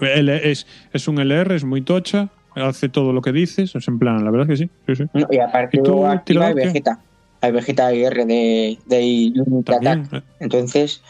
L- 0.00 0.50
es, 0.50 0.66
es 0.92 1.08
un 1.08 1.18
LR, 1.18 1.56
es 1.56 1.64
muy 1.64 1.82
tocha, 1.82 2.28
hace 2.54 2.88
todo 2.88 3.12
lo 3.12 3.22
que 3.22 3.32
dices. 3.32 3.74
Es 3.74 3.88
en 3.88 3.98
plan, 3.98 4.24
la 4.24 4.30
verdad 4.30 4.46
que 4.46 4.56
sí. 4.56 4.70
sí, 4.86 4.94
sí. 4.94 5.04
¿no? 5.14 5.26
Y 5.30 5.38
aparte 5.38 5.78
¿Y 5.78 5.82
tú, 5.82 6.06
activa 6.06 6.48
el? 6.48 6.54
Vegeta. 6.54 7.00
El 7.40 7.52
Vegeta 7.52 7.94
IR 7.94 8.26
de, 8.26 8.78
de 8.86 9.32
También. 9.64 10.00
Attack. 10.06 10.24
Entonces, 10.40 11.02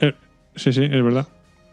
eh, 0.00 0.06
eh, 0.08 0.14
sí, 0.56 0.72
sí, 0.72 0.84
es 0.84 1.02
verdad. 1.04 1.26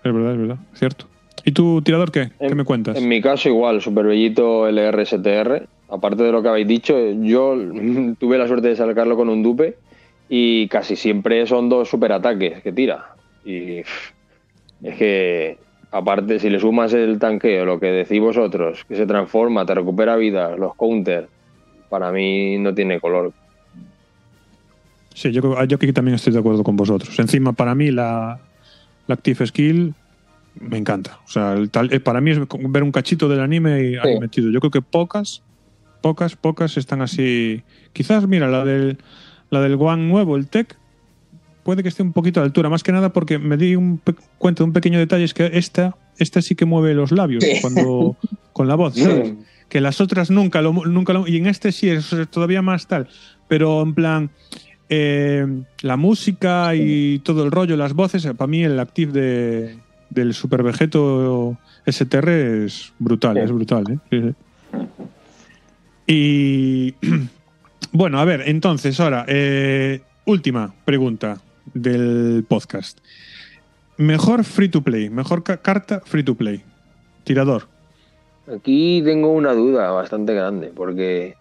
Es 0.03 0.13
verdad, 0.13 0.33
es 0.33 0.39
verdad, 0.39 0.57
cierto. 0.73 1.05
¿Y 1.43 1.51
tu 1.51 1.81
tirador 1.81 2.11
qué? 2.11 2.31
¿Qué 2.39 2.55
me 2.55 2.63
cuentas? 2.63 2.97
En 2.97 3.07
mi 3.07 3.21
caso 3.21 3.49
igual, 3.49 3.81
Super 3.81 4.05
Bellito 4.05 4.69
LRSTR. 4.69 5.67
Aparte 5.89 6.23
de 6.23 6.31
lo 6.31 6.41
que 6.41 6.49
habéis 6.49 6.67
dicho, 6.67 6.97
yo 7.21 7.55
tuve 8.19 8.37
la 8.37 8.47
suerte 8.47 8.69
de 8.69 8.75
sacarlo 8.75 9.15
con 9.15 9.29
un 9.29 9.43
dupe 9.43 9.75
y 10.29 10.67
casi 10.67 10.95
siempre 10.95 11.45
son 11.47 11.69
dos 11.69 11.89
superataques 11.89 12.61
que 12.61 12.71
tira. 12.71 13.15
Y 13.43 13.79
es 13.79 14.95
que, 14.97 15.57
aparte, 15.91 16.39
si 16.39 16.49
le 16.49 16.59
sumas 16.59 16.93
el 16.93 17.19
tanqueo, 17.19 17.65
lo 17.65 17.79
que 17.79 17.87
decís 17.87 18.21
vosotros, 18.21 18.85
que 18.85 18.95
se 18.95 19.05
transforma, 19.05 19.65
te 19.65 19.75
recupera 19.75 20.15
vida, 20.15 20.55
los 20.55 20.75
counter, 20.75 21.27
para 21.89 22.11
mí 22.11 22.57
no 22.57 22.73
tiene 22.73 22.99
color. 22.99 23.33
Sí, 25.13 25.31
yo, 25.31 25.41
yo 25.65 25.75
aquí 25.75 25.91
también 25.91 26.15
estoy 26.15 26.31
de 26.31 26.39
acuerdo 26.39 26.63
con 26.63 26.77
vosotros. 26.77 27.19
Encima, 27.19 27.51
para 27.51 27.75
mí, 27.75 27.91
la, 27.91 28.39
la 29.07 29.13
Active 29.13 29.45
Skill 29.45 29.93
me 30.59 30.77
encanta. 30.77 31.19
O 31.25 31.29
sea, 31.29 31.53
el 31.53 31.69
tal- 31.69 31.91
eh, 31.93 31.99
para 31.99 32.21
mí 32.21 32.31
es 32.31 32.39
ver 32.69 32.83
un 32.83 32.91
cachito 32.91 33.27
del 33.29 33.39
anime 33.39 33.83
y 33.91 33.95
ahí 33.95 34.13
Sí. 34.15 34.19
metido. 34.19 34.51
Yo 34.51 34.59
creo 34.59 34.71
que 34.71 34.81
pocas, 34.81 35.43
pocas, 36.01 36.35
pocas 36.35 36.77
están 36.77 37.01
así. 37.01 37.63
Quizás, 37.93 38.27
mira, 38.27 38.47
la 38.47 38.63
del, 38.65 38.97
la 39.49 39.61
del 39.61 39.75
One 39.79 40.07
nuevo, 40.07 40.35
el 40.37 40.47
Tech, 40.47 40.75
puede 41.63 41.83
que 41.83 41.89
esté 41.89 42.03
un 42.03 42.13
poquito 42.13 42.39
a 42.39 42.43
la 42.43 42.47
altura. 42.47 42.69
Más 42.69 42.83
que 42.83 42.91
nada 42.91 43.13
porque 43.13 43.37
me 43.37 43.55
di 43.57 43.75
un 43.75 44.01
cuenta 44.37 44.63
de 44.63 44.67
un 44.67 44.73
pequeño 44.73 44.99
detalle: 44.99 45.23
es 45.23 45.33
que 45.33 45.49
esta, 45.53 45.95
esta 46.17 46.41
sí 46.41 46.55
que 46.55 46.65
mueve 46.65 46.93
los 46.93 47.11
labios 47.11 47.43
Sí. 47.43 47.59
cuando 47.61 48.17
con 48.53 48.67
la 48.67 48.75
voz. 48.75 48.95
¿sabes? 48.95 49.33
que 49.69 49.79
las 49.79 50.01
otras 50.01 50.29
nunca 50.29 50.61
lo, 50.61 50.73
nunca 50.73 51.13
lo- 51.13 51.25
y 51.29 51.37
en 51.37 51.47
este 51.47 51.71
sí 51.71 51.89
es 51.89 52.13
todavía 52.29 52.61
más 52.61 52.87
tal 52.87 53.07
pero 53.47 53.81
en 53.81 53.93
plan 53.93 54.29
eh, 54.89 55.45
la 55.81 55.95
música 55.95 56.75
y 56.75 57.19
todo 57.19 57.45
el 57.45 57.51
rollo 57.51 57.77
las 57.77 57.93
voces 57.93 58.27
para 58.35 58.47
mí 58.47 58.65
el 58.65 58.77
active 58.81 59.13
de, 59.13 59.77
del 60.11 60.33
Super 60.35 60.61
Vegeto 60.61 61.57
STR 61.87 62.29
es 62.65 62.93
brutal 62.99 63.35
Sí. 63.37 63.39
es 63.41 63.51
brutal 63.51 63.83
¿eh? 63.91 63.97
Sí, 64.11 64.21
sí. 64.21 64.35
y 66.07 66.95
bueno 67.91 68.19
a 68.19 68.25
ver 68.25 68.43
entonces 68.45 68.99
ahora 68.99 69.25
eh, 69.27 70.01
última 70.25 70.73
pregunta 70.85 71.37
del 71.73 72.45
podcast 72.47 72.99
mejor 73.97 74.43
free 74.43 74.69
to 74.69 74.81
play 74.81 75.09
mejor 75.09 75.43
ca- 75.43 75.57
carta 75.57 76.01
free 76.05 76.23
to 76.23 76.35
play 76.35 76.61
tirador 77.23 77.67
Aquí 78.53 79.01
tengo 79.05 79.31
una 79.31 79.53
duda 79.53 79.91
bastante 79.91 80.33
grande, 80.33 80.73
porque 80.75 81.35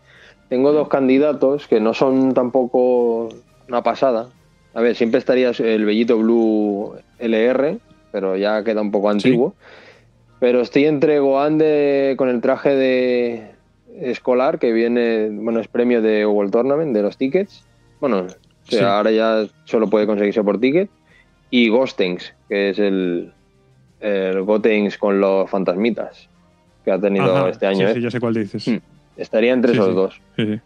tengo 0.48 0.70
dos 0.70 0.86
candidatos 0.88 1.66
que 1.66 1.80
no 1.80 1.92
son 1.94 2.34
tampoco 2.34 3.30
una 3.68 3.82
pasada. 3.82 4.28
A 4.74 4.80
ver, 4.82 4.94
siempre 4.94 5.18
estaría 5.18 5.50
el 5.50 5.84
Bellito 5.86 6.18
Blue 6.18 6.94
LR, 7.18 7.78
pero 8.12 8.36
ya 8.36 8.62
queda 8.64 8.80
un 8.80 8.90
poco 8.90 9.10
antiguo. 9.10 9.54
Pero 10.38 10.60
estoy 10.60 10.86
entre 10.86 11.18
Gohan 11.18 11.58
de, 11.58 12.14
con 12.16 12.28
el 12.28 12.40
traje 12.40 12.74
de 12.74 13.50
escolar, 14.00 14.58
que 14.58 14.72
viene, 14.72 15.28
bueno, 15.30 15.60
es 15.60 15.68
premio 15.68 16.00
de 16.00 16.24
World 16.24 16.50
Tournament, 16.52 16.94
de 16.94 17.02
los 17.02 17.16
tickets. 17.18 17.64
Bueno, 18.00 18.20
o 18.20 18.28
sea, 18.70 18.78
Sí. 18.78 18.84
ahora 18.84 19.10
ya 19.10 19.44
solo 19.64 19.88
puede 19.90 20.06
conseguirse 20.06 20.42
por 20.42 20.58
ticket. 20.60 20.88
Y 21.50 21.68
Ghostengs, 21.68 22.32
que 22.48 22.70
es 22.70 22.78
el, 22.78 23.32
el 24.00 24.42
Gotenks 24.42 24.96
con 24.96 25.20
los 25.20 25.50
fantasmitas 25.50 26.28
que 26.84 26.92
ha 26.92 26.98
tenido 26.98 27.36
Ajá, 27.36 27.48
este 27.50 27.66
año. 27.66 27.78
sí, 27.88 27.92
¿eh? 27.92 27.94
sí, 27.94 28.00
ya 28.00 28.10
sé 28.10 28.20
cuál 28.20 28.34
dices. 28.34 28.66
Mm. 28.68 28.76
Estaría 29.16 29.52
entre 29.52 29.72
Sí, 29.72 29.78
esos 29.78 29.94
dos. 29.94 30.20
Sí, 30.36 30.46
sí. 30.46 30.60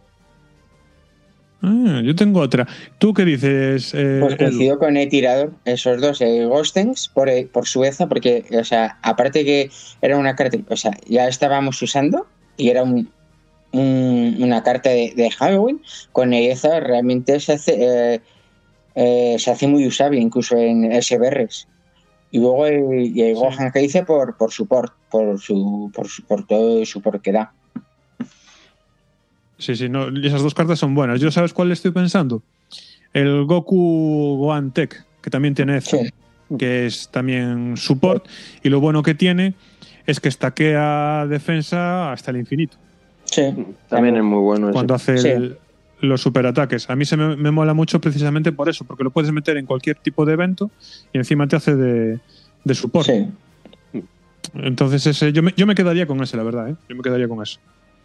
Ah, 1.67 2.03
yo 2.05 2.15
tengo 2.15 2.41
otra. 2.41 2.67
¿Tú 2.99 3.15
qué 3.15 3.25
dices? 3.25 3.95
eh, 3.95 4.19
Pues 4.21 4.37
coincido 4.37 4.79
con 4.79 4.97
el 4.99 5.09
tirador, 5.09 5.53
esos 5.65 5.99
dos, 6.01 6.21
eh, 6.21 6.45
Ghostings, 6.45 7.09
por, 7.09 7.29
eh, 7.31 7.49
por 7.51 7.67
Sueza, 7.67 8.07
porque, 8.07 8.45
o 8.59 8.65
sea, 8.65 8.99
aparte 9.03 9.45
que 9.47 9.71
era 10.03 10.19
una 10.19 10.37
carta, 10.37 10.59
o 10.69 10.77
sea, 10.77 10.91
ya 11.07 11.27
estábamos 11.27 11.81
usando 11.81 12.27
y 12.59 12.69
era 12.69 12.83
un, 12.83 13.11
un- 13.73 14.37
una 14.41 14.63
carta 14.63 14.91
de, 14.91 15.15
de 15.17 15.31
Halloween, 15.31 15.81
con 16.13 16.35
esa 16.35 16.81
realmente 16.81 17.41
se 17.41 17.53
hace, 17.55 17.77
eh, 18.15 18.21
eh, 18.95 19.37
se 19.39 19.51
hace 19.51 19.67
muy 19.67 19.87
usable, 19.87 20.21
incluso 20.21 20.57
en 20.59 20.93
SBRs. 20.93 21.67
Y 22.31 22.41
luego 22.41 22.67
el. 22.67 23.35
Gohan 23.35 23.71
que 23.73 23.79
dice 23.79 24.03
por, 24.05 24.37
por 24.37 24.53
support, 24.53 24.93
por, 25.11 25.41
su, 25.41 25.91
por, 25.95 26.09
su- 26.09 26.25
por 26.25 26.47
todo 26.47 26.81
el 26.81 26.87
support 26.87 27.23
que 27.23 27.33
da. 27.33 27.53
Sí, 29.59 29.77
sí, 29.77 29.89
no, 29.89 30.09
esas 30.25 30.43
dos 30.43 30.55
cartas 30.55 30.79
son 30.79 30.95
buenas. 30.95 31.21
¿Yo 31.21 31.31
sabes 31.31 31.53
cuál 31.53 31.71
estoy 31.73 31.91
pensando? 31.93 32.43
El 33.13 33.45
Goku 33.45 34.37
Gohan 34.39 34.73
Tech, 34.73 35.05
que 35.23 35.31
también 35.31 35.55
tiene 35.55 35.81
Sí. 35.81 35.99
que 36.59 36.87
es 36.87 37.09
también 37.11 37.77
support. 37.77 38.27
Y 38.63 38.69
lo 38.69 38.81
bueno 38.81 39.03
que 39.03 39.15
tiene 39.15 39.55
es 40.07 40.21
que 40.21 40.29
estaquea 40.29 41.27
defensa 41.29 42.13
hasta 42.13 42.31
el 42.31 42.37
infinito 42.39 42.77
Sí. 43.25 43.43
También 43.89 44.17
es 44.17 44.23
muy 44.23 44.41
bueno 44.41 44.67
ese. 44.69 44.73
cuando 44.75 44.95
hace 44.95 45.19
Sí. 45.19 45.29
el- 45.29 45.57
los 46.01 46.21
superataques. 46.21 46.91
A 46.91 46.97
mí 46.97 47.05
se 47.07 47.17
me, 47.17 47.37
me 47.37 47.51
mola 47.51 47.73
mucho 47.73 48.01
precisamente 48.01 48.53
por 48.53 48.69
eso, 48.69 48.85
porque 48.85 49.03
lo 49.05 49.11
puedes 49.11 49.33
meter 49.33 49.57
en 49.57 49.65
cualquier 49.65 49.97
tipo 49.97 50.27
de 50.27 50.35
evento 50.35 50.71
y 51.13 51.19
encima 51.19 51.47
te 51.49 51.57
hace 51.57 51.75
de, 51.77 52.19
de 52.65 52.75
support. 52.75 53.07
Sí. 53.07 53.27
Entonces 54.55 55.07
ese, 55.07 55.33
yo, 55.33 55.43
me, 55.43 55.55
yo 55.57 55.67
me 55.67 55.75
quedaría 55.75 56.07
con 56.07 56.23
ese, 56.23 56.37
la 56.37 56.43
verdad. 56.43 56.69
¿eh? 56.69 56.75
Yo 56.89 56.97
me 56.97 57.03
quedaría 57.03 57.27
con 57.29 57.43
ese. 57.43 57.59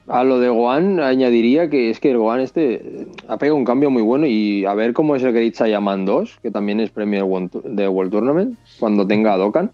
A 0.08 0.24
lo 0.24 0.40
de 0.40 0.50
Gohan 0.50 1.00
añadiría 1.00 1.70
que 1.70 1.92
es 1.92 2.00
que 2.00 2.10
el 2.12 2.18
Gohan 2.18 2.40
este 2.40 2.74
eh, 2.76 3.08
ha 3.28 3.38
pegado 3.38 3.56
un 3.56 3.66
cambio 3.66 3.92
muy 3.92 4.02
bueno 4.02 4.26
y 4.26 4.66
a 4.66 4.74
ver 4.74 4.94
cómo 4.94 5.16
es 5.16 5.22
el 5.24 5.34
Great 5.34 5.54
Saiyaman 5.54 6.06
2, 6.06 6.40
que 6.42 6.50
también 6.50 6.80
es 6.80 6.90
premio 6.90 7.20
de 7.64 7.88
World, 7.88 8.12
Tournament, 8.12 8.58
cuando 8.80 9.06
tenga 9.06 9.34
a 9.34 9.38
Dokkan. 9.38 9.72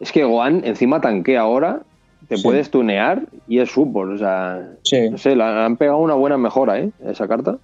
Es 0.00 0.10
que 0.10 0.24
Gohan 0.24 0.62
encima 0.64 1.00
tanquea 1.02 1.42
ahora, 1.42 1.82
te 2.28 2.38
Sí. 2.38 2.42
puedes 2.42 2.70
tunear 2.70 3.26
y 3.46 3.58
es 3.58 3.70
support. 3.70 4.12
O 4.12 4.18
sea, 4.18 4.70
Sí. 4.82 5.10
no 5.10 5.18
sé, 5.18 5.36
la- 5.36 5.66
han 5.66 5.76
pegado 5.76 5.98
una 5.98 6.14
buena 6.14 6.38
mejora, 6.38 6.80
¿eh? 6.80 6.90
Esa 7.06 7.28
carta. 7.28 7.58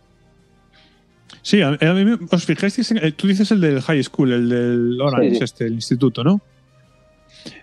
Sí, 1.42 1.62
a, 1.62 1.68
a 1.68 1.94
mí 1.94 2.05
me- 2.05 2.18
os 2.31 2.90
en- 2.90 2.99
eh, 2.99 3.12
tú 3.12 3.27
dices 3.29 3.51
el 3.51 3.62
del 3.62 3.81
high 3.81 4.03
school, 4.03 4.33
el 4.33 4.49
del 4.51 5.01
Orange, 5.01 5.31
Sí, 5.31 5.37
sí. 5.37 5.44
este, 5.44 5.64
el 5.66 5.73
instituto, 5.73 6.23
¿no? 6.23 6.42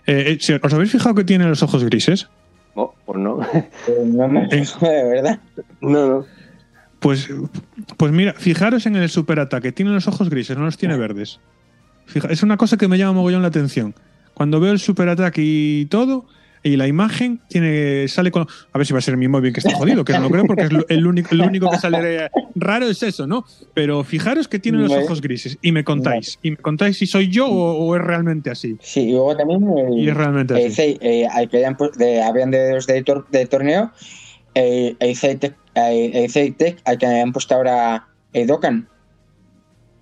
Eh, 0.06 0.36
eh, 0.48 0.60
¿Os 0.60 0.74
habéis 0.74 0.90
fijado 0.90 1.14
que 1.14 1.22
tiene 1.22 1.46
los 1.46 1.62
ojos 1.62 1.84
grises? 1.84 2.28
No, 2.78 2.94
pues 3.04 3.18
no. 3.18 3.40
No 4.04 4.28
me 4.28 4.46
de 4.48 5.04
verdad. 5.04 5.40
no, 5.80 6.08
no. 6.08 6.24
Pues, 7.00 7.28
pues 7.96 8.10
mira, 8.12 8.32
fijaros 8.34 8.86
en 8.86 8.96
el 8.96 9.08
superataque, 9.08 9.70
tiene 9.72 9.92
los 9.92 10.08
ojos 10.08 10.30
grises, 10.30 10.56
no 10.56 10.64
los 10.64 10.76
tiene 10.78 10.96
verdes. 10.96 11.38
Fija- 12.06 12.28
es 12.30 12.42
una 12.42 12.56
cosa 12.56 12.76
que 12.76 12.88
me 12.88 12.98
llama 12.98 13.12
mogollón 13.12 13.42
la 13.42 13.48
atención. 13.48 13.94
Cuando 14.34 14.58
veo 14.60 14.72
el 14.72 14.78
superataque 14.80 15.40
y 15.44 15.86
todo, 15.86 16.26
y 16.62 16.76
la 16.76 16.86
imagen 16.86 17.40
tiene 17.48 18.06
sale 18.08 18.30
con. 18.30 18.46
A 18.72 18.78
ver 18.78 18.86
si 18.86 18.92
va 18.92 18.98
a 18.98 19.02
ser 19.02 19.16
mi 19.16 19.28
móvil 19.28 19.52
que 19.52 19.60
está 19.60 19.72
jodido, 19.74 20.04
que 20.04 20.12
no 20.14 20.20
lo 20.22 20.30
creo 20.30 20.44
porque 20.44 20.64
es 20.64 20.70
el 20.88 21.06
único, 21.06 21.28
el 21.32 21.40
único 21.42 21.70
que 21.70 21.76
sale 21.78 22.28
raro 22.54 22.86
es 22.88 23.02
eso, 23.02 23.26
¿no? 23.26 23.44
Pero 23.74 24.02
fijaros 24.04 24.48
que 24.48 24.58
tiene 24.58 24.78
los 24.78 24.92
ojos 24.92 25.20
grises 25.20 25.58
y 25.62 25.72
me 25.72 25.84
contáis. 25.84 26.38
Y 26.42 26.50
me 26.52 26.56
contáis 26.56 26.98
si 26.98 27.06
soy 27.06 27.28
yo 27.28 27.46
o, 27.48 27.72
o 27.86 27.96
es 27.96 28.02
realmente 28.02 28.50
así. 28.50 28.76
Sí, 28.80 29.00
y 29.08 29.12
luego 29.12 29.36
también 29.36 29.62
el, 29.76 29.98
Y 29.98 30.08
es 30.08 30.16
realmente 30.16 30.54
el 30.54 30.66
así. 30.66 30.74
CEI, 30.74 30.98
eh, 31.00 31.26
al 31.30 31.48
que 31.48 31.58
hayan 31.58 31.76
de, 31.96 32.22
habían 32.22 32.50
de 32.50 32.74
los 32.74 32.86
de, 32.86 33.04
tor- 33.04 33.26
de 33.30 33.46
torneo, 33.46 33.92
el, 34.54 34.96
el 35.00 35.18
Tech, 35.38 35.54
el, 35.74 36.16
el 36.16 36.30
CEI 36.30 36.50
Tech 36.52 36.78
al 36.84 36.98
que 36.98 37.06
han 37.06 37.32
puesto 37.32 37.54
ahora 37.54 38.08
el 38.32 38.46
Dokkan. 38.46 38.88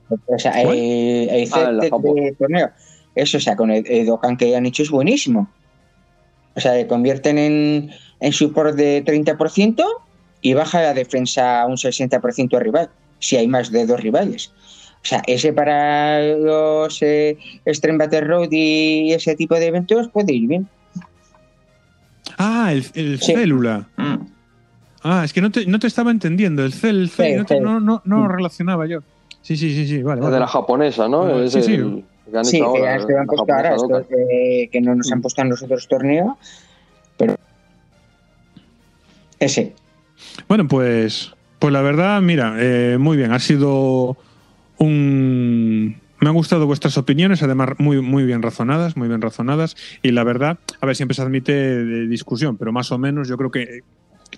O 0.09 0.39
sea, 0.39 0.53
el, 0.63 1.29
el 1.29 1.47
CEI 1.49 1.65
Ah, 1.65 1.79
Japo. 1.91 2.15
de 2.15 2.35
torneo. 2.39 2.71
Eso, 3.15 3.39
o 3.39 3.41
sea, 3.41 3.57
con 3.57 3.71
el, 3.71 3.85
el 3.87 4.07
Dokkan 4.07 4.37
que 4.37 4.55
han 4.55 4.67
hecho 4.67 4.83
es 4.83 4.91
buenísimo. 4.91 5.51
O 6.57 6.61
sea, 6.61 6.73
le 6.75 6.87
convierten 6.87 7.39
en, 7.39 7.91
en 8.21 8.33
support 8.33 8.75
de 8.75 9.05
30% 9.05 9.85
y 10.41 10.55
baja 10.55 10.81
la 10.83 10.95
defensa 10.95 11.61
a 11.63 11.67
un 11.67 11.77
60% 11.77 12.59
rival, 12.59 12.89
si 13.19 13.37
hay 13.37 13.47
más 13.47 13.71
de 13.71 13.87
dos 13.87 14.01
rivales. 14.01 14.53
O 15.03 15.09
sea, 15.09 15.23
ese 15.27 15.53
para 15.53 16.21
los 16.37 17.01
eh, 17.03 17.39
Extreme 17.65 17.99
Battle 17.99 18.23
Road 18.23 18.49
y 18.51 19.13
ese 19.13 19.37
tipo 19.37 19.55
de 19.55 19.67
eventos 19.67 20.09
puede 20.09 20.33
ir 20.33 20.49
bien. 20.49 20.69
Ah, 22.39 22.71
el, 22.73 22.85
el 22.95 23.21
Sí. 23.21 23.33
célula. 23.35 23.89
Ah, 25.03 25.23
es 25.25 25.33
que 25.33 25.41
no 25.41 25.51
te, 25.53 25.65
no 25.67 25.79
te 25.79 25.87
estaba 25.87 26.11
entendiendo. 26.11 26.65
El 26.65 26.73
cel, 26.73 27.03
el 27.03 27.11
cel, 27.11 27.27
Sí, 27.33 27.35
no, 27.37 27.45
te- 27.45 27.61
no, 27.61 27.79
no, 27.81 28.03
no 28.05 28.19
Mm. 28.25 28.29
relacionaba 28.29 28.87
yo. 28.87 29.01
Sí, 29.43 29.57
sí, 29.57 29.73
sí, 29.75 29.87
sí, 29.87 30.03
vale. 30.03 30.19
Es 30.21 30.25
vale. 30.25 30.35
de 30.35 30.41
la 30.41 30.47
japonesa, 30.49 31.09
¿no? 31.09 31.41
Es 31.41 31.53
sí, 31.53 31.63
sí. 31.63 31.75
el 31.75 31.95
que 31.97 32.05
Sí, 32.43 32.57
hecho 32.57 32.73
que 32.73 32.81
ahora, 32.81 32.99
ya 32.99 33.07
se 33.07 33.17
han 33.17 33.27
puesto 33.27 33.53
ahora, 33.53 33.71
japonesa 33.71 33.99
esto, 34.01 34.15
Dokkan. 34.17 34.29
eh, 34.31 34.69
que 34.71 34.81
no 34.81 34.95
nos 34.95 35.13
han 35.13 35.21
puesto 35.23 35.43
a 35.43 35.45
nosotros 35.45 35.89
torneo. 35.89 36.39
Pero 37.17 37.37
ese. 39.39 39.75
Bueno, 40.49 40.67
pues, 40.69 41.33
pues 41.59 41.73
la 41.73 41.83
verdad, 41.83 42.21
mira, 42.23 42.57
eh, 42.59 42.97
muy 42.99 43.17
bien. 43.17 43.33
Ha 43.33 43.39
sido 43.39 44.17
un. 44.79 46.01
Me 46.19 46.29
han 46.29 46.35
gustado 46.35 46.67
vuestras 46.67 46.97
opiniones, 46.97 47.43
además 47.43 47.71
muy, 47.79 48.01
muy 48.01 48.25
bien 48.25 48.43
razonadas, 48.43 48.97
muy 48.97 49.09
bien 49.09 49.21
razonadas. 49.21 49.77
Y 50.03 50.13
la 50.13 50.25
verdad, 50.25 50.59
a 50.81 50.87
ver, 50.87 50.97
siempre 50.97 51.15
se 51.15 51.23
admite 51.23 51.53
de 51.53 52.07
discusión, 52.07 52.57
pero 52.57 52.73
más 52.73 52.91
o 52.91 52.99
menos 52.99 53.29
yo 53.29 53.37
creo 53.37 53.51
que 53.51 53.81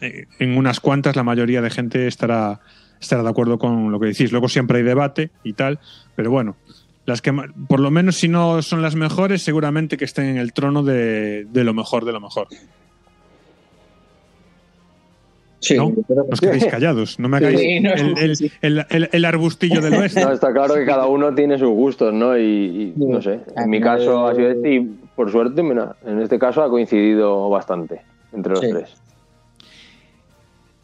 eh, 0.01 0.27
en 0.41 0.57
unas 0.57 0.81
cuantas 0.81 1.15
la 1.15 1.23
mayoría 1.23 1.63
de 1.63 1.71
gente 1.71 2.09
estará, 2.09 2.61
estará 3.01 3.23
de 3.23 3.29
acuerdo 3.29 3.59
con 3.59 3.93
lo 3.93 4.01
que 4.01 4.07
decís. 4.07 4.33
Luego 4.33 4.49
siempre 4.49 4.79
hay 4.79 4.85
debate 4.85 5.31
y 5.45 5.53
tal, 5.53 5.79
pero 6.17 6.33
bueno, 6.33 6.57
las 7.09 7.23
que 7.23 7.33
por 7.69 7.81
lo 7.81 7.91
menos 7.91 8.17
si 8.17 8.29
no 8.29 8.61
son 8.61 8.83
las 8.83 8.95
mejores, 8.95 9.41
seguramente 9.41 9.97
que 9.97 10.05
estén 10.05 10.27
en 10.27 10.37
el 10.37 10.53
trono 10.53 10.83
de, 10.83 11.47
de 11.51 11.65
lo 11.65 11.73
mejor 11.73 12.05
de 12.05 12.13
lo 12.13 12.21
mejor. 12.21 12.49
Sí, 15.61 15.75
¿No? 15.77 15.89
yo 15.91 16.03
creo 16.03 16.25
que 16.27 16.33
Os 16.35 16.41
quedéis 16.41 16.67
callados, 16.71 17.19
no 17.19 17.29
me 17.29 17.39
hagáis 17.39 17.59
Sí, 17.59 17.81
no, 17.81 17.93
el, 17.95 18.19
el- 18.19 18.53
el- 18.61 18.87
el- 18.91 19.09
el 19.11 19.25
arbustillo 19.25 19.81
del 19.81 19.95
oeste. 19.95 20.21
No, 20.25 20.33
está 20.33 20.53
claro 20.53 20.75
que 20.75 20.85
cada 20.85 21.07
uno 21.07 21.35
tiene 21.35 21.59
sus 21.59 21.71
gustos, 21.71 22.13
¿no? 22.13 22.39
Y, 22.39 22.93
no 22.97 23.21
sé, 23.23 23.41
en 23.57 23.71
mi 23.71 23.81
caso 23.81 24.27
ha 24.27 24.35
sido 24.35 24.51
este 24.51 24.75
y 24.75 24.81
por 25.17 25.33
suerte, 25.33 25.63
mira, 25.63 25.97
en 26.05 26.21
este 26.21 26.39
caso 26.39 26.63
ha 26.63 26.69
coincidido 26.69 27.49
bastante 27.49 28.03
entre 28.33 28.53
los 28.53 28.61
Sí. 28.61 28.69
tres. 28.71 28.95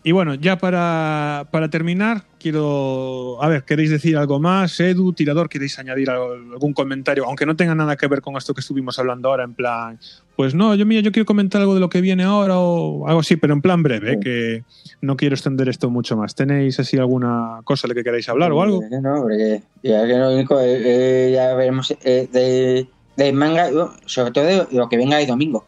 Y 0.06 0.12
bueno, 0.12 0.34
ya 0.34 0.58
para, 0.58 1.48
para 1.50 1.70
terminar, 1.70 2.24
quiero. 2.38 3.42
A 3.42 3.48
ver, 3.48 3.64
¿queréis 3.64 3.88
decir 3.88 4.18
algo 4.18 4.38
más? 4.38 4.78
Edu, 4.78 5.14
tirador, 5.14 5.48
¿queréis 5.48 5.78
añadir 5.78 6.10
algún 6.10 6.74
comentario? 6.74 7.24
Aunque 7.24 7.46
no 7.46 7.56
tenga 7.56 7.74
nada 7.74 7.96
que 7.96 8.06
ver 8.06 8.20
con 8.20 8.36
esto 8.36 8.52
que 8.52 8.60
estuvimos 8.60 8.98
hablando 8.98 9.30
ahora, 9.30 9.44
en 9.44 9.54
plan. 9.54 9.98
Pues 10.36 10.54
no, 10.54 10.74
yo 10.74 10.84
mira, 10.84 11.00
yo 11.00 11.10
quiero 11.10 11.24
comentar 11.24 11.62
algo 11.62 11.72
de 11.72 11.80
lo 11.80 11.88
que 11.88 12.02
viene 12.02 12.22
ahora 12.22 12.58
o 12.58 13.08
algo 13.08 13.20
así, 13.20 13.36
pero 13.36 13.54
en 13.54 13.62
plan 13.62 13.82
breve, 13.82 14.12
¿eh? 14.12 14.20
Que 14.20 14.64
no 15.00 15.16
quiero 15.16 15.34
extender 15.36 15.70
esto 15.70 15.88
mucho 15.88 16.18
más. 16.18 16.34
¿Tenéis 16.34 16.78
así 16.78 16.98
alguna 16.98 17.60
cosa 17.64 17.88
de 17.88 17.94
que 17.94 18.04
queráis 18.04 18.28
hablar 18.28 18.52
o 18.52 18.60
algo? 18.60 18.82
No, 19.00 19.22
porque 19.22 19.62
ya 19.82 20.06
que 20.06 20.18
lo 20.18 20.34
único, 20.34 20.58
eh, 20.60 21.32
ya 21.34 21.54
veremos 21.54 21.94
eh, 22.04 22.28
de, 22.30 22.86
de 23.16 23.32
manga, 23.32 23.70
sobre 24.04 24.32
todo 24.32 24.44
de 24.44 24.66
lo 24.70 24.86
que 24.90 24.98
venga 24.98 25.16
de 25.16 25.24
domingo. 25.26 25.64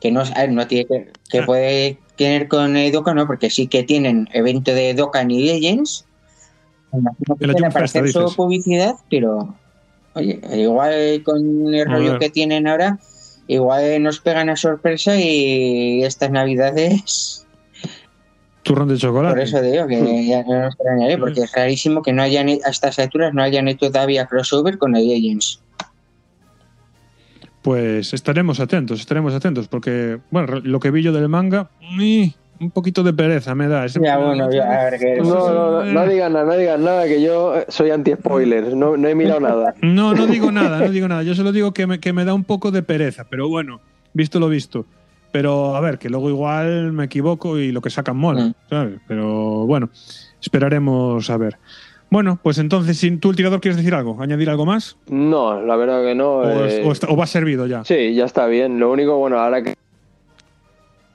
Que 0.00 0.10
no, 0.10 0.22
a 0.22 0.40
ver, 0.40 0.50
no 0.50 0.66
tiene 0.66 0.86
que, 0.86 1.12
que 1.30 1.38
Ah. 1.38 1.46
puede 1.46 1.98
tener 2.16 2.48
con 2.48 2.74
Dokkan, 2.92 3.16
¿no? 3.16 3.26
Porque 3.26 3.50
sí 3.50 3.66
que 3.66 3.82
tienen 3.82 4.28
evento 4.32 4.72
de 4.72 4.94
Dokkan 4.94 5.30
y 5.30 5.44
Legends. 5.44 6.06
Fest, 7.38 7.76
hacer 7.76 8.08
su 8.10 8.20
dices. 8.20 8.36
publicidad, 8.36 8.94
pero 9.10 9.54
oye, 10.14 10.40
igual 10.54 11.22
con 11.24 11.74
el 11.74 11.86
rollo 11.86 12.18
que 12.18 12.30
tienen 12.30 12.68
ahora, 12.68 12.98
igual 13.48 14.02
nos 14.02 14.20
pegan 14.20 14.48
a 14.48 14.56
sorpresa 14.56 15.18
y 15.18 16.04
estas 16.04 16.30
navidades. 16.30 17.46
Turrón 18.62 18.88
de 18.88 18.96
chocolate. 18.96 19.34
Por 19.34 19.42
eso 19.42 19.60
digo 19.60 19.86
que 19.86 20.26
ya 20.26 20.42
no 20.44 20.60
nos 20.60 20.74
extrañaré, 20.74 21.18
porque 21.18 21.42
es 21.42 21.52
rarísimo 21.52 22.00
que 22.02 22.12
no 22.12 22.22
hayan, 22.22 22.48
a 22.48 22.70
estas 22.70 22.98
alturas 22.98 23.34
no 23.34 23.42
hayan 23.42 23.68
hecho 23.68 23.90
todavía 23.90 24.26
crossover 24.26 24.78
con 24.78 24.94
el 24.96 25.08
Legends. 25.08 25.63
Pues 27.64 28.12
estaremos 28.12 28.60
atentos, 28.60 29.00
estaremos 29.00 29.32
atentos, 29.32 29.68
porque, 29.68 30.18
bueno, 30.30 30.60
lo 30.62 30.78
que 30.80 30.90
vi 30.90 31.02
yo 31.02 31.14
del 31.14 31.30
manga, 31.30 31.70
un 32.60 32.70
poquito 32.70 33.02
de 33.02 33.14
pereza 33.14 33.54
me 33.54 33.68
da. 33.68 33.86
Es 33.86 33.96
en 33.96 34.02
Ya, 34.04 34.16
plan, 34.16 34.26
bueno, 34.26 34.52
ya, 34.52 34.64
a 34.82 34.90
ver 34.90 35.00
qué. 35.00 35.14
Pues 35.16 35.26
No, 35.30 35.48
no, 35.48 35.70
no, 35.82 35.84
eh. 35.86 35.92
no 35.94 36.06
digan 36.06 36.34
nada, 36.34 36.44
no 36.44 36.52
digan 36.58 36.84
nada, 36.84 37.04
que 37.06 37.22
yo 37.22 37.54
soy 37.68 37.90
anti-spoilers, 37.90 38.74
no, 38.74 38.98
no 38.98 39.08
he 39.08 39.14
mirado 39.14 39.40
nada. 39.40 39.74
No, 39.82 40.12
no 40.12 40.26
digo 40.26 40.52
nada, 40.52 40.78
no 40.78 40.90
digo 40.90 41.08
nada. 41.08 41.22
Yo 41.22 41.34
solo 41.34 41.52
digo 41.52 41.72
que 41.72 41.86
me, 41.86 42.00
que 42.00 42.12
me 42.12 42.26
da 42.26 42.34
un 42.34 42.44
poco 42.44 42.70
de 42.70 42.82
pereza, 42.82 43.24
pero 43.30 43.48
bueno, 43.48 43.80
visto 44.12 44.38
lo 44.38 44.50
visto. 44.50 44.84
Pero 45.32 45.74
a 45.74 45.80
ver, 45.80 45.98
que 45.98 46.10
luego 46.10 46.28
igual 46.28 46.92
me 46.92 47.04
equivoco 47.06 47.58
y 47.58 47.72
lo 47.72 47.80
que 47.80 47.88
sacan 47.88 48.18
mola, 48.18 48.44
Mm. 48.44 48.54
¿sabes? 48.68 49.00
Pero 49.08 49.64
bueno, 49.66 49.88
esperaremos 50.40 51.30
a 51.30 51.36
ver. 51.38 51.56
Bueno, 52.14 52.38
pues 52.40 52.58
entonces, 52.58 52.96
si 52.96 53.10
tú 53.16 53.30
el 53.30 53.36
tirador 53.36 53.60
quieres 53.60 53.76
decir 53.76 53.92
algo, 53.92 54.22
añadir 54.22 54.48
algo 54.48 54.64
más, 54.64 54.96
No, 55.08 55.60
la 55.60 55.74
verdad 55.74 56.00
que 56.04 56.14
no. 56.14 56.34
o, 56.36 56.64
es- 56.64 56.74
eh, 56.74 56.82
o 56.86 56.92
está- 56.92 57.08
o 57.08 57.16
va 57.16 57.26
servido 57.26 57.66
ya. 57.66 57.84
Sí, 57.84 58.14
ya 58.14 58.24
está 58.24 58.46
bien. 58.46 58.78
Lo 58.78 58.92
único, 58.92 59.16
bueno, 59.18 59.40
ahora 59.40 59.64
que 59.64 59.74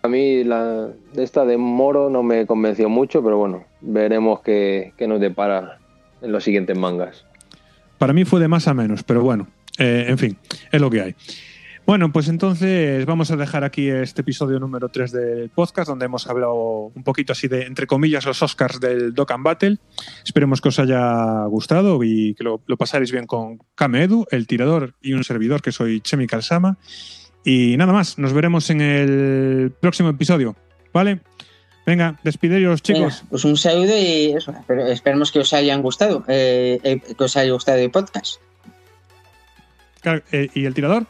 a 0.01 0.07
mí 0.09 0.43
la 0.43 0.89
esta 1.15 1.45
de 1.45 1.55
Moro 1.57 2.09
no 2.09 2.21
me 2.21 2.45
convenció 2.45 2.89
mucho, 2.89 3.23
pero 3.23 3.37
bueno, 3.37 3.63
veremos 3.79 4.41
qué, 4.41 4.91
qué 4.97 5.07
nos 5.07 5.21
depara 5.21 5.77
en 6.21 6.33
los 6.33 6.43
siguientes 6.43 6.77
mangas. 6.77 7.23
Para 7.97 8.11
mí 8.11 8.25
fue 8.25 8.41
de 8.41 8.49
más 8.49 8.67
a 8.67 8.73
menos, 8.73 9.01
pero 9.03 9.21
bueno, 9.23 9.47
eh, 9.77 10.03
en 10.09 10.17
fin, 10.17 10.37
es 10.69 10.81
lo 10.81 10.89
que 10.89 10.99
hay. 11.01 11.15
Bueno, 11.89 12.11
pues 12.11 12.27
entonces 12.27 13.03
vamos 13.07 13.31
a 13.31 13.35
dejar 13.35 13.63
aquí 13.63 13.89
este 13.89 14.21
episodio 14.21 14.59
número 14.59 14.89
3 14.89 15.11
del 15.11 15.49
podcast, 15.49 15.89
donde 15.89 16.05
hemos 16.05 16.27
hablado 16.27 16.91
un 16.93 17.03
poquito 17.03 17.33
así 17.33 17.47
de, 17.47 17.63
entre 17.63 17.87
comillas, 17.87 18.27
los 18.27 18.43
Oscars 18.43 18.79
del 18.79 19.15
Dokkan 19.15 19.41
Battle. 19.41 19.79
Esperemos 20.23 20.61
que 20.61 20.69
os 20.69 20.77
haya 20.77 21.45
gustado 21.45 22.03
y 22.03 22.35
que 22.35 22.43
lo, 22.43 22.61
lo 22.67 22.77
pasaréis 22.77 23.11
bien 23.11 23.25
con 23.25 23.57
Kame 23.73 24.03
Edu, 24.03 24.27
el 24.29 24.45
tirador 24.45 24.93
y 25.01 25.13
un 25.13 25.23
servidor 25.23 25.63
que 25.63 25.71
soy 25.71 25.99
Chemical 26.01 26.43
Sama. 26.43 26.77
Y 27.43 27.75
nada 27.75 27.91
más, 27.91 28.19
nos 28.19 28.33
veremos 28.33 28.69
en 28.69 28.81
el 28.81 29.71
próximo 29.81 30.09
episodio, 30.09 30.55
¿vale? 30.93 31.21
Venga, 31.87 32.19
despideros, 32.23 32.83
chicos. 32.83 33.01
Venga, 33.01 33.29
pues 33.31 33.45
un 33.45 33.57
saludo 33.57 33.97
y 33.97 34.33
eso. 34.37 34.53
Pero 34.67 34.85
esperemos 34.85 35.31
que 35.31 35.39
os 35.39 35.51
hayan 35.53 35.81
gustado, 35.81 36.23
eh, 36.27 36.79
eh, 36.83 37.01
que 37.17 37.23
os 37.23 37.35
haya 37.35 37.51
gustado 37.51 37.79
el 37.79 37.89
podcast. 37.89 38.35
Eh, 40.31 40.49
¿Y 40.53 40.65
el 40.65 40.75
tirador? 40.75 41.07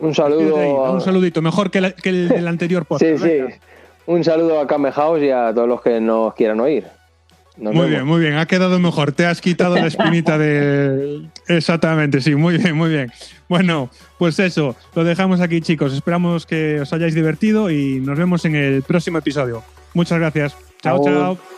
Un 0.00 0.08
ahí, 0.08 0.14
saludo. 0.14 0.92
Un 0.92 1.00
saludito, 1.00 1.42
mejor 1.42 1.70
que, 1.70 1.80
la- 1.80 1.92
que 1.92 2.08
el 2.10 2.28
del 2.28 2.46
anterior 2.48 2.82
Sí, 2.84 2.86
podcast. 2.88 3.22
sí. 3.22 3.28
venga. 3.28 3.54
Un 4.06 4.24
saludo 4.24 4.60
a 4.60 4.66
Kame 4.66 4.90
House 4.92 5.20
y 5.22 5.30
a 5.30 5.52
todos 5.54 5.68
los 5.68 5.82
que 5.82 6.00
nos 6.00 6.32
quieran 6.34 6.60
oír. 6.60 6.84
Nos 7.58 7.74
Muy 7.74 7.82
vemos. 7.86 7.90
bien, 7.90 8.06
muy 8.06 8.20
bien, 8.20 8.34
ha 8.36 8.46
quedado 8.46 8.78
mejor. 8.78 9.10
Te 9.12 9.26
has 9.26 9.40
quitado 9.40 9.74
la 9.74 9.86
espinita 9.88 10.38
de. 10.38 11.22
Exactamente, 11.48 12.20
sí, 12.20 12.34
muy 12.36 12.56
bien, 12.56 12.76
muy 12.76 12.88
bien. 12.88 13.10
Bueno, 13.48 13.90
pues 14.16 14.38
eso, 14.38 14.76
lo 14.94 15.02
dejamos 15.04 15.40
aquí, 15.40 15.60
chicos. 15.60 15.92
Esperamos 15.92 16.46
que 16.46 16.80
os 16.80 16.92
hayáis 16.92 17.14
divertido 17.14 17.70
y 17.70 17.98
nos 18.00 18.16
vemos 18.16 18.44
en 18.44 18.54
el 18.54 18.82
próximo 18.82 19.18
episodio. 19.18 19.62
Muchas 19.92 20.18
gracias. 20.20 20.56
Chao, 20.80 21.02
chao. 21.04 21.57